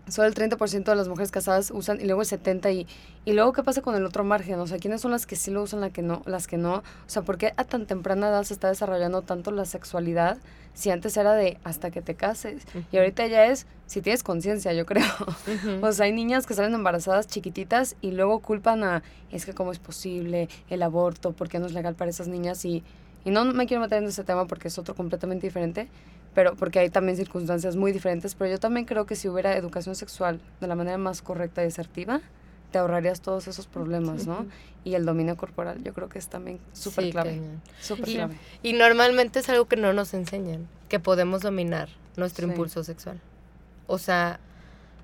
solo 0.08 0.28
el 0.28 0.34
30% 0.34 0.84
de 0.84 0.96
las 0.96 1.08
mujeres 1.08 1.32
casadas 1.32 1.72
usan 1.72 2.00
y 2.02 2.06
luego 2.06 2.22
el 2.22 2.28
70% 2.28 2.74
y, 2.74 2.88
y 3.26 3.34
luego 3.34 3.54
qué 3.54 3.63
pasa 3.63 3.82
con 3.82 3.96
el 3.96 4.06
otro 4.06 4.24
margen, 4.24 4.60
o 4.60 4.68
sea, 4.68 4.78
¿quiénes 4.78 5.02
son 5.02 5.12
las 5.12 5.26
que 5.26 5.36
sí 5.36 5.52
lo 5.52 5.63
usan, 5.63 5.82
la 5.82 5.92
que 5.92 6.02
no, 6.02 6.22
las 6.26 6.48
que 6.48 6.58
no? 6.58 6.76
O 6.76 6.84
sea, 7.08 7.22
¿por 7.22 7.38
qué 7.38 7.54
a 7.58 7.63
tan 7.63 7.86
temprana 7.86 8.30
edad 8.30 8.44
se 8.44 8.54
está 8.54 8.68
desarrollando 8.68 9.22
tanto 9.22 9.52
la 9.52 9.66
sexualidad 9.66 10.38
si 10.74 10.89
antes 10.89 11.16
era 11.18 11.34
de 11.34 11.58
hasta 11.63 11.92
que 11.92 12.02
te 12.02 12.16
cases? 12.16 12.63
Y 12.92 12.98
ahorita 12.98 13.28
ya 13.28 13.46
es 13.46 13.66
si 13.86 14.02
tienes 14.02 14.24
conciencia, 14.24 14.74
yo 14.74 14.86
creo. 14.86 15.06
O 15.82 15.92
sea, 15.92 16.06
hay 16.06 16.12
niñas 16.12 16.46
que 16.46 16.54
salen 16.54 16.74
embarazadas 16.74 17.28
chiquititas 17.28 17.96
y 18.02 18.12
luego 18.12 18.39
culpan 18.39 18.84
a, 18.84 19.04
es 19.32 19.46
que 19.46 19.54
cómo 19.54 19.72
es 19.72 19.80
posible 19.80 20.50
el 20.70 20.82
aborto, 20.82 21.32
por 21.32 21.48
qué 21.50 21.60
no 21.60 21.66
es 21.66 21.74
legal 21.74 21.96
para 21.96 22.10
esas 22.10 22.28
niñas 22.28 22.66
y, 22.66 22.84
y 23.24 23.32
no 23.32 23.46
me 23.46 23.68
quiero 23.68 23.82
meter 23.82 24.02
en 24.02 24.10
ese 24.10 24.24
tema 24.24 24.48
porque 24.48 24.68
es 24.68 24.78
otro 24.78 24.96
completamente 24.96 25.46
diferente, 25.46 25.88
pero 26.34 26.56
porque 26.56 26.80
hay 26.80 26.89
también 26.89 27.17
circunstancias 27.17 27.76
muy 27.76 27.91
diferentes, 27.91 28.36
pero 28.36 28.50
yo 28.50 28.60
también 28.60 28.86
creo 28.86 29.06
que 29.06 29.15
si 29.15 29.28
hubiera 29.30 29.56
educación 29.58 29.96
sexual 29.96 30.39
de 30.62 30.67
la 30.67 30.76
manera 30.76 30.98
más 30.98 31.22
correcta 31.22 31.63
y 31.63 31.67
asertiva, 31.67 32.22
te 32.72 32.80
ahorrarías 32.80 33.22
todos 33.22 33.48
esos 33.48 33.67
problemas, 33.67 34.26
¿no? 34.26 34.48
Y 34.84 34.96
el 34.96 35.06
dominio 35.06 35.38
corporal, 35.38 35.84
yo 35.84 35.93
creo 35.93 36.10
que 36.10 36.17
es 36.19 36.28
también 36.28 36.60
súper 36.74 37.06
Sí, 37.06 37.12
clave. 37.12 37.41
Súper 37.80 38.10
Y- 38.10 38.13
clave. 38.15 38.36
Y 38.63 38.74
normalmente 38.74 39.39
es 39.39 39.50
algo 39.50 39.65
que 39.65 39.76
no 39.76 39.93
nos 39.93 40.13
enseñan, 40.15 40.67
que 40.89 41.00
podemos 41.00 41.41
dominar 41.41 41.89
nuestro 42.17 42.48
Sí. 42.48 42.52
impulso 42.52 42.84
sexual. 42.84 43.19
O 43.88 43.98
sea, 44.00 44.39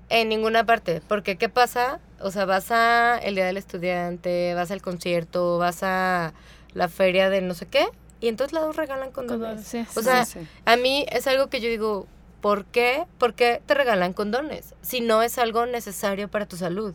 en 0.08 0.28
ninguna 0.28 0.66
parte. 0.66 1.00
Porque, 1.06 1.36
¿qué 1.36 1.48
pasa? 1.48 2.00
O 2.20 2.32
sea, 2.32 2.44
vas 2.44 2.72
a 2.72 3.18
el 3.18 3.36
día 3.36 3.46
del 3.46 3.56
estudiante, 3.56 4.52
vas 4.54 4.72
al 4.72 4.82
concierto, 4.82 5.58
vas 5.58 5.82
a 5.84 6.32
la 6.74 6.88
feria 6.88 7.30
de 7.30 7.40
no 7.40 7.54
sé 7.54 7.66
qué, 7.66 7.86
y 8.20 8.28
en 8.28 8.36
todos 8.36 8.52
lados 8.52 8.76
regalan 8.76 9.10
condones. 9.10 9.64
Sí. 9.66 9.84
O 9.96 10.02
sea, 10.02 10.24
Sí, 10.24 10.38
sí. 10.40 10.48
a 10.64 10.76
mí 10.76 11.06
es 11.10 11.26
algo 11.26 11.48
que 11.48 11.60
yo 11.60 11.68
digo, 11.68 12.06
¿por 12.40 12.64
qué? 12.66 13.04
¿Por 13.18 13.34
qué 13.34 13.62
te 13.66 13.74
regalan 13.74 14.12
condones? 14.12 14.74
Si 14.82 15.00
no 15.00 15.22
es 15.22 15.38
algo 15.38 15.66
necesario 15.66 16.28
para 16.28 16.46
tu 16.46 16.56
salud. 16.56 16.94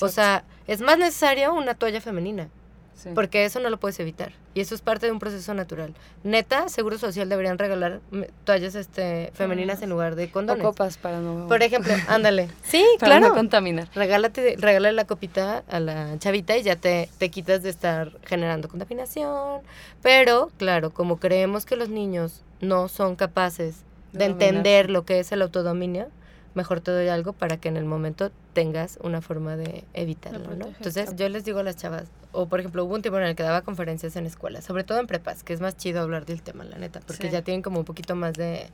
O 0.00 0.08
sea, 0.08 0.44
es 0.66 0.80
más 0.80 0.96
necesario 0.98 1.52
una 1.52 1.74
toalla 1.74 2.00
femenina. 2.00 2.48
Sí. 2.94 3.10
Porque 3.14 3.44
eso 3.44 3.60
no 3.60 3.70
lo 3.70 3.78
puedes 3.78 3.98
evitar. 4.00 4.32
Y 4.54 4.60
eso 4.60 4.74
es 4.74 4.80
parte 4.80 5.06
de 5.06 5.12
un 5.12 5.18
proceso 5.18 5.52
natural. 5.52 5.94
Neta, 6.22 6.68
Seguro 6.68 6.96
Social 6.96 7.28
deberían 7.28 7.58
regalar 7.58 8.00
mm, 8.10 8.22
toallas 8.44 8.74
este, 8.76 9.30
femeninas 9.34 9.82
en 9.82 9.90
lugar 9.90 10.14
de 10.14 10.26
o 10.26 10.30
condones. 10.30 10.62
copas 10.62 10.96
para 10.96 11.18
no, 11.20 11.48
Por 11.48 11.62
ejemplo, 11.62 11.92
ándale. 12.08 12.48
Sí, 12.62 12.84
para 13.00 13.18
claro. 13.18 13.28
no 13.28 13.34
contaminar. 13.34 13.88
Regálate, 13.94 14.56
regálale 14.58 14.94
la 14.94 15.06
copita 15.06 15.64
a 15.68 15.80
la 15.80 16.18
chavita 16.18 16.56
y 16.56 16.62
ya 16.62 16.76
te, 16.76 17.08
te 17.18 17.30
quitas 17.30 17.62
de 17.62 17.70
estar 17.70 18.12
generando 18.24 18.68
contaminación. 18.68 19.62
Pero, 20.02 20.50
claro, 20.56 20.90
como 20.90 21.18
creemos 21.18 21.66
que 21.66 21.76
los 21.76 21.88
niños 21.88 22.42
no 22.60 22.88
son 22.88 23.16
capaces 23.16 23.82
de 24.12 24.20
De 24.20 24.24
entender 24.26 24.90
lo 24.90 25.04
que 25.04 25.18
es 25.18 25.32
el 25.32 25.42
autodominio, 25.42 26.06
mejor 26.54 26.80
te 26.80 26.90
doy 26.90 27.08
algo 27.08 27.32
para 27.32 27.56
que 27.56 27.68
en 27.68 27.76
el 27.76 27.84
momento 27.84 28.30
tengas 28.52 28.98
una 29.02 29.20
forma 29.20 29.56
de 29.56 29.84
evitarlo, 29.92 30.54
¿no? 30.54 30.66
Entonces, 30.66 31.14
yo 31.16 31.28
les 31.28 31.44
digo 31.44 31.58
a 31.58 31.62
las 31.62 31.76
chavas, 31.76 32.04
o 32.32 32.46
por 32.46 32.60
ejemplo, 32.60 32.84
hubo 32.84 32.94
un 32.94 33.02
tiempo 33.02 33.18
en 33.18 33.26
el 33.26 33.36
que 33.36 33.42
daba 33.42 33.62
conferencias 33.62 34.16
en 34.16 34.26
escuelas, 34.26 34.64
sobre 34.64 34.84
todo 34.84 34.98
en 35.00 35.06
prepas, 35.06 35.42
que 35.42 35.52
es 35.52 35.60
más 35.60 35.76
chido 35.76 36.00
hablar 36.00 36.26
del 36.26 36.42
tema, 36.42 36.64
la 36.64 36.78
neta, 36.78 37.00
porque 37.00 37.28
Sí. 37.28 37.32
ya 37.32 37.42
tienen 37.42 37.62
como 37.62 37.78
un 37.80 37.84
poquito 37.84 38.14
más 38.14 38.34
de 38.34 38.68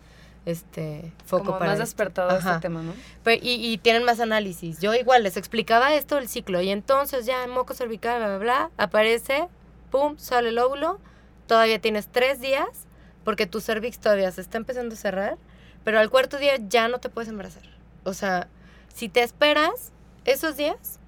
este 0.47 1.13
foco 1.27 1.45
Como 1.45 1.59
para 1.59 1.73
más 1.73 1.79
despertado 1.79 2.37
este 2.39 2.59
tema, 2.61 2.83
¿no? 2.83 2.93
Y, 3.33 3.39
y 3.73 3.79
tienen 3.79 4.05
más 4.05 4.21
análisis. 4.21 4.81
Yo 4.81 4.95
igual 4.95 5.23
les 5.23 5.37
explicaba 5.37 5.95
esto 5.95 6.19
el 6.19 6.29
ciclo 6.29 6.61
y 6.63 6.71
entonces 6.71 7.27
ya 7.27 7.45
en 7.45 7.51
moco 7.51 7.75
cervical, 7.75 8.19
bla, 8.19 8.29
bla, 8.29 8.39
bla, 8.39 8.71
aparece, 8.79 9.49
pum, 9.91 10.17
sale 10.19 10.49
el 10.49 10.59
óvulo, 10.59 10.99
todavía 11.47 11.79
tienes 11.81 12.09
tres 12.09 12.41
días 12.41 12.87
porque 13.25 13.47
tu 13.47 13.61
cervix 13.61 13.99
todavía 13.99 14.31
se 14.33 14.41
está 14.41 14.57
empezando 14.57 14.95
a 14.95 14.99
cerrar, 14.99 15.37
pero 15.85 15.99
al 15.99 16.11
cuarto 16.11 16.39
día 16.39 16.55
ya 16.69 16.89
no 16.89 16.99
te 16.99 17.09
puedes 17.09 17.29
embarazar. 17.29 17.63
O 18.05 18.15
sea, 18.15 18.49
si 18.95 19.09
te 19.09 19.23
esperas 19.23 19.93
esos 20.25 20.57
días, 20.57 20.99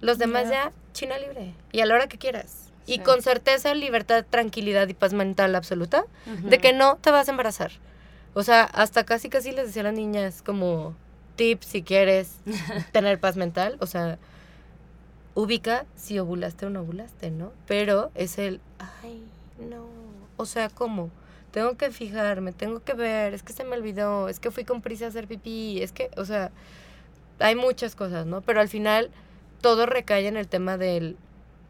los 0.00 0.18
demás 0.18 0.44
Ya. 0.44 0.50
ya 0.50 0.72
china 0.92 1.18
libre 1.18 1.54
y 1.72 1.80
a 1.80 1.86
la 1.86 1.94
hora 1.94 2.08
que 2.08 2.18
quieras. 2.18 2.64
Y 2.86 3.00
con 3.00 3.20
certeza, 3.20 3.74
libertad, 3.74 4.24
tranquilidad 4.28 4.88
y 4.88 4.94
paz 4.94 5.12
mental 5.12 5.54
absoluta 5.54 6.04
de 6.26 6.58
que 6.58 6.72
no 6.72 6.96
te 6.96 7.10
vas 7.10 7.28
a 7.28 7.32
embarazar. 7.32 7.70
O 8.34 8.42
sea, 8.42 8.64
hasta 8.64 9.04
casi 9.04 9.28
casi 9.28 9.52
les 9.52 9.66
decía 9.66 9.82
a 9.82 9.84
las 9.84 9.94
niñas 9.94 10.40
como 10.42 10.94
tips 11.36 11.66
si 11.66 11.82
quieres 11.82 12.36
tener 12.92 13.20
paz 13.20 13.36
mental. 13.36 13.76
O 13.80 13.86
sea, 13.86 14.18
ubica 15.34 15.84
si 15.96 16.18
ovulaste 16.18 16.66
o 16.66 16.70
no 16.70 16.80
ovulaste, 16.80 17.30
¿no? 17.30 17.52
Pero 17.66 18.10
es 18.14 18.38
el, 18.38 18.60
ay, 19.02 19.22
no. 19.58 19.86
O 20.36 20.46
sea, 20.46 20.68
¿cómo? 20.70 21.10
Tengo 21.50 21.76
que 21.76 21.90
fijarme, 21.90 22.52
tengo 22.52 22.80
que 22.80 22.94
ver, 22.94 23.34
es 23.34 23.42
que 23.42 23.52
se 23.52 23.64
me 23.64 23.76
olvidó, 23.76 24.28
es 24.28 24.38
que 24.40 24.50
fui 24.50 24.64
con 24.64 24.82
prisa 24.82 25.06
a 25.06 25.08
hacer 25.08 25.26
pipí, 25.26 25.80
es 25.82 25.92
que, 25.92 26.10
o 26.16 26.24
sea, 26.24 26.50
hay 27.38 27.54
muchas 27.54 27.94
cosas, 27.94 28.26
¿no? 28.26 28.42
Pero 28.42 28.60
al 28.60 28.68
final 28.68 29.10
todo 29.60 29.86
recae 29.86 30.26
en 30.26 30.36
el 30.36 30.48
tema 30.48 30.76
del 30.76 31.16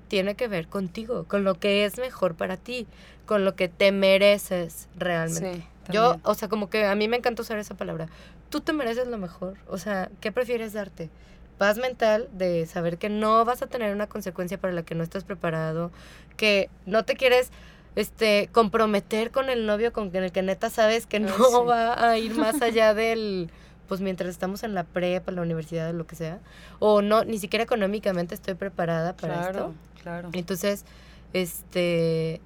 tiene 0.08 0.34
que 0.34 0.48
ver 0.48 0.68
contigo, 0.68 1.24
con 1.24 1.44
lo 1.44 1.54
que 1.54 1.84
es 1.84 1.98
mejor 1.98 2.34
para 2.34 2.56
ti, 2.56 2.86
con 3.26 3.44
lo 3.44 3.54
que 3.54 3.68
te 3.68 3.92
mereces 3.92 4.88
realmente. 4.96 5.56
Sí, 5.56 5.92
Yo, 5.92 6.18
o 6.22 6.34
sea, 6.34 6.48
como 6.48 6.70
que 6.70 6.86
a 6.86 6.94
mí 6.94 7.08
me 7.08 7.18
encanta 7.18 7.42
usar 7.42 7.58
esa 7.58 7.76
palabra. 7.76 8.08
Tú 8.48 8.60
te 8.60 8.72
mereces 8.72 9.06
lo 9.06 9.18
mejor. 9.18 9.58
O 9.68 9.78
sea, 9.78 10.10
¿qué 10.20 10.32
prefieres 10.32 10.72
darte? 10.72 11.10
Paz 11.58 11.76
mental 11.76 12.28
de 12.32 12.66
saber 12.66 12.98
que 12.98 13.10
no 13.10 13.44
vas 13.44 13.62
a 13.62 13.66
tener 13.66 13.94
una 13.94 14.06
consecuencia 14.06 14.58
para 14.58 14.72
la 14.72 14.82
que 14.82 14.94
no 14.94 15.02
estás 15.02 15.24
preparado, 15.24 15.90
que 16.36 16.70
no 16.86 17.04
te 17.04 17.14
quieres 17.14 17.50
este 17.98 18.48
comprometer 18.52 19.32
con 19.32 19.50
el 19.50 19.66
novio 19.66 19.92
con 19.92 20.14
el 20.14 20.30
que 20.30 20.42
neta 20.42 20.70
sabes 20.70 21.06
que 21.06 21.18
no 21.18 21.28
sí. 21.34 21.54
va 21.68 22.08
a 22.10 22.16
ir 22.16 22.34
más 22.36 22.62
allá 22.62 22.94
del 22.94 23.50
pues 23.88 24.00
mientras 24.00 24.28
estamos 24.30 24.62
en 24.64 24.74
la 24.74 24.84
prepa, 24.84 25.32
la 25.32 25.42
universidad, 25.42 25.92
lo 25.94 26.06
que 26.06 26.14
sea, 26.14 26.38
o 26.78 27.00
no 27.02 27.24
ni 27.24 27.38
siquiera 27.38 27.64
económicamente 27.64 28.34
estoy 28.34 28.54
preparada 28.54 29.16
para 29.16 29.34
Claro, 29.34 29.48
esto. 29.48 29.74
claro. 30.02 30.28
Entonces, 30.34 30.84
este, 31.32 32.40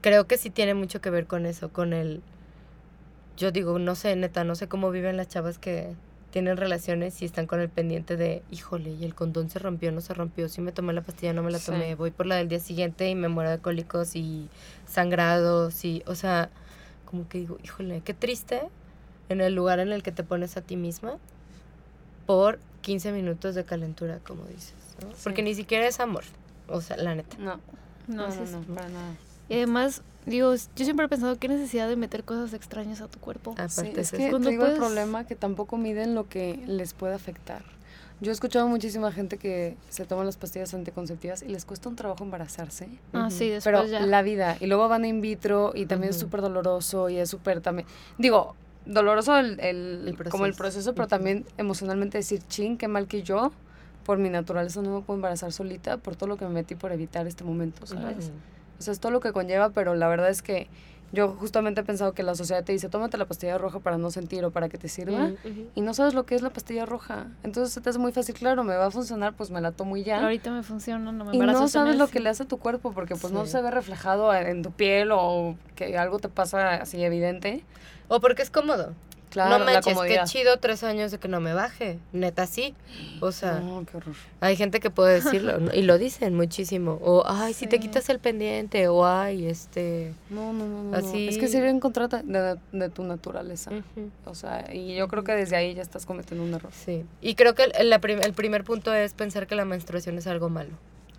creo 0.00 0.26
que 0.26 0.38
sí 0.38 0.48
tiene 0.50 0.72
mucho 0.74 1.00
que 1.02 1.10
ver 1.10 1.26
con 1.26 1.44
eso, 1.46 1.68
con 1.68 1.92
el, 1.92 2.22
yo 3.36 3.50
digo, 3.52 3.78
no 3.78 3.94
sé, 3.94 4.16
neta, 4.16 4.44
no 4.44 4.54
sé 4.54 4.66
cómo 4.66 4.90
viven 4.90 5.16
las 5.18 5.28
chavas 5.28 5.58
que 5.58 5.94
tienen 6.36 6.58
relaciones 6.58 7.22
y 7.22 7.24
están 7.24 7.46
con 7.46 7.60
el 7.60 7.70
pendiente 7.70 8.18
de, 8.18 8.42
híjole, 8.50 8.90
y 8.90 9.06
el 9.06 9.14
condón 9.14 9.48
se 9.48 9.58
rompió, 9.58 9.90
no 9.90 10.02
se 10.02 10.12
rompió, 10.12 10.50
si 10.50 10.60
me 10.60 10.70
tomé 10.70 10.92
la 10.92 11.00
pastilla, 11.00 11.32
no 11.32 11.42
me 11.42 11.50
la 11.50 11.58
Sí. 11.58 11.64
tomé, 11.72 11.94
voy 11.94 12.10
por 12.10 12.26
la 12.26 12.34
del 12.36 12.46
día 12.46 12.60
siguiente 12.60 13.08
y 13.08 13.14
me 13.14 13.28
muero 13.28 13.48
de 13.48 13.58
cólicos 13.58 14.14
y 14.16 14.50
sangrados 14.86 15.82
y, 15.86 16.02
o 16.06 16.14
sea, 16.14 16.50
como 17.06 17.26
que 17.26 17.38
digo, 17.38 17.56
híjole, 17.64 18.02
qué 18.04 18.12
triste 18.12 18.60
en 19.30 19.40
el 19.40 19.54
lugar 19.54 19.78
en 19.78 19.92
el 19.94 20.02
que 20.02 20.12
te 20.12 20.24
pones 20.24 20.58
a 20.58 20.60
ti 20.60 20.76
misma 20.76 21.16
por 22.26 22.58
15 22.82 23.12
minutos 23.12 23.54
de 23.54 23.64
calentura, 23.64 24.18
como 24.18 24.44
dices, 24.44 24.74
¿no? 25.02 25.08
Sí. 25.12 25.20
Porque 25.24 25.42
ni 25.42 25.54
siquiera 25.54 25.86
es 25.86 26.00
amor, 26.00 26.24
o 26.68 26.82
sea, 26.82 26.98
la 26.98 27.14
neta. 27.14 27.34
No, 27.38 27.58
No, 28.08 28.26
no, 28.26 28.30
sí 28.30 28.36
no, 28.40 28.44
es- 28.44 28.50
no, 28.52 28.60
para 28.74 28.90
nada. 28.90 29.14
Y 29.48 29.54
además, 29.54 30.02
digo, 30.26 30.54
yo 30.54 30.84
siempre 30.84 31.06
he 31.06 31.08
pensado 31.08 31.36
qué 31.38 31.48
necesidad 31.48 31.88
de 31.88 31.96
meter 31.96 32.24
cosas 32.24 32.52
extrañas 32.52 33.00
a 33.00 33.08
tu 33.08 33.18
cuerpo. 33.18 33.52
Aparte 33.52 33.70
Sí, 33.70 33.88
es 33.96 34.12
es 34.12 34.18
que. 34.18 34.30
Cuando 34.30 34.50
digo 34.50 34.64
el 34.64 34.72
puedes- 34.72 34.78
problema 34.84 35.26
que 35.26 35.34
tampoco 35.36 35.76
miden 35.78 36.14
lo 36.14 36.28
que 36.28 36.62
les 36.66 36.92
puede 36.94 37.14
afectar. 37.14 37.62
Yo 38.20 38.30
he 38.30 38.32
escuchado 38.32 38.66
muchísima 38.66 39.12
gente 39.12 39.36
que 39.36 39.76
se 39.90 40.06
toman 40.06 40.24
las 40.24 40.38
pastillas 40.38 40.72
anticonceptivas 40.72 41.42
y 41.42 41.48
les 41.48 41.66
cuesta 41.66 41.88
un 41.90 41.96
trabajo 41.96 42.24
embarazarse. 42.24 42.88
Ah, 43.12 43.26
Ujú. 43.26 43.30
sí, 43.30 43.48
después 43.50 43.64
Pero 43.64 43.84
ya. 43.86 44.00
la 44.06 44.22
vida, 44.22 44.56
y 44.58 44.66
luego 44.66 44.88
van 44.88 45.04
in 45.04 45.20
vitro 45.20 45.72
y 45.74 45.84
también 45.84 46.10
es 46.10 46.16
Ujú. 46.16 46.26
súper 46.26 46.40
doloroso 46.40 47.10
y 47.10 47.18
es 47.18 47.28
súper 47.28 47.60
también, 47.60 47.86
digo, 48.16 48.56
doloroso 48.86 49.36
el, 49.36 49.60
el- 49.60 50.08
El 50.08 50.30
como 50.30 50.46
el 50.46 50.52
proceso. 50.54 50.56
proceso, 50.56 50.94
pero 50.94 51.08
también 51.08 51.44
emocionalmente 51.58 52.16
decir, 52.16 52.40
ching, 52.48 52.78
qué 52.78 52.88
mal 52.88 53.06
que 53.06 53.22
yo, 53.22 53.52
por 54.04 54.16
mi 54.16 54.30
naturaleza 54.30 54.80
no 54.80 54.94
me 54.94 55.00
puedo 55.02 55.16
embarazar 55.18 55.52
solita, 55.52 55.98
por 55.98 56.16
todo 56.16 56.28
lo 56.28 56.36
que 56.38 56.46
me 56.46 56.52
metí 56.52 56.74
por 56.74 56.92
evitar 56.92 57.26
este 57.26 57.44
momento, 57.44 57.86
¿sabes? 57.86 58.26
Ujú. 58.28 58.34
O 58.78 58.82
sea, 58.82 58.92
es 58.92 59.00
todo 59.00 59.12
lo 59.12 59.20
que 59.20 59.32
conlleva, 59.32 59.70
pero 59.70 59.94
la 59.94 60.08
verdad 60.08 60.30
es 60.30 60.42
que 60.42 60.68
yo 61.12 61.28
justamente 61.28 61.80
he 61.80 61.84
pensado 61.84 62.12
que 62.12 62.22
la 62.22 62.34
sociedad 62.34 62.64
te 62.64 62.72
dice, 62.72 62.88
tómate 62.88 63.16
la 63.16 63.26
pastilla 63.26 63.58
roja 63.58 63.78
para 63.78 63.96
no 63.96 64.10
sentir 64.10 64.44
o 64.44 64.50
para 64.50 64.68
que 64.68 64.76
te 64.76 64.88
sirva. 64.88 65.30
Y 65.74 65.80
no 65.80 65.94
sabes 65.94 66.14
lo 66.14 66.26
que 66.26 66.34
es 66.34 66.42
la 66.42 66.50
pastilla 66.50 66.84
roja. 66.84 67.28
Entonces 67.42 67.72
se 67.72 67.80
te 67.80 67.90
hace 67.90 67.98
muy 67.98 68.12
fácil, 68.12 68.34
claro, 68.34 68.64
me 68.64 68.76
va 68.76 68.86
a 68.86 68.90
funcionar, 68.90 69.34
pues 69.34 69.50
me 69.50 69.60
la 69.60 69.72
tomo 69.72 69.96
y 69.96 70.04
ya. 70.04 70.22
Ahorita 70.22 70.50
me 70.50 70.62
funciona, 70.62 71.12
no 71.12 71.24
me 71.24 71.36
Y 71.36 71.38
no 71.38 71.68
sabes 71.68 71.96
lo 71.96 72.08
que 72.08 72.20
le 72.20 72.28
hace 72.28 72.42
a 72.42 72.46
tu 72.46 72.58
cuerpo 72.58 72.92
porque 72.92 73.14
pues 73.16 73.32
no 73.32 73.46
se 73.46 73.60
ve 73.62 73.70
reflejado 73.70 74.34
en 74.34 74.62
tu 74.62 74.72
piel 74.72 75.10
o 75.12 75.56
que 75.74 75.96
algo 75.96 76.18
te 76.18 76.28
pasa 76.28 76.74
así 76.74 77.02
evidente. 77.02 77.64
O 78.08 78.20
porque 78.20 78.42
es 78.42 78.50
cómodo. 78.50 78.94
Claro, 79.36 79.58
no 79.58 79.64
la 79.66 79.72
manches, 79.72 79.98
qué 80.06 80.20
chido 80.24 80.56
tres 80.58 80.82
años 80.82 81.10
de 81.10 81.18
que 81.18 81.28
no 81.28 81.40
me 81.40 81.52
baje. 81.52 81.98
Neta, 82.12 82.46
sí. 82.46 82.74
O 83.20 83.32
sea, 83.32 83.60
No, 83.60 83.84
qué 83.84 83.98
horror. 83.98 84.14
hay 84.40 84.56
gente 84.56 84.80
que 84.80 84.88
puede 84.88 85.20
decirlo 85.22 85.58
¿no? 85.58 85.74
y 85.74 85.82
lo 85.82 85.98
dicen 85.98 86.34
muchísimo. 86.34 86.98
O, 87.02 87.22
ay, 87.26 87.52
si 87.52 87.66
te 87.66 87.78
quitas 87.78 88.08
el 88.08 88.18
pendiente. 88.18 88.88
O, 88.88 89.04
ay, 89.06 89.46
este... 89.46 90.14
No, 90.30 90.52
no, 90.54 90.66
no, 90.66 90.82
no. 90.84 90.96
Así- 90.96 91.28
Es 91.28 91.36
que 91.36 91.48
sería 91.48 91.68
en 91.68 91.80
contra 91.80 92.08
de, 92.08 92.22
de- 92.22 92.56
de 92.72 92.88
tu 92.88 93.04
naturaleza. 93.04 93.70
O 94.24 94.34
sea, 94.34 94.72
y 94.72 94.94
yo 94.96 95.06
creo 95.08 95.22
que 95.22 95.32
desde 95.32 95.54
ahí 95.56 95.74
ya 95.74 95.82
estás 95.82 96.06
cometiendo 96.06 96.42
un 96.42 96.54
error. 96.54 96.72
Sí. 96.72 97.04
Y 97.20 97.34
creo 97.34 97.54
que 97.54 97.64
el, 97.78 97.90
la 97.90 98.00
prim- 98.00 98.22
el 98.22 98.32
primer 98.32 98.64
punto 98.64 98.94
es 98.94 99.12
pensar 99.12 99.46
que 99.46 99.54
la 99.54 99.64
menstruación 99.66 100.16
es 100.18 100.26
algo 100.26 100.48
malo. 100.48 100.70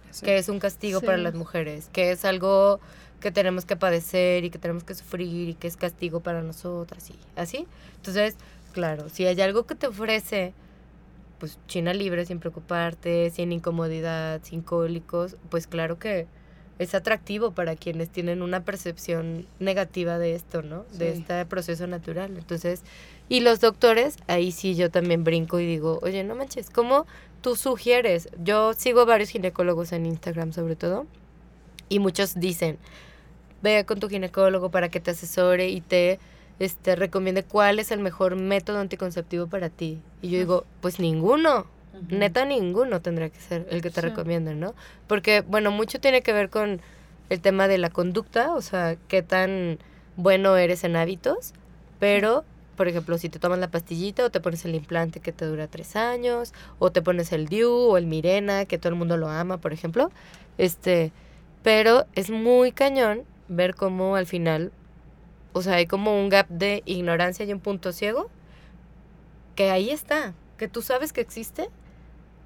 Sí. 0.10 0.26
que 0.26 0.38
es 0.38 0.50
un 0.50 0.58
castigo 0.60 1.02
para 1.02 1.18
las 1.18 1.36
mujeres, 1.36 1.90
que 1.94 2.10
es 2.12 2.26
algo 2.26 2.80
que 3.20 3.32
tenemos 3.32 3.66
que 3.66 3.76
padecer 3.76 4.44
y 4.44 4.50
que 4.50 4.60
tenemos 4.60 4.84
que 4.84 4.94
sufrir 4.94 5.50
y 5.50 5.54
que 5.56 5.68
es 5.68 5.78
castigo 5.78 6.20
para 6.20 6.42
nosotras 6.44 7.10
y 7.10 7.16
así. 7.36 7.66
Entonces, 7.96 8.36
claro, 8.74 9.10
si 9.10 9.26
hay 9.26 9.40
algo 9.42 9.66
que 9.66 9.76
te 9.76 9.88
ofrece, 9.88 10.54
pues 11.40 11.58
China 11.68 11.94
libre 11.94 12.26
sin 12.26 12.40
preocuparte, 12.40 13.30
sin 13.32 13.52
incomodidad, 13.52 14.42
sin 14.44 14.62
cólicos, 14.62 15.36
pues 15.50 15.68
claro 15.68 15.98
que 16.00 16.28
es 16.80 16.94
atractivo 16.94 17.52
para 17.52 17.76
quienes 17.76 18.10
tienen 18.10 18.44
una 18.44 18.64
percepción 18.64 19.48
negativa 19.60 20.20
de 20.20 20.36
esto, 20.36 20.62
¿no? 20.62 20.86
De 20.94 21.14
Sí. 21.14 21.20
este 21.22 21.44
proceso 21.48 21.88
natural. 21.88 22.38
Entonces, 22.38 22.84
y 23.30 23.40
los 23.40 23.60
doctores, 23.60 24.18
ahí 24.28 24.52
sí 24.52 24.76
yo 24.76 24.92
también 24.92 25.24
brinco 25.24 25.60
y 25.60 25.66
digo, 25.66 26.00
oye, 26.04 26.24
no 26.24 26.36
manches, 26.36 26.70
¿cómo 26.70 27.08
tú 27.42 27.56
sugieres? 27.56 28.30
Yo 28.44 28.74
sigo 28.74 29.08
varios 29.08 29.30
ginecólogos 29.30 29.92
en 29.92 30.06
Instagram 30.06 30.54
sobre 30.54 30.76
todo, 30.76 31.08
y 31.90 32.00
muchos 32.00 32.36
dicen, 32.36 32.78
ve 33.62 33.86
con 33.86 34.00
tu 34.00 34.10
ginecólogo 34.10 34.70
para 34.72 34.90
que 34.90 35.00
te 35.00 35.12
asesore 35.12 35.70
y 35.70 35.82
te 35.82 36.20
este, 36.60 36.96
recomiende 36.96 37.44
cuál 37.44 37.80
es 37.80 37.92
el 37.92 38.00
mejor 38.00 38.36
método 38.36 38.80
anticonceptivo 38.80 39.48
para 39.48 39.70
ti. 39.70 40.00
Y 40.22 40.30
yo 40.30 40.40
digo, 40.40 40.66
pues 40.82 41.00
ninguno. 41.00 41.66
Neta, 42.10 42.46
ninguno 42.46 43.02
tendrá 43.02 43.30
que 43.30 43.40
ser 43.40 43.68
el 43.72 43.82
que 43.82 43.90
te 43.90 44.02
Sí. 44.02 44.08
recomienden, 44.08 44.60
¿no? 44.60 44.76
Porque, 45.08 45.42
bueno, 45.42 45.72
mucho 45.72 46.00
tiene 46.00 46.22
que 46.22 46.32
ver 46.32 46.50
con 46.50 46.80
el 47.30 47.42
tema 47.42 47.68
de 47.68 47.78
la 47.80 47.90
conducta, 47.90 48.54
o 48.54 48.62
sea, 48.62 48.98
qué 49.08 49.24
tan 49.24 49.80
bueno 50.16 50.56
eres 50.58 50.84
en 50.84 50.96
hábitos, 50.96 51.54
pero, 52.00 52.44
por 52.76 52.88
ejemplo, 52.88 53.18
si 53.18 53.30
te 53.30 53.40
tomas 53.40 53.58
la 53.60 53.70
pastillita 53.70 54.24
o 54.26 54.30
te 54.30 54.40
pones 54.40 54.64
el 54.66 54.76
implante 54.76 55.20
que 55.20 55.32
te 55.32 55.46
dura 55.46 55.68
tres 55.68 55.96
años, 55.96 56.54
o 56.80 56.92
te 56.92 57.02
pones 57.02 57.32
el 57.32 57.48
DIU 57.48 57.72
o 57.72 57.98
el 57.98 58.06
Mirena, 58.06 58.66
que 58.66 58.78
todo 58.78 58.90
el 58.90 58.96
mundo 58.96 59.18
lo 59.18 59.28
ama, 59.30 59.58
por 59.58 59.74
ejemplo, 59.74 60.12
este, 60.60 61.12
pero 61.64 62.06
es 62.14 62.30
muy 62.30 62.72
cañón 62.72 63.24
ver 63.50 63.76
cómo 63.76 64.16
al 64.16 64.26
final, 64.28 64.72
o 65.54 65.62
sea, 65.62 65.76
hay 65.76 65.86
como 65.88 66.20
un 66.20 66.30
gap 66.30 66.48
de 66.50 66.84
ignorancia 66.86 67.46
y 67.46 67.54
un 67.54 67.60
punto 67.60 67.92
ciego, 67.92 68.30
que 69.56 69.70
ahí 69.72 69.90
está, 69.90 70.34
que 70.58 70.68
tú 70.68 70.82
sabes 70.82 71.14
que 71.14 71.22
existe, 71.22 71.70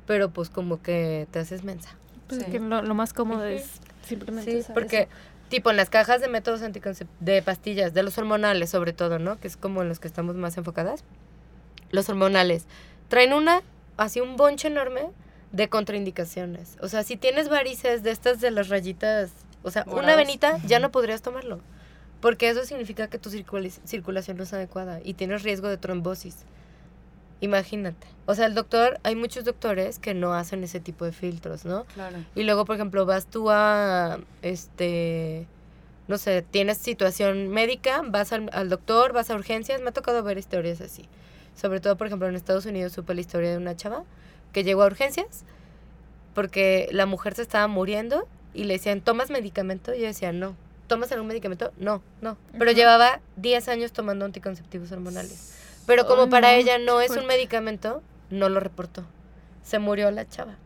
pero 0.05 0.29
pues 0.31 0.49
como 0.49 0.81
que 0.81 1.27
te 1.31 1.39
haces 1.39 1.63
mensa. 1.63 1.89
Pues 2.27 2.43
Sí. 2.43 2.51
que 2.51 2.59
lo, 2.59 2.81
lo 2.81 2.95
más 2.95 3.13
cómodo 3.13 3.43
es 3.45 3.79
simplemente 4.05 4.63
Sí, 4.63 4.71
porque 4.73 5.01
eso. 5.01 5.09
tipo 5.49 5.69
en 5.69 5.77
las 5.77 5.89
cajas 5.89 6.21
de 6.21 6.29
métodos 6.29 6.61
anticoncep 6.61 7.07
de 7.19 7.41
pastillas, 7.41 7.93
de 7.93 8.03
los 8.03 8.17
hormonales 8.17 8.69
sobre 8.69 8.93
todo, 8.93 9.19
¿no? 9.19 9.39
Que 9.39 9.47
es 9.47 9.57
como 9.57 9.81
en 9.81 9.89
los 9.89 9.99
que 9.99 10.07
estamos 10.07 10.35
más 10.35 10.57
enfocadas. 10.57 11.03
Los 11.91 12.07
hormonales 12.09 12.65
traen 13.09 13.33
una, 13.33 13.61
así 13.97 14.21
un 14.21 14.37
bonche 14.37 14.69
enorme 14.69 15.09
de 15.51 15.67
contraindicaciones. 15.67 16.77
O 16.81 16.87
sea, 16.87 17.03
si 17.03 17.17
tienes 17.17 17.49
varices 17.49 18.03
de 18.03 18.11
estas 18.11 18.39
de 18.39 18.51
las 18.51 18.69
rayitas, 18.69 19.31
o 19.63 19.71
sea, 19.71 19.83
una 19.87 20.15
venita, 20.15 20.57
ya 20.65 20.79
no 20.79 20.91
podrías 20.91 21.21
tomarlo. 21.21 21.59
Porque 22.19 22.49
eso 22.49 22.63
significa 22.65 23.07
que 23.07 23.17
tu 23.17 23.29
circula- 23.29 23.69
circulación 23.85 24.37
no 24.37 24.43
es 24.43 24.53
adecuada 24.53 24.99
y 25.03 25.15
tienes 25.15 25.43
riesgo 25.43 25.67
de 25.69 25.77
trombosis. 25.77 26.37
Imagínate. 27.39 28.05
O 28.27 28.35
sea, 28.35 28.45
el 28.45 28.53
doctor, 28.53 28.99
hay 29.03 29.15
muchos 29.15 29.43
doctores 29.45 29.97
que 29.97 30.13
no 30.13 30.33
hacen 30.33 30.63
ese 30.63 30.79
tipo 30.79 31.05
de 31.05 31.11
filtros, 31.11 31.65
¿no? 31.65 31.85
Claro. 31.95 32.17
Y 32.35 32.43
luego, 32.43 32.65
por 32.65 32.75
ejemplo, 32.75 33.05
vas 33.07 33.25
tú 33.25 33.49
a, 33.49 34.19
este, 34.43 35.47
no 36.07 36.19
sé, 36.19 36.43
tienes 36.43 36.77
situación 36.77 37.47
médica, 37.47 38.03
vas 38.05 38.31
al, 38.31 38.49
al 38.53 38.69
doctor, 38.69 39.11
vas 39.13 39.31
a 39.31 39.35
urgencias, 39.35 39.81
me 39.81 39.89
ha 39.89 39.93
tocado 39.93 40.21
ver 40.21 40.37
historias 40.37 40.81
así. 40.81 41.07
Sobre 41.55 41.79
todo, 41.79 41.97
por 41.97 42.05
ejemplo, 42.05 42.27
en 42.27 42.35
Estados 42.35 42.67
Unidos 42.67 42.93
supe 42.93 43.15
la 43.15 43.21
historia 43.21 43.49
de 43.49 43.57
una 43.57 43.75
chava 43.75 44.03
que 44.53 44.63
llegó 44.63 44.83
a 44.83 44.85
urgencias 44.85 45.43
porque 46.35 46.87
la 46.91 47.05
mujer 47.07 47.33
se 47.33 47.41
estaba 47.41 47.67
muriendo 47.67 48.27
y 48.53 48.65
le 48.65 48.73
decían, 48.73 49.01
¿tomas 49.01 49.29
medicamento? 49.29 49.93
Y 49.93 49.99
ella 49.99 50.07
decía, 50.07 50.31
no. 50.31 50.55
¿Tomas 50.87 51.11
algún 51.11 51.27
medicamento? 51.27 51.71
No, 51.77 52.01
no. 52.21 52.37
Pero 52.57 52.71
llevaba 52.71 53.21
10 53.37 53.67
años 53.69 53.93
tomando 53.93 54.25
anticonceptivos 54.25 54.91
hormonales. 54.91 55.57
Pero 55.85 56.05
como 56.05 56.29
para 56.29 56.51
no, 56.51 56.57
ella 56.57 56.77
no 56.77 57.01
es 57.01 57.11
un 57.11 57.25
medicamento, 57.27 58.03
no 58.29 58.49
lo 58.49 58.59
reportó. 58.59 59.05
Se 59.63 59.79
murió 59.79 60.11
la 60.11 60.27
chava. 60.27 60.57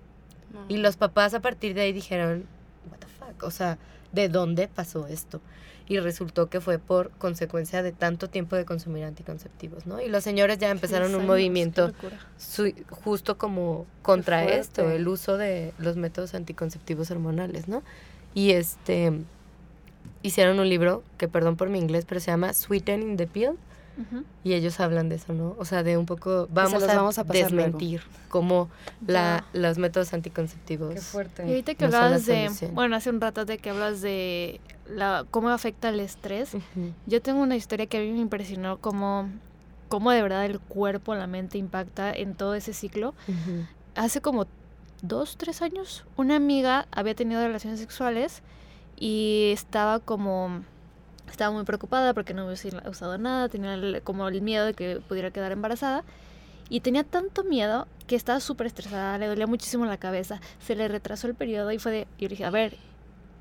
Y 0.67 0.77
los 0.77 0.97
papás 0.97 1.33
a 1.33 1.41
partir 1.41 1.73
de 1.73 1.81
ahí 1.81 1.93
dijeron, 1.93 2.47
what 2.89 2.97
the 2.99 3.07
fuck, 3.07 3.43
o 3.43 3.51
sea, 3.51 3.77
¿de 4.13 4.29
dónde 4.29 4.67
pasó 4.67 5.07
esto? 5.07 5.41
Y 5.87 5.99
resultó 5.99 6.49
que 6.49 6.61
fue 6.61 6.79
por 6.79 7.11
consecuencia 7.11 7.83
de 7.83 7.91
tanto 7.91 8.27
tiempo 8.29 8.55
de 8.55 8.65
consumir 8.65 9.03
anticonceptivos, 9.03 9.85
¿no? 9.85 10.01
Y 10.01 10.09
los 10.09 10.23
señores 10.23 10.57
ya 10.57 10.71
empezaron 10.71 11.13
un 11.13 11.21
movimiento 11.27 11.87
su- 12.37 12.73
justo 12.89 13.37
como 13.37 13.85
contra 14.01 14.43
esto, 14.45 14.89
el 14.89 15.07
uso 15.07 15.37
de 15.37 15.73
los 15.77 15.95
métodos 15.95 16.33
anticonceptivos 16.33 17.11
hormonales, 17.11 17.67
¿no? 17.67 17.83
Y 18.33 18.51
este 18.51 19.11
hicieron 20.23 20.59
un 20.59 20.69
libro 20.69 21.03
que 21.17 21.27
perdón 21.27 21.55
por 21.55 21.69
mi 21.69 21.77
inglés, 21.79 22.05
pero 22.07 22.19
se 22.19 22.31
llama 22.31 22.53
Sweetening 22.53 23.15
the 23.17 23.27
Pill 23.27 23.51
Y 24.43 24.53
ellos 24.53 24.79
hablan 24.79 25.09
de 25.09 25.15
eso, 25.15 25.33
¿no? 25.33 25.55
O 25.57 25.65
sea, 25.65 25.83
de 25.83 25.97
un 25.97 26.05
poco 26.05 26.47
vamos, 26.51 26.73
los 26.73 26.83
a, 26.83 26.95
vamos 26.95 27.17
a 27.17 27.23
pasar 27.23 27.43
desmentir 27.43 28.01
como 28.29 28.69
la, 29.07 29.45
los 29.53 29.77
métodos 29.77 30.13
anticonceptivos. 30.13 30.93
Qué 30.93 31.01
fuerte. 31.01 31.45
Y 31.45 31.49
ahorita 31.49 31.75
que 31.75 31.87
No 31.87 31.95
hablabas 31.95 32.25
de, 32.25 32.49
bueno, 32.73 32.95
hace 32.95 33.09
un 33.09 33.21
rato 33.21 33.45
de 33.45 33.57
que 33.57 33.69
hablas 33.69 34.01
de 34.01 34.59
la, 34.89 35.25
cómo 35.31 35.49
afecta 35.49 35.89
el 35.89 35.99
estrés, 35.99 36.51
yo 37.05 37.21
tengo 37.21 37.41
una 37.41 37.55
historia 37.55 37.85
que 37.85 37.97
a 37.97 38.01
mí 38.01 38.11
me 38.11 38.19
impresionó 38.19 38.77
cómo, 38.77 39.29
cómo 39.87 40.11
de 40.11 40.21
verdad 40.21 40.45
el 40.45 40.59
cuerpo, 40.59 41.15
la 41.15 41.27
mente 41.27 41.57
impacta 41.57 42.11
en 42.11 42.35
todo 42.35 42.55
ese 42.55 42.73
ciclo. 42.73 43.13
Hace 43.95 44.21
como 44.21 44.45
dos, 45.01 45.37
tres 45.37 45.61
años, 45.61 46.05
una 46.17 46.35
amiga 46.35 46.87
había 46.91 47.15
tenido 47.15 47.41
relaciones 47.41 47.79
sexuales 47.79 48.41
y 48.97 49.51
estaba 49.53 49.99
como, 49.99 50.61
estaba 51.29 51.51
muy 51.53 51.63
preocupada 51.63 52.13
porque 52.13 52.33
no 52.33 52.43
había 52.43 52.89
usado 52.89 53.17
nada, 53.17 53.49
tenía 53.49 53.73
el- 53.73 54.01
como 54.03 54.27
el 54.27 54.41
miedo 54.41 54.65
de 54.65 54.73
que 54.73 55.01
pudiera 55.07 55.31
quedar 55.31 55.51
embarazada. 55.51 56.03
Y 56.69 56.79
tenía 56.79 57.03
tanto 57.03 57.43
miedo 57.43 57.87
que 58.07 58.15
estaba 58.15 58.39
súper 58.39 58.67
estresada, 58.67 59.17
le 59.19 59.27
dolía 59.27 59.45
muchísimo 59.47 59.85
la 59.85 59.97
cabeza, 59.97 60.41
se 60.59 60.75
le 60.75 60.87
retrasó 60.87 61.27
el 61.27 61.35
periodo 61.35 61.71
y 61.71 61.77
fue 61.79 61.91
de, 61.91 62.01
yo 62.17 62.27
le 62.27 62.29
dije, 62.29 62.45
a 62.45 62.49
ver, 62.49 62.75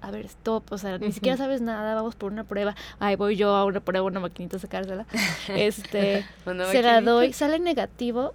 a 0.03 0.11
ver, 0.11 0.27
stop, 0.27 0.71
o 0.73 0.77
sea, 0.77 0.99
ni 0.99 1.13
siquiera 1.13 1.39
sabes 1.39 1.63
nada, 1.63 1.95
vamos 1.95 2.15
por 2.17 2.31
una 2.31 2.45
prueba. 2.45 2.75
Ay, 2.99 3.17
voy 3.17 3.37
yo 3.37 3.55
a 3.57 3.65
una 3.65 3.81
prueba, 3.81 4.07
una 4.07 4.21
maquinita 4.21 4.59
a 4.59 4.61
sacársela. 4.61 5.07
Este, 5.49 6.27
se 6.73 6.83
la 6.83 7.01
doy, 7.01 7.33
sale 7.33 7.59
negativo 7.59 8.35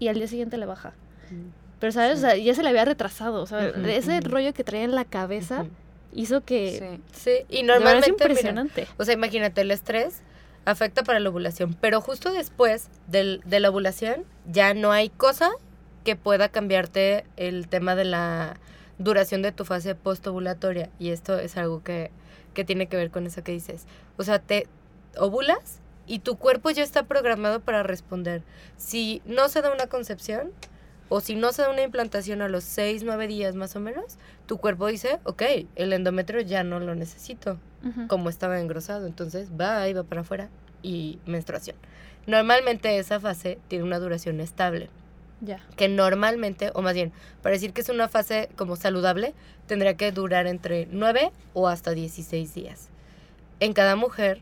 y 0.00 0.08
al 0.08 0.16
día 0.16 0.26
siguiente 0.26 0.56
le 0.58 0.66
baja. 0.66 0.92
Pero, 1.78 1.92
¿sabes? 1.92 2.18
O 2.18 2.20
sea, 2.20 2.36
ya 2.36 2.54
se 2.54 2.62
le 2.64 2.70
había 2.70 2.84
retrasado. 2.84 3.42
O 3.42 3.46
sea, 3.46 3.68
ese 3.68 4.20
rollo 4.20 4.52
que 4.54 4.64
traía 4.64 4.84
en 4.84 4.94
la 4.94 5.04
cabeza. 5.04 5.66
Hizo 6.14 6.42
que... 6.42 7.00
Sí. 7.12 7.20
Sí, 7.46 7.46
y 7.48 7.62
normalmente 7.62 8.10
es 8.10 8.12
mira, 8.14 8.24
impresionante. 8.24 8.86
o 8.96 9.04
sea, 9.04 9.14
imagínate 9.14 9.60
el 9.60 9.70
estrés 9.70 10.22
afecta 10.64 11.02
para 11.02 11.20
la 11.20 11.28
ovulación, 11.28 11.76
pero 11.80 12.00
justo 12.00 12.32
después 12.32 12.88
del, 13.06 13.42
de 13.44 13.60
la 13.60 13.70
ovulación 13.70 14.24
ya 14.46 14.74
no 14.74 14.92
hay 14.92 15.10
cosa 15.10 15.50
que 16.04 16.16
pueda 16.16 16.48
cambiarte 16.48 17.24
el 17.36 17.68
tema 17.68 17.94
de 17.94 18.04
la 18.04 18.58
duración 18.98 19.42
de 19.42 19.52
tu 19.52 19.64
fase 19.64 19.94
postovulatoria 19.94 20.90
y 20.98 21.10
esto 21.10 21.38
es 21.38 21.56
algo 21.56 21.82
que, 21.82 22.10
que 22.54 22.64
tiene 22.64 22.86
que 22.86 22.96
ver 22.96 23.10
con 23.10 23.26
eso 23.26 23.42
que 23.42 23.52
dices. 23.52 23.86
O 24.16 24.22
sea, 24.22 24.38
te 24.38 24.66
ovulas 25.16 25.80
y 26.06 26.20
tu 26.20 26.36
cuerpo 26.36 26.70
ya 26.70 26.82
está 26.82 27.04
programado 27.04 27.60
para 27.60 27.82
responder. 27.82 28.42
Si 28.76 29.22
no 29.24 29.48
se 29.48 29.62
da 29.62 29.72
una 29.72 29.86
concepción 29.86 30.52
o 31.08 31.20
si 31.20 31.34
no 31.34 31.52
se 31.52 31.62
da 31.62 31.70
una 31.70 31.82
implantación 31.82 32.42
a 32.42 32.48
los 32.48 32.64
6, 32.64 33.02
9 33.04 33.26
días 33.26 33.54
más 33.54 33.76
o 33.76 33.80
menos, 33.80 34.18
tu 34.46 34.58
cuerpo 34.58 34.86
dice, 34.86 35.20
ok, 35.24 35.42
el 35.76 35.92
endometrio 35.92 36.40
ya 36.40 36.64
no 36.64 36.80
lo 36.80 36.94
necesito 36.94 37.58
como 38.08 38.30
estaba 38.30 38.58
engrosado. 38.60 39.06
Entonces 39.06 39.50
va 39.60 39.86
y 39.88 39.92
va 39.92 40.02
para 40.04 40.22
afuera 40.22 40.48
y 40.82 41.18
menstruación. 41.26 41.76
Normalmente 42.26 42.98
esa 42.98 43.20
fase 43.20 43.58
tiene 43.68 43.84
una 43.84 43.98
duración 43.98 44.40
estable, 44.40 44.88
Ya. 45.42 45.60
que 45.76 45.88
normalmente, 45.88 46.70
o 46.74 46.80
más 46.80 46.94
bien, 46.94 47.12
para 47.42 47.52
decir 47.52 47.74
que 47.74 47.82
es 47.82 47.90
una 47.90 48.08
fase 48.08 48.48
como 48.56 48.76
saludable, 48.76 49.34
tendría 49.66 49.94
que 49.98 50.10
durar 50.12 50.46
entre 50.46 50.88
9 50.90 51.30
o 51.52 51.68
hasta 51.68 51.90
16 51.90 52.54
días. 52.54 52.88
En 53.60 53.74
cada 53.74 53.96
mujer 53.96 54.40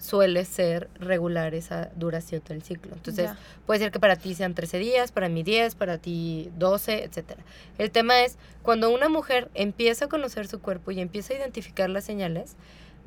suele 0.00 0.46
ser 0.46 0.88
regular 0.98 1.54
esa 1.54 1.90
duración 1.94 2.42
del 2.48 2.62
ciclo. 2.62 2.94
Entonces, 2.94 3.26
Ya. 3.26 3.38
puede 3.66 3.80
ser 3.80 3.92
que 3.92 4.00
para 4.00 4.16
ti 4.16 4.34
sean 4.34 4.54
13 4.54 4.78
días, 4.78 5.12
para 5.12 5.28
mí 5.28 5.42
10, 5.42 5.74
para 5.74 5.98
ti 5.98 6.50
12, 6.58 7.04
etcétera. 7.04 7.42
El 7.78 7.90
tema 7.90 8.22
es, 8.22 8.38
cuando 8.62 8.90
una 8.90 9.10
mujer 9.10 9.50
empieza 9.54 10.06
a 10.06 10.08
conocer 10.08 10.48
su 10.48 10.60
cuerpo 10.60 10.90
y 10.90 11.00
empieza 11.00 11.34
a 11.34 11.36
identificar 11.36 11.90
las 11.90 12.04
señales, 12.04 12.56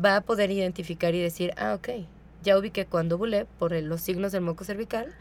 va 0.03 0.17
a 0.17 0.21
poder 0.21 0.51
identificar 0.51 1.15
y 1.15 1.19
decir, 1.21 1.51
ah, 1.57 1.73
ok, 1.73 2.05
ya 2.43 2.57
ubiqué 2.59 2.85
cuándo 2.85 3.15
ovulé 3.15 3.45
por 3.57 3.71
los 3.73 3.99
signos 4.01 4.31
del 4.31 4.41
moco 4.41 4.63
cervical 4.63 5.13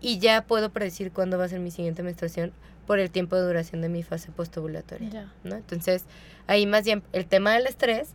y 0.00 0.18
ya 0.18 0.42
puedo 0.42 0.70
predecir 0.72 1.12
cuándo 1.12 1.38
va 1.38 1.44
a 1.44 1.48
ser 1.48 1.60
mi 1.60 1.70
siguiente 1.70 2.02
menstruación 2.02 2.52
por 2.86 2.98
el 2.98 3.12
tiempo 3.12 3.36
de 3.36 3.42
duración 3.42 3.80
de 3.80 3.88
mi 3.88 4.02
fase 4.02 4.32
postovulatoria. 4.32 5.08
Ya. 5.08 5.32
¿no? 5.44 5.54
Entonces, 5.54 6.04
ahí 6.48 6.66
más 6.66 6.84
bien 6.84 7.04
el 7.12 7.26
tema 7.26 7.52
del 7.52 7.66
estrés 7.68 8.08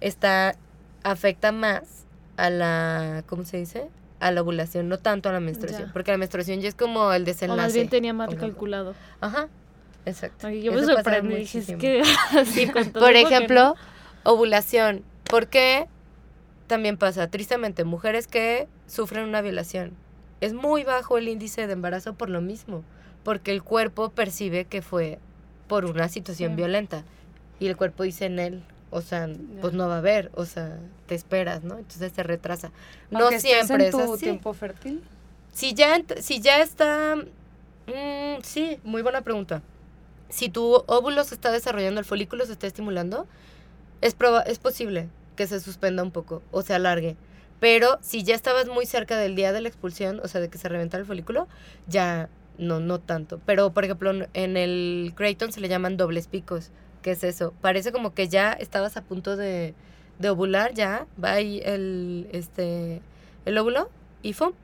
está 0.00 0.56
afecta 1.02 1.52
más 1.52 2.05
a 2.36 2.50
la, 2.50 3.24
¿cómo 3.26 3.44
se 3.44 3.56
dice? 3.58 3.88
A 4.20 4.30
la 4.30 4.42
ovulación, 4.42 4.88
no 4.88 4.98
tanto 4.98 5.28
a 5.28 5.32
la 5.32 5.40
menstruación, 5.40 5.88
Ya. 5.88 5.92
porque 5.92 6.10
la 6.12 6.18
menstruación 6.18 6.60
ya 6.60 6.68
es 6.68 6.74
como 6.74 7.12
el 7.12 7.22
O 7.22 7.24
desenlace. 7.26 7.60
más 7.62 7.72
bien 7.74 7.88
tenía 7.88 8.12
mal 8.14 8.34
calculado. 8.36 8.94
Ajá, 9.20 9.48
exacto. 10.06 10.46
Ay, 10.46 10.62
yo 10.62 10.72
me 10.72 10.80
Eso 10.80 10.92
sorprendí. 10.92 11.36
Dije, 11.36 11.58
es 11.58 11.66
que 11.76 12.02
así 12.38 12.66
con 12.68 12.90
todo 12.92 13.04
Por 13.04 13.14
ejemplo, 13.16 13.74
ovulación. 14.24 15.02
¿Por 15.28 15.48
qué 15.48 15.86
también 16.66 16.96
pasa? 16.96 17.28
Tristemente, 17.30 17.84
mujeres 17.84 18.26
que 18.26 18.68
sufren 18.86 19.24
una 19.24 19.40
violación. 19.42 19.92
Es 20.40 20.52
muy 20.52 20.84
bajo 20.84 21.18
el 21.18 21.28
índice 21.28 21.66
de 21.66 21.72
embarazo 21.72 22.14
por 22.14 22.28
lo 22.30 22.40
mismo, 22.40 22.84
porque 23.24 23.52
el 23.52 23.62
cuerpo 23.62 24.10
percibe 24.10 24.64
que 24.66 24.82
fue 24.82 25.18
por 25.68 25.84
una 25.84 26.08
situación 26.08 26.52
Sí. 26.52 26.56
violenta 26.56 27.04
y 27.58 27.66
el 27.68 27.76
cuerpo 27.76 28.02
dice 28.04 28.26
en 28.26 28.38
él, 28.38 28.62
o 28.96 29.02
sea, 29.02 29.28
pues 29.60 29.72
no 29.74 29.88
va 29.88 29.96
a 29.96 29.98
haber, 29.98 30.30
o 30.34 30.44
sea, 30.44 30.78
te 31.06 31.14
esperas, 31.14 31.62
¿no? 31.62 31.78
Entonces 31.78 32.12
se 32.14 32.22
retrasa. 32.22 32.70
No 33.10 33.20
Aunque 33.20 33.40
siempre 33.40 33.74
en 33.76 33.80
es 33.82 33.90
tu 33.90 34.14
así. 34.14 34.24
tiempo 34.24 34.52
fértil. 34.54 35.02
Si 35.52 35.74
ya, 35.74 36.00
si 36.20 36.40
ya 36.40 36.60
está... 36.60 37.16
mm, 37.16 38.42
sí, 38.42 38.78
muy 38.84 39.02
buena 39.02 39.20
pregunta. 39.22 39.62
Si 40.28 40.48
tu 40.48 40.82
óvulo 40.86 41.22
se 41.24 41.34
está 41.34 41.52
desarrollando, 41.52 42.00
el 42.00 42.04
folículo 42.06 42.44
se 42.46 42.52
está 42.52 42.66
estimulando, 42.66 43.26
es, 44.00 44.18
proba- 44.18 44.44
es 44.46 44.58
posible 44.58 45.08
que 45.36 45.46
se 45.46 45.60
suspenda 45.60 46.02
un 46.02 46.10
poco 46.10 46.42
o 46.50 46.62
se 46.62 46.74
alargue. 46.74 47.16
Pero 47.60 47.98
si 48.02 48.22
ya 48.22 48.34
estabas 48.34 48.66
muy 48.68 48.86
cerca 48.86 49.16
del 49.16 49.34
día 49.36 49.52
de 49.52 49.60
la 49.60 49.68
expulsión, 49.68 50.20
o 50.22 50.28
sea, 50.28 50.40
de 50.40 50.48
que 50.48 50.58
se 50.58 50.68
reventara 50.68 51.00
el 51.02 51.06
folículo, 51.06 51.48
ya 51.86 52.28
no, 52.58 52.80
no 52.80 52.98
tanto. 53.00 53.40
Pero, 53.46 53.70
por 53.72 53.84
ejemplo, 53.84 54.10
en- 54.10 54.28
en 54.34 54.56
el 54.56 55.12
Creighton 55.14 55.52
se 55.52 55.60
le 55.60 55.68
llaman 55.68 55.96
dobles 55.96 56.26
picos. 56.26 56.70
¿Qué 57.06 57.12
es 57.12 57.22
eso? 57.22 57.54
Parece 57.60 57.92
como 57.92 58.14
que 58.14 58.26
ya 58.26 58.50
estabas 58.50 58.96
a 58.96 59.00
punto 59.00 59.36
de, 59.36 59.74
de 60.18 60.28
ovular, 60.28 60.74
ya 60.74 61.06
va 61.22 61.34
ahí 61.34 61.62
el, 61.64 62.26
este, 62.32 63.00
el 63.44 63.56
óvulo 63.58 63.88
y 64.24 64.32
¡fum! 64.32 64.54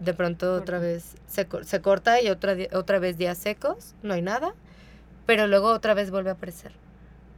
De 0.00 0.12
pronto 0.12 0.52
otra 0.54 0.80
vez 0.80 1.14
se, 1.28 1.46
se 1.62 1.80
corta 1.80 2.20
y 2.20 2.30
otra, 2.30 2.56
otra 2.72 2.98
vez 2.98 3.16
días 3.16 3.38
secos, 3.38 3.94
no 4.02 4.14
hay 4.14 4.22
nada, 4.22 4.54
pero 5.24 5.46
luego 5.46 5.68
otra 5.68 5.94
vez 5.94 6.10
vuelve 6.10 6.30
a 6.30 6.32
aparecer. 6.32 6.72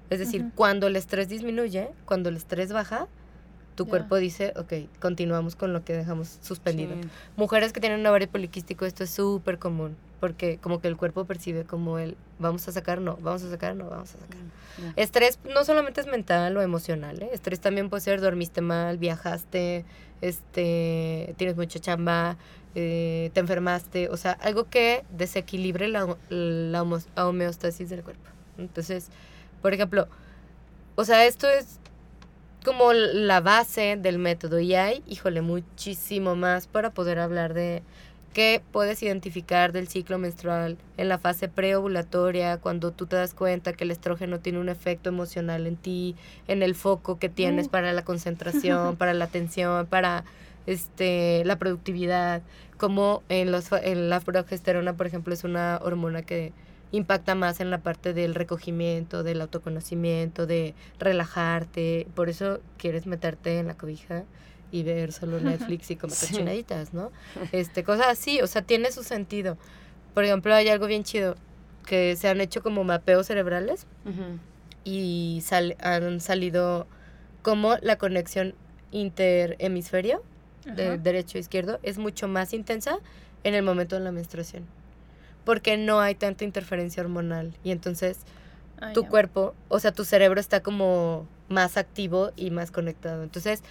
Es 0.09 0.21
decir, 0.21 0.47
cuando 0.55 0.87
el 0.87 0.97
estrés 0.97 1.29
disminuye, 1.29 1.91
cuando 2.07 2.31
el 2.31 2.37
estrés 2.37 2.73
baja, 2.73 3.09
tu 3.75 3.87
cuerpo 3.87 4.17
dice, 4.17 4.55
ok, 4.57 4.89
continuamos 5.01 5.55
con 5.55 5.75
lo 5.75 5.85
que 5.85 5.93
dejamos 5.93 6.39
suspendido. 6.41 6.95
Sí. 6.95 7.11
Mujeres 7.37 7.75
que 7.75 7.81
tienen 7.81 8.01
un 8.01 8.07
ovario 8.07 8.31
poliquístico, 8.31 8.87
esto 8.87 9.05
es 9.05 9.11
súper 9.11 9.59
común, 9.59 9.99
porque 10.23 10.59
como 10.59 10.81
que 10.81 10.87
el 10.87 10.97
cuerpo 10.97 11.25
percibe 11.25 11.65
como 11.65 11.99
el, 11.99 12.17
vamos 12.39 12.69
a 12.69 12.71
sacar, 12.71 13.01
no, 13.01 13.17
vamos 13.17 13.43
a 13.43 13.51
sacar, 13.51 13.75
no, 13.75 13.91
vamos 13.91 14.15
a 14.15 14.21
sacar. 14.21 14.39
Ya. 14.79 14.93
Estrés 14.95 15.41
no 15.53 15.65
solamente 15.65 16.01
es 16.01 16.07
mental 16.07 16.57
o 16.57 16.63
emocional, 16.63 17.21
¿eh? 17.21 17.31
estrés 17.33 17.59
también 17.59 17.91
puede 17.91 18.03
ser 18.03 18.21
dormiste 18.21 18.61
mal, 18.61 18.99
viajaste, 18.99 19.85
este, 20.21 21.35
tienes 21.39 21.57
mucha 21.57 21.81
chamba, 21.81 22.37
eh, 22.77 23.33
te 23.35 23.41
enfermaste, 23.41 24.11
o 24.11 24.17
sea, 24.17 24.31
algo 24.31 24.71
que 24.71 25.03
desequilibre 25.11 25.89
la, 25.89 26.17
la 26.29 26.85
homeostasis 27.17 27.91
del 27.91 28.05
cuerpo. 28.05 28.31
Entonces, 28.59 29.09
por 29.61 29.75
ejemplo, 29.75 30.07
o 30.95 31.05
sea, 31.05 31.27
esto 31.27 31.49
es 31.49 31.81
como 32.65 32.93
la 32.93 33.41
base 33.41 33.99
del 33.99 34.21
método 34.21 34.61
y 34.61 34.77
hay, 34.77 35.03
híjole, 35.09 35.41
muchísimo 35.41 36.37
más 36.37 36.69
para 36.69 36.91
poder 36.91 37.19
hablar 37.19 37.55
de 37.55 37.83
qué 38.33 38.63
puedes 38.73 39.03
identificar 39.03 39.73
del 39.73 39.89
ciclo 39.89 40.19
menstrual 40.19 40.79
en 40.97 41.09
la 41.09 41.19
fase 41.19 41.49
preovulatoria, 41.49 42.59
cuando 42.59 42.91
tú 42.93 43.07
te 43.07 43.17
das 43.17 43.35
cuenta 43.35 43.73
que 43.73 43.85
el 43.85 43.91
estrógeno 43.91 44.41
tiene 44.41 44.59
un 44.59 44.69
efecto 44.69 45.09
emocional 45.09 45.67
en 45.67 45.77
ti, 45.77 46.17
en 46.49 46.63
el 46.63 46.75
foco 46.75 47.19
que 47.19 47.29
tienes 47.29 47.67
Uh. 47.67 47.71
para 47.71 47.93
la 47.93 48.05
concentración, 48.05 48.97
para 48.99 49.15
la 49.15 49.25
atención, 49.27 49.87
para 49.87 50.25
este 50.67 51.45
la 51.45 51.57
productividad, 51.57 52.43
como 52.79 53.23
en 53.29 53.53
los 53.53 53.71
en 53.73 54.09
la 54.09 54.21
progesterona, 54.21 54.95
por 54.95 55.07
ejemplo, 55.07 55.35
es 55.35 55.45
una 55.45 55.79
hormona 55.83 56.23
que 56.23 56.53
impacta 56.93 57.35
más 57.35 57.61
en 57.61 57.71
la 57.71 57.79
parte 57.79 58.13
del 58.13 58.35
recogimiento, 58.35 59.23
del 59.23 59.41
autoconocimiento, 59.41 60.47
de 60.47 60.75
relajarte, 60.99 62.07
por 62.15 62.29
eso 62.29 62.61
quieres 62.77 63.07
meterte 63.07 63.59
en 63.59 63.67
la 63.67 63.75
cobija 63.77 64.25
y 64.73 64.83
ver 64.83 65.13
solo 65.13 65.39
Netflix 65.39 65.91
y 65.93 65.97
comer 65.97 66.17
Sí. 66.17 66.27
cochinaditas, 66.29 66.93
¿no? 66.93 67.13
Este, 67.53 67.85
cosas 67.85 68.07
así, 68.09 68.41
o 68.41 68.47
sea, 68.49 68.63
tiene 68.63 68.91
su 68.91 69.05
sentido. 69.05 69.57
Por 70.15 70.25
ejemplo, 70.25 70.53
hay 70.55 70.69
algo 70.69 70.87
bien 70.87 71.05
chido 71.05 71.37
que 71.87 72.17
se 72.17 72.29
han 72.29 72.41
hecho 72.41 72.63
como 72.63 72.83
mapeos 72.85 73.27
cerebrales 73.27 73.87
Ujú. 74.05 74.39
y 74.85 75.41
sal- 75.45 75.77
han 75.81 76.21
salido 76.21 76.87
como 77.43 77.77
la 77.83 77.97
conexión 77.97 78.55
interhemisferio 78.93 80.23
de 80.65 80.87
Ajá. 80.89 80.97
derecho 80.97 81.39
e 81.39 81.41
izquierdo 81.41 81.81
es 81.83 81.99
mucho 81.99 82.29
más 82.29 82.53
intensa 82.53 82.99
en 83.45 83.55
el 83.55 83.63
momento 83.65 83.97
de 83.97 84.03
la 84.03 84.13
menstruación. 84.13 84.65
Porque 85.45 85.77
no 85.77 86.01
hay 86.01 86.15
tanta 86.15 86.45
interferencia 86.45 87.03
hormonal 87.03 87.53
y 87.65 87.71
entonces 87.73 88.19
Ah, 88.81 88.93
tu 88.95 89.03
ya. 89.05 89.09
cuerpo, 89.11 89.55
o 89.69 89.79
sea, 89.79 89.93
tu 89.93 90.05
cerebro 90.05 90.41
está 90.41 90.61
como 90.61 91.27
más 91.49 91.77
activo 91.77 92.33
y 92.37 92.51
más 92.51 92.73
conectado. 92.73 93.23
Entonces, 93.23 93.63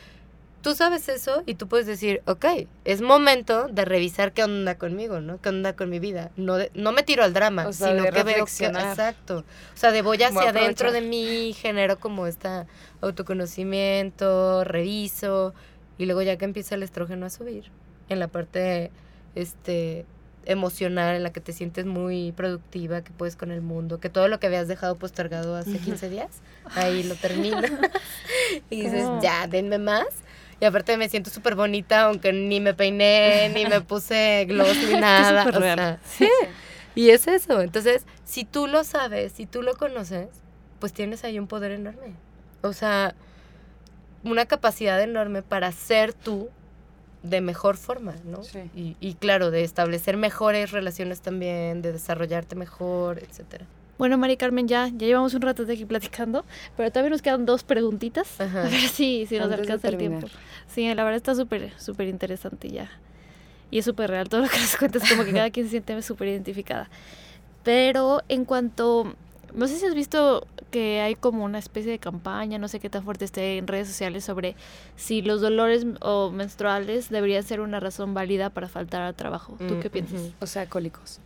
tú 0.62 0.76
sabes 0.76 1.10
eso 1.10 1.44
y 1.46 1.56
tú 1.56 1.68
puedes 1.68 1.86
decir, 1.88 2.22
ok, 2.26 2.46
es 2.86 3.02
momento 3.02 3.68
de 3.68 3.84
revisar 3.86 4.32
qué 4.34 4.44
onda 4.44 4.76
conmigo, 4.76 5.20
¿no? 5.22 5.42
¿Qué 5.42 5.50
onda 5.50 5.76
con 5.76 5.90
mi 5.90 6.00
vida? 6.00 6.32
No, 6.36 6.56
de- 6.58 6.72
no 6.74 6.92
me 6.92 7.04
tiro 7.04 7.24
al 7.24 7.34
drama, 7.34 7.68
O 7.68 7.74
sea, 7.74 7.90
sino 7.90 8.04
que 8.04 8.24
veo 8.24 8.46
que... 8.46 8.52
Exacto. 8.90 9.40
O 9.74 9.78
sea, 9.78 9.92
de 9.92 10.02
voy 10.02 10.22
hacia 10.22 10.50
adentro 10.50 10.92
de 10.92 11.02
mí, 11.02 11.54
genero 11.54 12.00
como 12.00 12.28
esta 12.28 12.68
autoconocimiento, 13.02 14.64
reviso, 14.64 15.54
y 15.98 16.06
luego 16.06 16.22
ya 16.22 16.38
que 16.38 16.46
empieza 16.46 16.76
el 16.76 16.84
estrógeno 16.84 17.26
a 17.26 17.30
subir, 17.30 17.66
en 18.10 18.20
la 18.20 18.28
parte, 18.28 18.92
este 19.36 20.06
emocional 20.46 21.16
en 21.16 21.22
la 21.24 21.32
que 21.32 21.40
te 21.40 21.54
sientes 21.54 21.86
muy 21.86 22.32
productiva, 22.32 23.04
que 23.04 23.12
puedes 23.12 23.36
con 23.36 23.52
el 23.52 23.62
mundo, 23.62 24.00
que 24.00 24.10
todo 24.10 24.28
lo 24.28 24.40
que 24.40 24.48
habías 24.48 24.68
dejado 24.68 24.96
postergado 24.96 25.56
hace 25.56 25.78
15 25.78 26.10
días, 26.10 26.30
ahí 26.76 27.04
lo 27.04 27.14
terminas 27.16 27.72
y 28.72 28.82
dices, 28.82 29.08
ya, 29.22 29.46
denme 29.48 29.78
más. 29.78 30.08
Y 30.62 30.66
aparte 30.66 30.96
me 30.96 31.10
siento 31.10 31.32
súper 31.32 31.56
bonita, 31.56 32.04
aunque 32.04 32.32
ni 32.32 32.60
me 32.60 32.76
peiné, 32.76 33.50
ni 33.50 33.66
me 33.66 33.82
puse 33.82 34.46
gloss, 34.48 34.78
ni 34.78 34.94
nada. 35.00 35.50
o 35.50 35.60
sea, 35.60 36.00
sí. 36.06 36.30
Y 36.94 37.10
es 37.10 37.28
eso. 37.28 37.62
Entonces, 37.62 38.06
si 38.26 38.46
tú 38.46 38.68
lo 38.68 38.84
sabes, 38.84 39.32
si 39.32 39.48
tú 39.48 39.64
lo 39.64 39.76
conoces, 39.76 40.28
pues 40.80 40.94
tienes 40.94 41.24
ahí 41.24 41.40
un 41.40 41.48
poder 41.48 41.72
enorme. 41.72 42.14
O 42.62 42.74
sea, 42.74 43.16
una 44.24 44.46
capacidad 44.46 45.02
enorme 45.02 45.42
para 45.42 45.72
ser 45.72 46.14
tú 46.14 46.50
de 47.24 47.42
mejor 47.42 47.76
forma, 47.76 48.14
¿no? 48.24 48.44
Sí. 48.44 48.70
Y, 48.76 48.98
y 49.00 49.16
claro, 49.16 49.50
de 49.50 49.64
establecer 49.64 50.16
mejores 50.16 50.70
relaciones 50.70 51.22
también, 51.22 51.82
de 51.82 51.92
desarrollarte 51.92 52.56
mejor, 52.56 53.18
etcétera. 53.18 53.66
Bueno, 54.02 54.18
Mari 54.18 54.36
Carmen, 54.36 54.68
ya, 54.68 54.88
ya 54.88 55.06
llevamos 55.06 55.36
un 55.36 55.44
rato 55.44 55.64
de 55.64 55.74
aquí 55.74 55.86
platicando, 55.86 56.44
pero 56.76 56.90
todavía 56.90 57.12
nos 57.12 57.22
quedan 57.22 57.46
dos 57.46 57.62
preguntitas. 57.62 58.42
Ajá. 58.42 58.62
A 58.62 58.68
ver 58.68 58.90
si, 58.90 59.28
si 59.28 59.36
nos 59.38 59.44
Antes 59.46 59.60
alcanza 59.60 59.90
el 59.90 59.98
tiempo. 59.98 60.26
Sí, 60.66 60.88
la 60.88 61.04
verdad 61.04 61.18
está 61.18 61.36
súper, 61.36 61.72
súper 61.80 62.08
interesante 62.08 62.72
ya. 62.72 62.90
Y 63.70 63.78
es 63.78 63.86
súper 63.86 64.10
real. 64.10 64.28
Todo 64.28 64.42
lo 64.42 64.50
que 64.50 64.58
nos 64.60 64.76
cuentas, 64.76 65.08
como 65.08 65.24
que 65.24 65.34
cada 65.34 65.52
quien 65.52 65.68
se 65.68 65.70
siente 65.70 66.02
súper 66.02 66.30
identificada. 66.30 66.90
Pero 67.62 68.24
en 68.28 68.44
cuanto. 68.44 69.14
No 69.54 69.68
sé 69.68 69.78
si 69.78 69.86
has 69.86 69.94
visto 69.94 70.48
que 70.72 71.02
hay 71.02 71.14
como 71.14 71.44
una 71.46 71.60
especie 71.60 71.92
de 71.92 72.00
campaña, 72.00 72.58
no 72.58 72.70
sé 72.70 72.80
qué 72.80 72.90
tan 72.90 73.04
fuerte 73.04 73.26
esté 73.26 73.60
en 73.60 73.68
redes 73.68 73.88
sociales 73.88 74.26
sobre 74.26 74.56
si 74.96 75.22
los 75.22 75.42
dolores 75.42 75.86
o 76.02 76.32
menstruales 76.32 77.10
deberían 77.10 77.44
ser 77.44 77.62
una 77.62 77.80
razón 77.80 78.16
válida 78.16 78.50
para 78.50 78.68
faltar 78.68 79.04
al 79.04 79.14
trabajo. 79.14 79.58
¿Tú 79.60 79.76
Mm, 79.76 79.80
qué 79.80 79.92
piensas? 79.92 80.32
O 80.40 80.48
sea, 80.48 80.66
cólicos. 80.68 81.20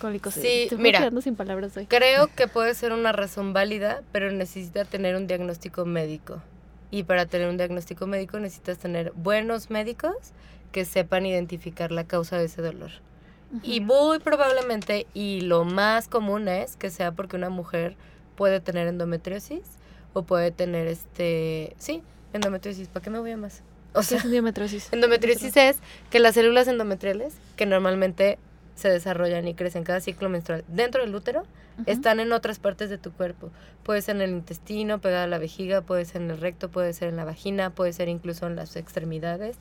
Cólicos. 0.00 0.34
Sí, 0.34 0.68
mira. 0.78 1.00
quedando 1.00 1.20
sin 1.20 1.36
palabras 1.36 1.76
hoy. 1.76 1.86
Creo 1.86 2.28
que 2.34 2.48
puede 2.48 2.74
ser 2.74 2.92
una 2.92 3.12
razón 3.12 3.52
válida, 3.52 4.02
pero 4.12 4.30
necesita 4.30 4.84
tener 4.84 5.16
un 5.16 5.26
diagnóstico 5.26 5.84
médico. 5.84 6.42
Y 6.90 7.02
para 7.02 7.26
tener 7.26 7.48
un 7.48 7.56
diagnóstico 7.56 8.06
médico 8.06 8.38
necesitas 8.38 8.78
tener 8.78 9.12
buenos 9.14 9.70
médicos 9.70 10.14
que 10.72 10.84
sepan 10.84 11.26
identificar 11.26 11.92
la 11.92 12.04
causa 12.04 12.38
de 12.38 12.46
ese 12.46 12.62
dolor. 12.62 12.90
Y 13.62 13.80
muy 13.80 14.18
probablemente, 14.18 15.06
y 15.14 15.40
lo 15.40 15.64
más 15.64 16.08
común 16.08 16.48
es 16.48 16.76
que 16.76 16.90
sea 16.90 17.12
porque 17.12 17.36
una 17.36 17.48
mujer 17.48 17.96
puede 18.36 18.60
tener 18.60 18.86
endometriosis 18.88 19.62
o 20.12 20.22
puede 20.22 20.50
tener 20.50 20.86
este, 20.86 21.74
sí, 21.78 22.02
endometriosis, 22.34 22.88
¿para 22.88 23.02
qué 23.02 23.10
me 23.10 23.18
voy 23.18 23.30
a 23.30 23.36
más? 23.36 23.62
O 23.94 24.00
¿Qué 24.00 24.06
sea, 24.06 24.18
es 24.18 24.24
endometriosis? 24.26 24.88
endometriosis 24.92 25.56
es 25.56 25.78
que 26.10 26.18
las 26.18 26.34
células 26.34 26.68
endometriales, 26.68 27.34
que 27.56 27.64
normalmente 27.64 28.38
se 28.78 28.88
desarrollan 28.88 29.48
y 29.48 29.54
crecen 29.54 29.82
cada 29.82 30.00
ciclo 30.00 30.28
menstrual 30.28 30.64
dentro 30.68 31.02
del 31.02 31.12
útero, 31.12 31.40
Ujú. 31.40 31.90
están 31.90 32.20
en 32.20 32.32
otras 32.32 32.60
partes 32.60 32.88
de 32.90 32.96
tu 32.96 33.10
cuerpo. 33.10 33.50
Puede 33.82 34.02
ser 34.02 34.16
en 34.16 34.22
el 34.22 34.30
intestino, 34.30 35.00
pegada 35.00 35.24
a 35.24 35.26
la 35.26 35.38
vejiga, 35.38 35.80
puede 35.80 36.04
ser 36.04 36.22
en 36.22 36.30
el 36.30 36.38
recto, 36.38 36.68
puede 36.68 36.92
ser 36.92 37.08
en 37.08 37.16
la 37.16 37.24
vagina, 37.24 37.70
puede 37.70 37.92
ser 37.92 38.08
incluso 38.08 38.46
en 38.46 38.54
las 38.54 38.76
extremidades. 38.76 39.56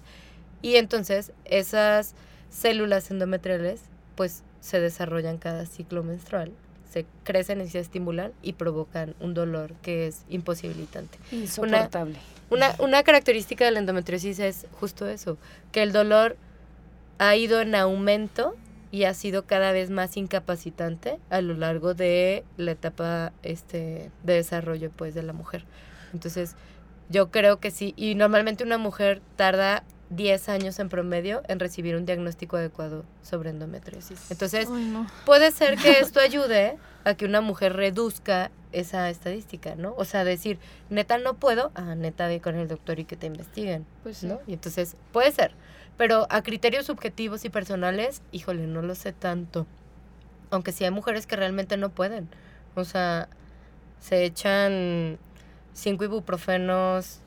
Y 0.62 0.76
entonces 0.76 1.32
esas 1.46 2.14
células 2.52 3.10
endometriales 3.10 3.82
pues 4.16 4.44
se 4.60 4.80
desarrollan 4.80 5.38
cada 5.40 5.66
ciclo 5.66 6.04
menstrual, 6.04 6.52
se 6.92 7.08
crecen 7.24 7.60
y 7.62 7.70
se 7.70 7.80
estimulan 7.80 8.34
y 8.44 8.54
provocan 8.54 9.16
un 9.20 9.34
dolor 9.34 9.74
que 9.82 10.06
es 10.06 10.26
imposibilitante. 10.30 11.18
Insoportable. 11.32 12.20
Una, 12.52 12.76
una 12.78 13.02
característica 13.02 13.66
de 13.66 13.72
la 13.72 13.80
endometriosis 13.80 14.38
es 14.38 14.68
justo 14.80 15.08
eso, 15.08 15.38
que 15.72 15.82
el 15.82 15.92
dolor 15.92 16.38
ha 17.18 17.36
ido 17.36 17.62
en 17.62 17.74
aumento 17.74 18.56
y 18.92 19.04
ha 19.04 19.14
sido 19.14 19.46
cada 19.46 19.72
vez 19.72 19.90
más 19.90 20.16
incapacitante 20.18 21.20
a 21.30 21.42
lo 21.42 21.54
largo 21.54 21.94
de 21.94 22.44
la 22.58 22.72
etapa 22.72 23.34
este, 23.44 24.12
de 24.24 24.34
desarrollo 24.34 24.92
pues, 24.96 25.14
de 25.14 25.24
la 25.24 25.34
mujer. 25.34 25.66
Entonces, 26.14 26.56
yo 27.10 27.32
creo 27.32 27.60
que 27.60 27.72
sí, 27.72 27.94
y 27.98 28.16
normalmente 28.16 28.64
una 28.64 28.78
mujer 28.78 29.22
tarda 29.36 29.84
10 30.10 30.48
años 30.50 30.80
en 30.80 30.88
promedio 30.88 31.44
en 31.50 31.60
recibir 31.60 31.96
un 31.98 32.06
diagnóstico 32.06 32.56
adecuado 32.56 33.04
sobre 33.22 33.50
endometriosis. 33.50 34.32
Entonces, 34.32 34.70
Ay, 34.72 34.86
no. 34.86 35.06
puede 35.26 35.52
ser 35.52 35.78
que 35.78 35.92
esto 36.00 36.20
ayude 36.22 36.78
a 37.04 37.16
que 37.16 37.26
una 37.26 37.42
mujer 37.42 37.74
reduzca 37.74 38.52
esa 38.72 39.10
estadística, 39.10 39.76
¿no? 39.76 39.94
O 39.98 40.06
sea, 40.06 40.24
decir, 40.24 40.60
neta 40.90 41.18
no 41.18 41.34
puedo, 41.36 41.72
ah, 41.76 41.96
neta 41.96 42.28
ve 42.28 42.40
con 42.42 42.56
el 42.56 42.68
doctor 42.68 43.00
y 43.00 43.06
que 43.06 43.16
te 43.18 43.28
investiguen, 43.28 43.86
Pues 44.04 44.18
sí. 44.20 44.28
¿no? 44.28 44.40
Y 44.48 44.54
entonces, 44.54 44.96
puede 45.12 45.32
ser, 45.32 45.52
pero 45.98 46.28
a 46.30 46.42
criterios 46.44 46.86
subjetivos 46.86 47.44
y 47.46 47.50
personales, 47.50 48.22
híjole, 48.32 48.68
no 48.68 48.82
lo 48.82 48.96
sé 48.96 49.14
tanto. 49.14 49.66
Aunque 50.52 50.72
sí 50.72 50.86
hay 50.86 50.92
mujeres 50.92 51.28
que 51.28 51.36
realmente 51.36 51.76
no 51.78 51.90
pueden. 51.90 52.30
O 52.76 52.86
sea, 52.86 53.28
se 54.00 54.24
echan 54.24 55.18
cinco 55.74 56.04
ibuprofenos 56.06 57.22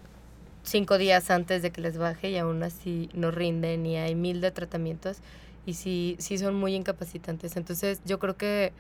cinco 0.62 0.98
días 0.98 1.30
antes 1.30 1.62
de 1.62 1.70
que 1.70 1.80
les 1.80 1.98
baje 1.98 2.30
y 2.30 2.38
aún 2.38 2.62
así 2.62 3.08
no 3.14 3.30
rinden 3.30 3.86
y 3.86 3.96
hay 3.96 4.14
mil 4.14 4.40
de 4.40 4.50
tratamientos 4.50 5.18
y 5.66 5.74
sí, 5.74 6.16
sí 6.18 6.38
son 6.38 6.54
muy 6.54 6.74
incapacitantes. 6.74 7.56
Entonces 7.56 8.00
yo 8.04 8.18
creo 8.18 8.36
que 8.36 8.72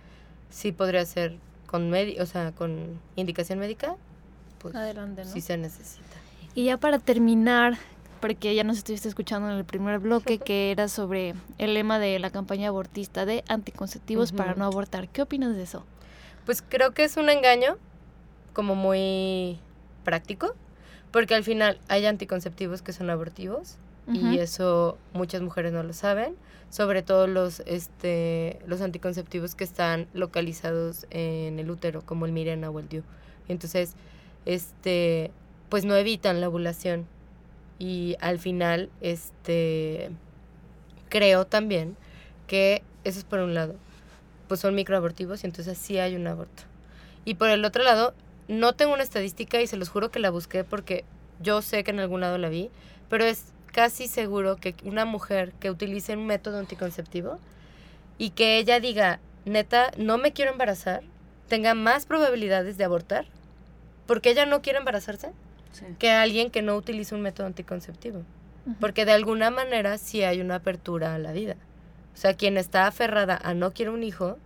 sí 0.50 0.72
podría 0.72 1.04
ser 1.04 1.36
con 1.66 1.92
o 1.92 2.26
sea, 2.26 2.52
con 2.52 3.00
indicación 3.16 3.58
médica, 3.58 3.96
pues 4.58 4.74
Adelante, 4.74 5.24
¿no? 5.24 5.30
sí 5.30 5.40
se 5.40 5.56
necesita. 5.56 6.16
Y 6.54 6.64
ya 6.64 6.76
para 6.76 6.98
terminar, 6.98 7.78
porque 8.20 8.54
ya 8.54 8.64
nos 8.64 8.78
estuviste 8.78 9.08
escuchando 9.08 9.50
en 9.50 9.56
el 9.56 9.64
primer 9.64 9.98
bloque, 9.98 10.38
que 10.44 10.70
era 10.70 10.88
sobre 10.88 11.34
el 11.58 11.74
lema 11.74 11.98
de 11.98 12.18
la 12.18 12.30
campaña 12.30 12.68
abortista 12.68 13.26
de 13.26 13.44
anticonceptivos 13.48 14.32
para 14.32 14.54
no 14.54 14.64
abortar. 14.64 15.08
¿Qué 15.08 15.22
opinas 15.22 15.56
de 15.56 15.62
eso? 15.62 15.84
Pues 16.46 16.62
creo 16.62 16.92
que 16.92 17.04
es 17.04 17.16
un 17.16 17.30
engaño 17.30 17.76
como 18.52 18.74
muy 18.74 19.58
práctico, 20.04 20.54
porque 21.10 21.34
al 21.34 21.44
final 21.44 21.78
hay 21.88 22.06
anticonceptivos 22.06 22.82
que 22.82 22.92
son 22.92 23.10
abortivos 23.10 23.76
y 24.12 24.38
eso 24.38 24.98
muchas 25.12 25.40
mujeres 25.40 25.72
no 25.72 25.84
lo 25.84 25.92
saben, 25.92 26.34
sobre 26.68 27.02
todo 27.02 27.28
los 27.28 27.60
este 27.60 28.58
los 28.66 28.80
anticonceptivos 28.80 29.54
que 29.54 29.62
están 29.62 30.08
localizados 30.14 31.06
en 31.10 31.60
el 31.60 31.70
útero, 31.70 32.02
como 32.02 32.26
el 32.26 32.32
Mirena 32.32 32.70
o 32.70 32.80
el 32.80 32.88
DIU. 32.88 33.04
Entonces, 33.46 33.94
este 34.46 35.30
pues 35.68 35.84
no 35.84 35.94
evitan 35.94 36.40
la 36.40 36.48
ovulación 36.48 37.06
y 37.80 38.16
al 38.20 38.38
final 38.38 38.90
este 39.00 40.10
creo 41.08 41.46
también 41.46 41.96
que 42.46 42.82
eso 43.02 43.18
es 43.18 43.24
por 43.24 43.40
un 43.40 43.54
lado, 43.54 43.74
pues 44.46 44.60
son 44.60 44.74
microabortivos 44.76 45.42
y 45.42 45.46
entonces 45.46 45.78
sí 45.78 45.98
hay 45.98 46.14
un 46.14 46.26
aborto. 46.28 46.62
Y 47.24 47.34
por 47.34 47.48
el 47.48 47.64
otro 47.64 47.82
lado, 47.82 48.14
no 48.48 48.74
tengo 48.74 48.92
una 48.92 49.02
estadística 49.02 49.60
y 49.60 49.66
se 49.66 49.76
los 49.76 49.88
juro 49.88 50.10
que 50.10 50.20
la 50.20 50.30
busqué 50.30 50.62
porque 50.62 51.04
yo 51.40 51.62
sé 51.62 51.82
que 51.82 51.90
en 51.90 52.00
algún 52.00 52.20
lado 52.20 52.36
la 52.36 52.50
vi, 52.50 52.70
pero 53.08 53.24
es 53.24 53.46
casi 53.72 54.08
seguro 54.08 54.56
que 54.56 54.74
una 54.84 55.04
mujer 55.04 55.52
que 55.58 55.70
utilice 55.70 56.16
un 56.16 56.26
método 56.26 56.58
anticonceptivo 56.58 57.38
y 58.18 58.30
que 58.30 58.58
ella 58.58 58.78
diga, 58.78 59.20
neta, 59.46 59.90
no 59.96 60.18
me 60.18 60.32
quiero 60.32 60.52
embarazar, 60.52 61.02
tenga 61.48 61.74
más 61.74 62.04
probabilidades 62.04 62.76
de 62.76 62.84
abortar 62.84 63.26
porque 64.06 64.30
ella 64.30 64.44
no 64.44 64.60
quiere 64.60 64.80
embarazarse 64.80 65.30
Sí. 65.72 65.84
que 65.98 66.10
alguien 66.10 66.50
que 66.50 66.62
no 66.62 66.74
utiliza 66.76 67.14
un 67.14 67.22
método 67.22 67.46
anticonceptivo. 67.46 68.22
Porque 68.78 69.04
de 69.04 69.12
alguna 69.12 69.50
manera 69.50 69.96
sí 69.98 70.22
hay 70.22 70.40
una 70.40 70.56
apertura 70.56 71.14
a 71.14 71.18
la 71.18 71.32
vida. 71.32 71.56
O 72.14 72.16
sea, 72.16 72.34
quien 72.34 72.56
está 72.56 72.86
aferrada 72.86 73.38
a 73.42 73.54
no 73.54 73.72
quiere 73.72 73.90
un 73.90 74.02
hijo, 74.02 74.36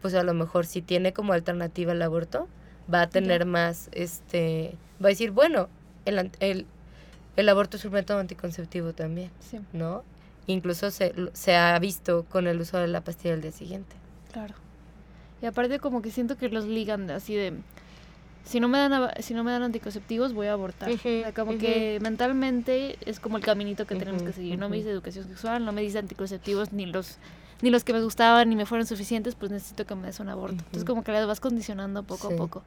pues 0.00 0.14
a 0.14 0.22
lo 0.22 0.32
mejor 0.34 0.64
si 0.66 0.80
tiene 0.82 1.12
como 1.12 1.32
alternativa 1.32 1.92
el 1.92 2.02
aborto, 2.02 2.48
va 2.92 3.02
a 3.02 3.08
tener 3.08 3.44
más, 3.46 3.88
este, 3.92 4.74
va 5.02 5.06
a 5.06 5.10
decir, 5.10 5.32
bueno, 5.32 5.68
el, 6.04 6.18
an- 6.18 6.32
el, 6.40 6.66
el 7.36 7.48
aborto 7.48 7.76
es 7.76 7.84
un 7.84 7.92
método 7.92 8.18
anticonceptivo 8.18 8.92
también, 8.92 9.30
Sí, 9.40 9.58
¿no? 9.72 10.04
Incluso 10.46 10.90
se, 10.90 11.14
se 11.32 11.56
ha 11.56 11.78
visto 11.78 12.24
con 12.30 12.46
el 12.46 12.60
uso 12.60 12.78
de 12.78 12.88
la 12.88 13.00
pastilla 13.00 13.34
al 13.34 13.40
día 13.42 13.52
siguiente. 13.52 13.94
claro. 14.32 14.54
Y 15.40 15.46
aparte 15.46 15.80
como 15.80 16.02
que 16.02 16.12
siento 16.12 16.36
que 16.36 16.48
los 16.48 16.64
ligan 16.66 17.08
de- 17.08 17.14
así 17.14 17.34
de... 17.34 17.54
si 18.44 18.60
no 18.60 18.68
me 18.68 18.78
dan 18.78 19.10
si 19.20 19.34
no 19.34 19.44
me 19.44 19.52
dan 19.52 19.62
anticonceptivos 19.62 20.32
voy 20.32 20.48
a 20.48 20.52
abortar. 20.52 20.90
O 20.90 20.96
sea, 20.98 21.32
como 21.32 21.56
que 21.58 21.98
mentalmente 22.00 22.98
es 23.06 23.20
como 23.20 23.36
el 23.36 23.44
caminito 23.44 23.86
que 23.86 23.94
tenemos 23.96 24.22
que 24.22 24.32
seguir. 24.32 24.58
No 24.58 24.68
me 24.68 24.76
dice 24.76 24.90
educación 24.90 25.26
sexual, 25.28 25.64
no 25.64 25.72
me 25.72 25.82
dice 25.82 25.98
anticonceptivos 25.98 26.72
ni 26.72 26.86
los 26.86 27.18
ni 27.62 27.70
los 27.70 27.84
que 27.84 27.92
me 27.92 28.02
gustaban 28.02 28.48
ni 28.48 28.56
me 28.56 28.66
fueron 28.66 28.86
suficientes, 28.88 29.36
pues 29.36 29.52
necesito 29.52 29.86
que 29.86 29.94
me 29.94 30.08
des 30.08 30.18
un 30.18 30.28
aborto. 30.28 30.56
Entonces 30.58 30.84
como 30.84 31.04
que 31.04 31.12
las 31.12 31.26
vas 31.28 31.38
condicionando 31.38 32.02
poco 32.02 32.28
Sí. 32.28 32.34
a 32.34 32.36
poco. 32.36 32.62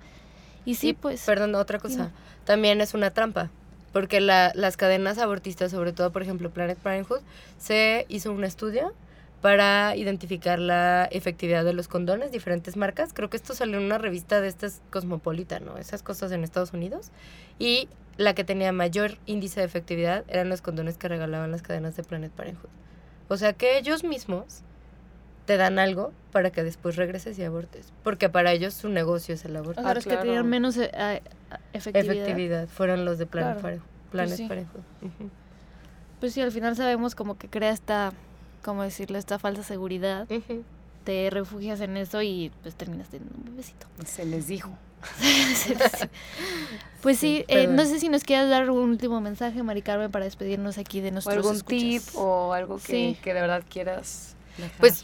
Y 0.63 0.75
sí, 0.75 0.89
Y, 0.89 0.93
pues 0.93 1.23
Perdón, 1.25 1.53
otra 1.55 1.79
cosa. 1.79 2.11
También 2.45 2.79
es 2.81 2.93
una 2.93 3.11
trampa. 3.11 3.49
Porque 3.91 4.19
la- 4.21 4.51
las 4.55 4.77
cadenas 4.77 5.17
abortistas, 5.19 5.71
sobre 5.71 5.93
todo, 5.93 6.11
por 6.11 6.21
ejemplo, 6.21 6.49
Planet 6.49 6.77
Parenthood, 6.77 7.19
se 7.57 8.05
hizo 8.09 8.31
un 8.31 8.43
estudio 8.43 8.93
para 9.41 9.95
identificar 9.95 10.59
la 10.59 11.05
efectividad 11.11 11.63
de 11.63 11.73
los 11.73 11.87
condones, 11.87 12.31
diferentes 12.31 12.77
marcas. 12.77 13.13
Creo 13.13 13.29
que 13.29 13.37
esto 13.37 13.53
salió 13.53 13.77
en 13.77 13.83
una 13.85 13.97
revista 13.97 14.41
de 14.41 14.47
estas 14.47 14.81
Cosmopolita, 14.89 15.59
¿no? 15.59 15.77
Esas 15.77 16.01
cosas 16.01 16.31
en 16.31 16.43
Estados 16.43 16.73
Unidos. 16.73 17.11
Y 17.59 17.87
la 18.17 18.33
que 18.33 18.43
tenía 18.43 18.71
mayor 18.71 19.17
índice 19.25 19.59
de 19.59 19.65
efectividad 19.65 20.23
eran 20.27 20.49
los 20.49 20.61
condones 20.61 20.97
que 20.97 21.07
regalaban 21.07 21.51
las 21.51 21.61
cadenas 21.61 21.95
de 21.95 22.03
Planet 22.03 22.31
Parenthood. 22.31 22.69
O 23.27 23.37
sea 23.37 23.53
que 23.53 23.77
ellos 23.77 24.03
mismos 24.03 24.61
te 25.45 25.57
dan 25.57 25.77
algo 25.77 26.11
para 26.31 26.49
que 26.49 26.63
después 26.63 26.95
regreses 26.95 27.37
y 27.37 27.43
abortes. 27.43 27.93
Porque 28.03 28.29
para 28.29 28.51
ellos 28.51 28.73
su 28.73 28.89
negocio 28.89 29.35
es 29.35 29.45
el 29.45 29.55
aborto. 29.55 29.81
Ah, 29.85 29.93
los 29.93 30.03
que 30.05 30.11
claro. 30.11 30.23
tenían 30.23 30.47
menos 30.47 30.75
eh, 30.77 30.89
efectividad. 31.73 32.15
efectividad 32.15 32.67
fueron 32.67 33.05
los 33.05 33.17
de 33.19 33.25
Planet, 33.27 33.51
Claro. 33.59 33.61
Parenthood. 33.61 33.89
Planet 34.11 34.37
sí. 34.37 34.47
Parenthood. 34.47 34.81
Pues 36.19 36.33
sí, 36.33 36.41
al 36.41 36.51
final 36.51 36.75
sabemos 36.75 37.13
como 37.13 37.37
que 37.37 37.47
crea 37.49 37.71
esta 37.71 38.11
como 38.65 38.81
decirlo, 38.83 39.17
esta 39.19 39.37
falsa 39.39 39.61
seguridad, 39.63 40.27
te 41.05 41.29
refugias 41.29 41.79
en 41.81 41.95
eso 41.97 42.21
y 42.23 42.51
pues 42.63 42.73
terminas 42.75 43.07
teniendo 43.09 43.35
un 43.37 43.45
bebecito. 43.45 43.85
Se 44.05 44.25
les 44.25 44.47
dijo. 44.47 44.71
Pues 47.01 47.19
Sí, 47.19 47.37
sí, 47.37 47.45
eh, 47.47 47.67
no 47.67 47.85
sé 47.85 47.99
si 47.99 48.09
nos 48.09 48.23
quieras 48.23 48.49
dar 48.49 48.69
un 48.71 48.89
último 48.89 49.21
mensaje, 49.21 49.61
Mari 49.61 49.83
Carmen, 49.83 50.09
para 50.11 50.25
despedirnos 50.25 50.79
aquí 50.79 51.01
de 51.01 51.09
O 51.09 51.11
nuestros 51.11 51.35
algún 51.37 51.55
escuchas. 51.57 51.79
tip 51.79 52.01
o 52.15 52.53
algo 52.53 52.77
que, 52.77 52.81
Sí. 52.91 53.17
que 53.21 53.33
de 53.35 53.41
verdad 53.41 53.63
quieras 53.69 54.35
dejar. 54.57 54.77
Pues 54.79 55.03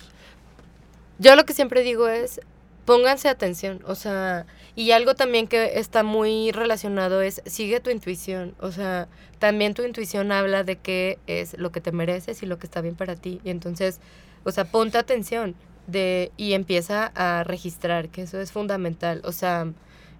yo 1.19 1.35
lo 1.35 1.45
que 1.45 1.53
siempre 1.53 1.83
digo 1.83 2.07
es, 2.07 2.41
pónganse 2.85 3.29
atención, 3.29 3.83
o 3.85 3.93
sea, 3.93 4.47
y 4.81 4.93
algo 4.93 5.13
también 5.13 5.45
que 5.45 5.77
está 5.77 6.01
muy 6.01 6.51
relacionado 6.51 7.21
es, 7.21 7.43
sigue 7.45 7.79
tu 7.81 7.91
intuición, 7.91 8.55
o 8.59 8.71
sea, 8.71 9.07
también 9.37 9.75
tu 9.75 9.83
intuición 9.83 10.31
habla 10.31 10.63
de 10.63 10.77
qué 10.77 11.19
es 11.27 11.55
lo 11.59 11.71
que 11.71 11.81
te 11.81 11.91
mereces 11.91 12.41
y 12.41 12.47
lo 12.47 12.57
que 12.57 12.65
está 12.65 12.81
bien 12.81 12.95
para 12.95 13.15
ti, 13.15 13.39
y 13.43 13.51
entonces, 13.51 13.99
o 14.43 14.49
sea, 14.51 14.65
ponte 14.65 14.97
atención 14.97 15.53
de, 15.85 16.31
y 16.35 16.53
empieza 16.53 17.11
a 17.13 17.43
registrar, 17.43 18.09
que 18.09 18.23
eso 18.23 18.41
es 18.41 18.51
fundamental, 18.51 19.21
o 19.23 19.31
sea, 19.31 19.71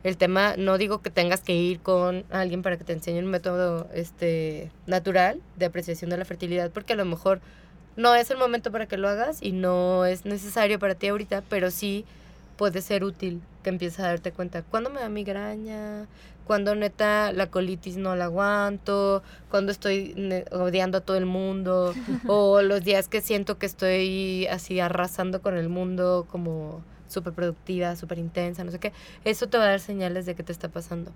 el 0.04 0.18
tema, 0.18 0.54
no 0.58 0.78
digo 0.78 1.02
que 1.02 1.10
tengas 1.10 1.42
que 1.42 1.56
ir 1.56 1.80
con 1.80 2.24
alguien 2.30 2.62
para 2.62 2.78
que 2.78 2.84
te 2.84 2.94
enseñe 2.94 3.18
un 3.18 3.32
método 3.32 3.88
este, 3.96 4.70
natural 4.86 5.42
de 5.58 5.66
apreciación 5.66 6.12
de 6.12 6.18
la 6.18 6.26
fertilidad, 6.26 6.70
porque 6.70 6.94
a 6.94 6.98
lo 6.98 7.06
mejor 7.06 7.42
no 7.96 8.14
es 8.14 8.30
el 8.30 8.38
momento 8.38 8.72
para 8.72 8.86
que 8.86 8.98
lo 8.98 9.10
hagas 9.10 9.42
y 9.42 9.54
no 9.54 10.06
es 10.06 10.26
necesario 10.26 10.78
para 10.78 10.94
ti 10.94 11.08
ahorita, 11.08 11.42
pero 11.50 11.72
sí 11.72 12.06
puede 12.62 12.84
ser 12.84 13.04
útil 13.04 13.42
que 13.64 13.72
empieces 13.72 14.02
a 14.02 14.10
darte 14.10 14.32
cuenta 14.32 14.62
cuándo 14.62 14.92
me 14.92 15.00
da 15.00 15.10
migraña, 15.10 16.06
cuando 16.46 16.76
neta 16.76 17.34
la 17.34 17.50
colitis 17.50 17.98
no 17.98 18.16
la 18.16 18.26
aguanto, 18.26 19.24
cuando 19.50 19.72
estoy 19.72 20.14
odiando 20.52 21.00
a 21.00 21.02
todo 21.02 21.18
el 21.18 21.26
mundo, 21.26 21.96
o 22.28 22.62
los 22.62 22.84
días 22.84 23.08
que 23.08 23.20
siento 23.20 23.58
que 23.58 23.66
estoy 23.66 24.46
así 24.46 24.80
arrasando 24.80 25.42
con 25.42 25.58
el 25.58 25.70
mundo 25.70 26.28
como 26.30 26.84
súper 27.08 27.34
productiva, 27.34 27.96
súper 27.96 28.20
intensa, 28.20 28.64
no 28.64 28.70
sé 28.70 28.78
qué. 28.78 28.94
Eso 29.26 29.48
te 29.48 29.58
va 29.58 29.64
a 29.64 29.68
dar 29.70 29.80
señales 29.80 30.28
de 30.28 30.36
que 30.36 30.44
te 30.44 30.52
está 30.52 30.70
pasando 30.70 31.12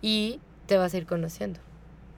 y 0.00 0.38
te 0.68 0.78
vas 0.78 0.94
a 0.94 0.98
ir 0.98 1.06
conociendo. 1.06 1.58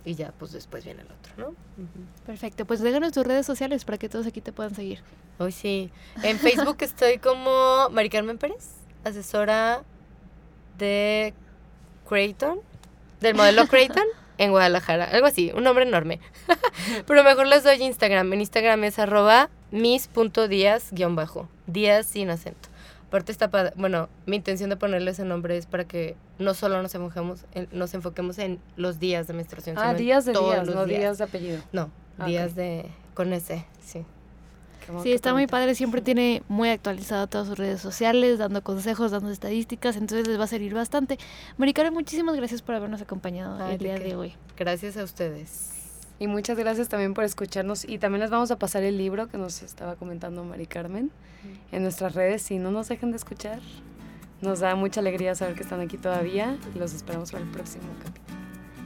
Y 0.06 0.14
ya, 0.14 0.32
pues 0.38 0.52
después 0.52 0.84
viene 0.84 1.02
el 1.02 1.08
otro, 1.08 1.32
¿no? 1.36 1.84
Perfecto, 2.24 2.64
pues 2.64 2.80
déjanos 2.80 3.12
tus 3.12 3.26
redes 3.26 3.44
sociales 3.44 3.84
para 3.84 3.98
que 3.98 4.08
todos 4.08 4.24
aquí 4.24 4.40
te 4.40 4.52
puedan 4.52 4.72
seguir. 4.72 5.02
Hoy 5.38 5.50
sí. 5.50 5.90
En 6.22 6.38
Facebook 6.38 6.76
estoy 6.80 7.18
como 7.18 7.90
Mari 7.90 8.08
Carmen 8.08 8.38
Pérez, 8.38 8.76
asesora 9.02 9.82
de 10.78 11.34
Creighton, 12.08 12.60
del 13.20 13.34
modelo 13.34 13.66
Creighton 13.66 14.06
en 14.38 14.52
Guadalajara. 14.52 15.06
Algo 15.06 15.26
así, 15.26 15.50
un 15.52 15.64
nombre 15.64 15.84
enorme. 15.84 16.20
Pero 17.06 17.24
mejor 17.24 17.48
les 17.48 17.64
doy 17.64 17.82
Instagram. 17.82 18.32
En 18.32 18.40
Instagram 18.40 18.84
es 18.84 19.00
arroba 19.00 19.50
mis.díaz-bajo. 19.72 21.48
Díaz 21.66 22.06
sin 22.06 22.30
acento. 22.30 22.65
Aparte 23.08 23.30
está 23.32 23.50
padre- 23.50 23.72
bueno, 23.76 24.08
mi 24.26 24.36
intención 24.36 24.68
de 24.70 24.76
ponerle 24.76 25.12
ese 25.12 25.24
nombre 25.24 25.56
es 25.56 25.66
para 25.66 25.84
que 25.84 26.16
no 26.38 26.54
solo 26.54 26.82
nos 26.82 26.94
enfoquemos 26.94 27.44
en, 27.54 27.68
nos 27.72 27.94
enfoquemos 27.94 28.38
en 28.38 28.58
los 28.76 28.98
días 28.98 29.26
de 29.28 29.34
menstruación. 29.34 29.76
Ah, 29.78 29.82
sino 29.82 29.90
en 29.92 29.96
días 29.98 30.24
de 30.24 30.32
todos 30.32 30.52
días, 30.54 30.66
los 30.66 30.74
no 30.74 30.84
días 30.86 31.18
de 31.18 31.24
apellido. 31.24 31.62
No, 31.72 31.90
Ah, 32.18 32.26
días 32.26 32.54
de 32.56 32.86
con 33.14 33.32
ese, 33.32 33.64
sí. 33.80 34.04
Sí, 35.02 35.12
está 35.12 35.32
muy 35.32 35.46
padre, 35.48 35.74
siempre 35.74 36.00
tiene 36.02 36.42
muy 36.48 36.68
actualizado 36.68 37.26
todas 37.26 37.48
sus 37.48 37.58
redes 37.58 37.80
sociales, 37.80 38.38
dando 38.38 38.62
consejos, 38.62 39.10
dando 39.10 39.30
estadísticas, 39.30 39.96
entonces 39.96 40.28
les 40.28 40.38
va 40.38 40.44
a 40.44 40.48
servir 40.48 40.74
bastante. 40.74 41.18
Mari 41.58 41.72
Carmen, 41.74 41.94
muchísimas 41.94 42.36
gracias 42.36 42.62
por 42.62 42.74
habernos 42.76 43.02
acompañado 43.02 43.56
Ay, 43.64 43.72
el 43.72 43.78
¿de 43.78 43.84
día 43.84 43.98
de 43.98 44.14
hoy. 44.16 44.34
Gracias 44.56 44.96
a 44.96 45.02
ustedes. 45.04 45.70
Y 46.18 46.28
muchas 46.28 46.58
gracias 46.58 46.88
también 46.88 47.14
por 47.14 47.24
escucharnos. 47.24 47.84
Y 47.88 47.98
también 47.98 48.20
les 48.20 48.30
vamos 48.30 48.50
a 48.50 48.58
pasar 48.58 48.82
el 48.82 48.96
libro 48.96 49.28
que 49.28 49.38
nos 49.38 49.62
estaba 49.62 49.96
comentando 49.96 50.44
Mari 50.44 50.66
Carmen 50.66 51.10
en 51.72 51.82
nuestras 51.82 52.14
redes. 52.14 52.50
Y 52.50 52.58
no 52.58 52.70
nos 52.70 52.88
dejen 52.88 53.10
de 53.10 53.16
escuchar. 53.16 53.60
Nos 54.40 54.60
da 54.60 54.74
mucha 54.74 55.00
alegría 55.00 55.34
saber 55.34 55.54
que 55.54 55.62
están 55.62 55.80
aquí 55.80 55.98
todavía. 55.98 56.56
Y 56.74 56.78
los 56.78 56.94
esperamos 56.94 57.32
para 57.32 57.44
el 57.44 57.50
próximo 57.50 57.84
capítulo. 58.02 58.38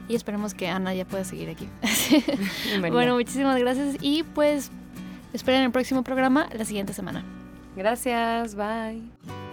Y 0.08 0.16
esperemos 0.16 0.54
que 0.54 0.66
Ana 0.68 0.92
ya 0.92 1.04
pueda 1.04 1.24
seguir 1.24 1.50
aquí. 1.50 1.68
Bueno, 2.90 3.14
muchísimas 3.14 3.58
gracias 3.58 3.96
y 4.00 4.24
pues 4.24 4.70
esperen 5.32 5.62
el 5.62 5.70
próximo 5.70 6.02
programa 6.02 6.48
la 6.52 6.64
siguiente 6.64 6.92
semana. 6.92 7.24
gracias. 7.76 8.56
Bye. 8.56 9.49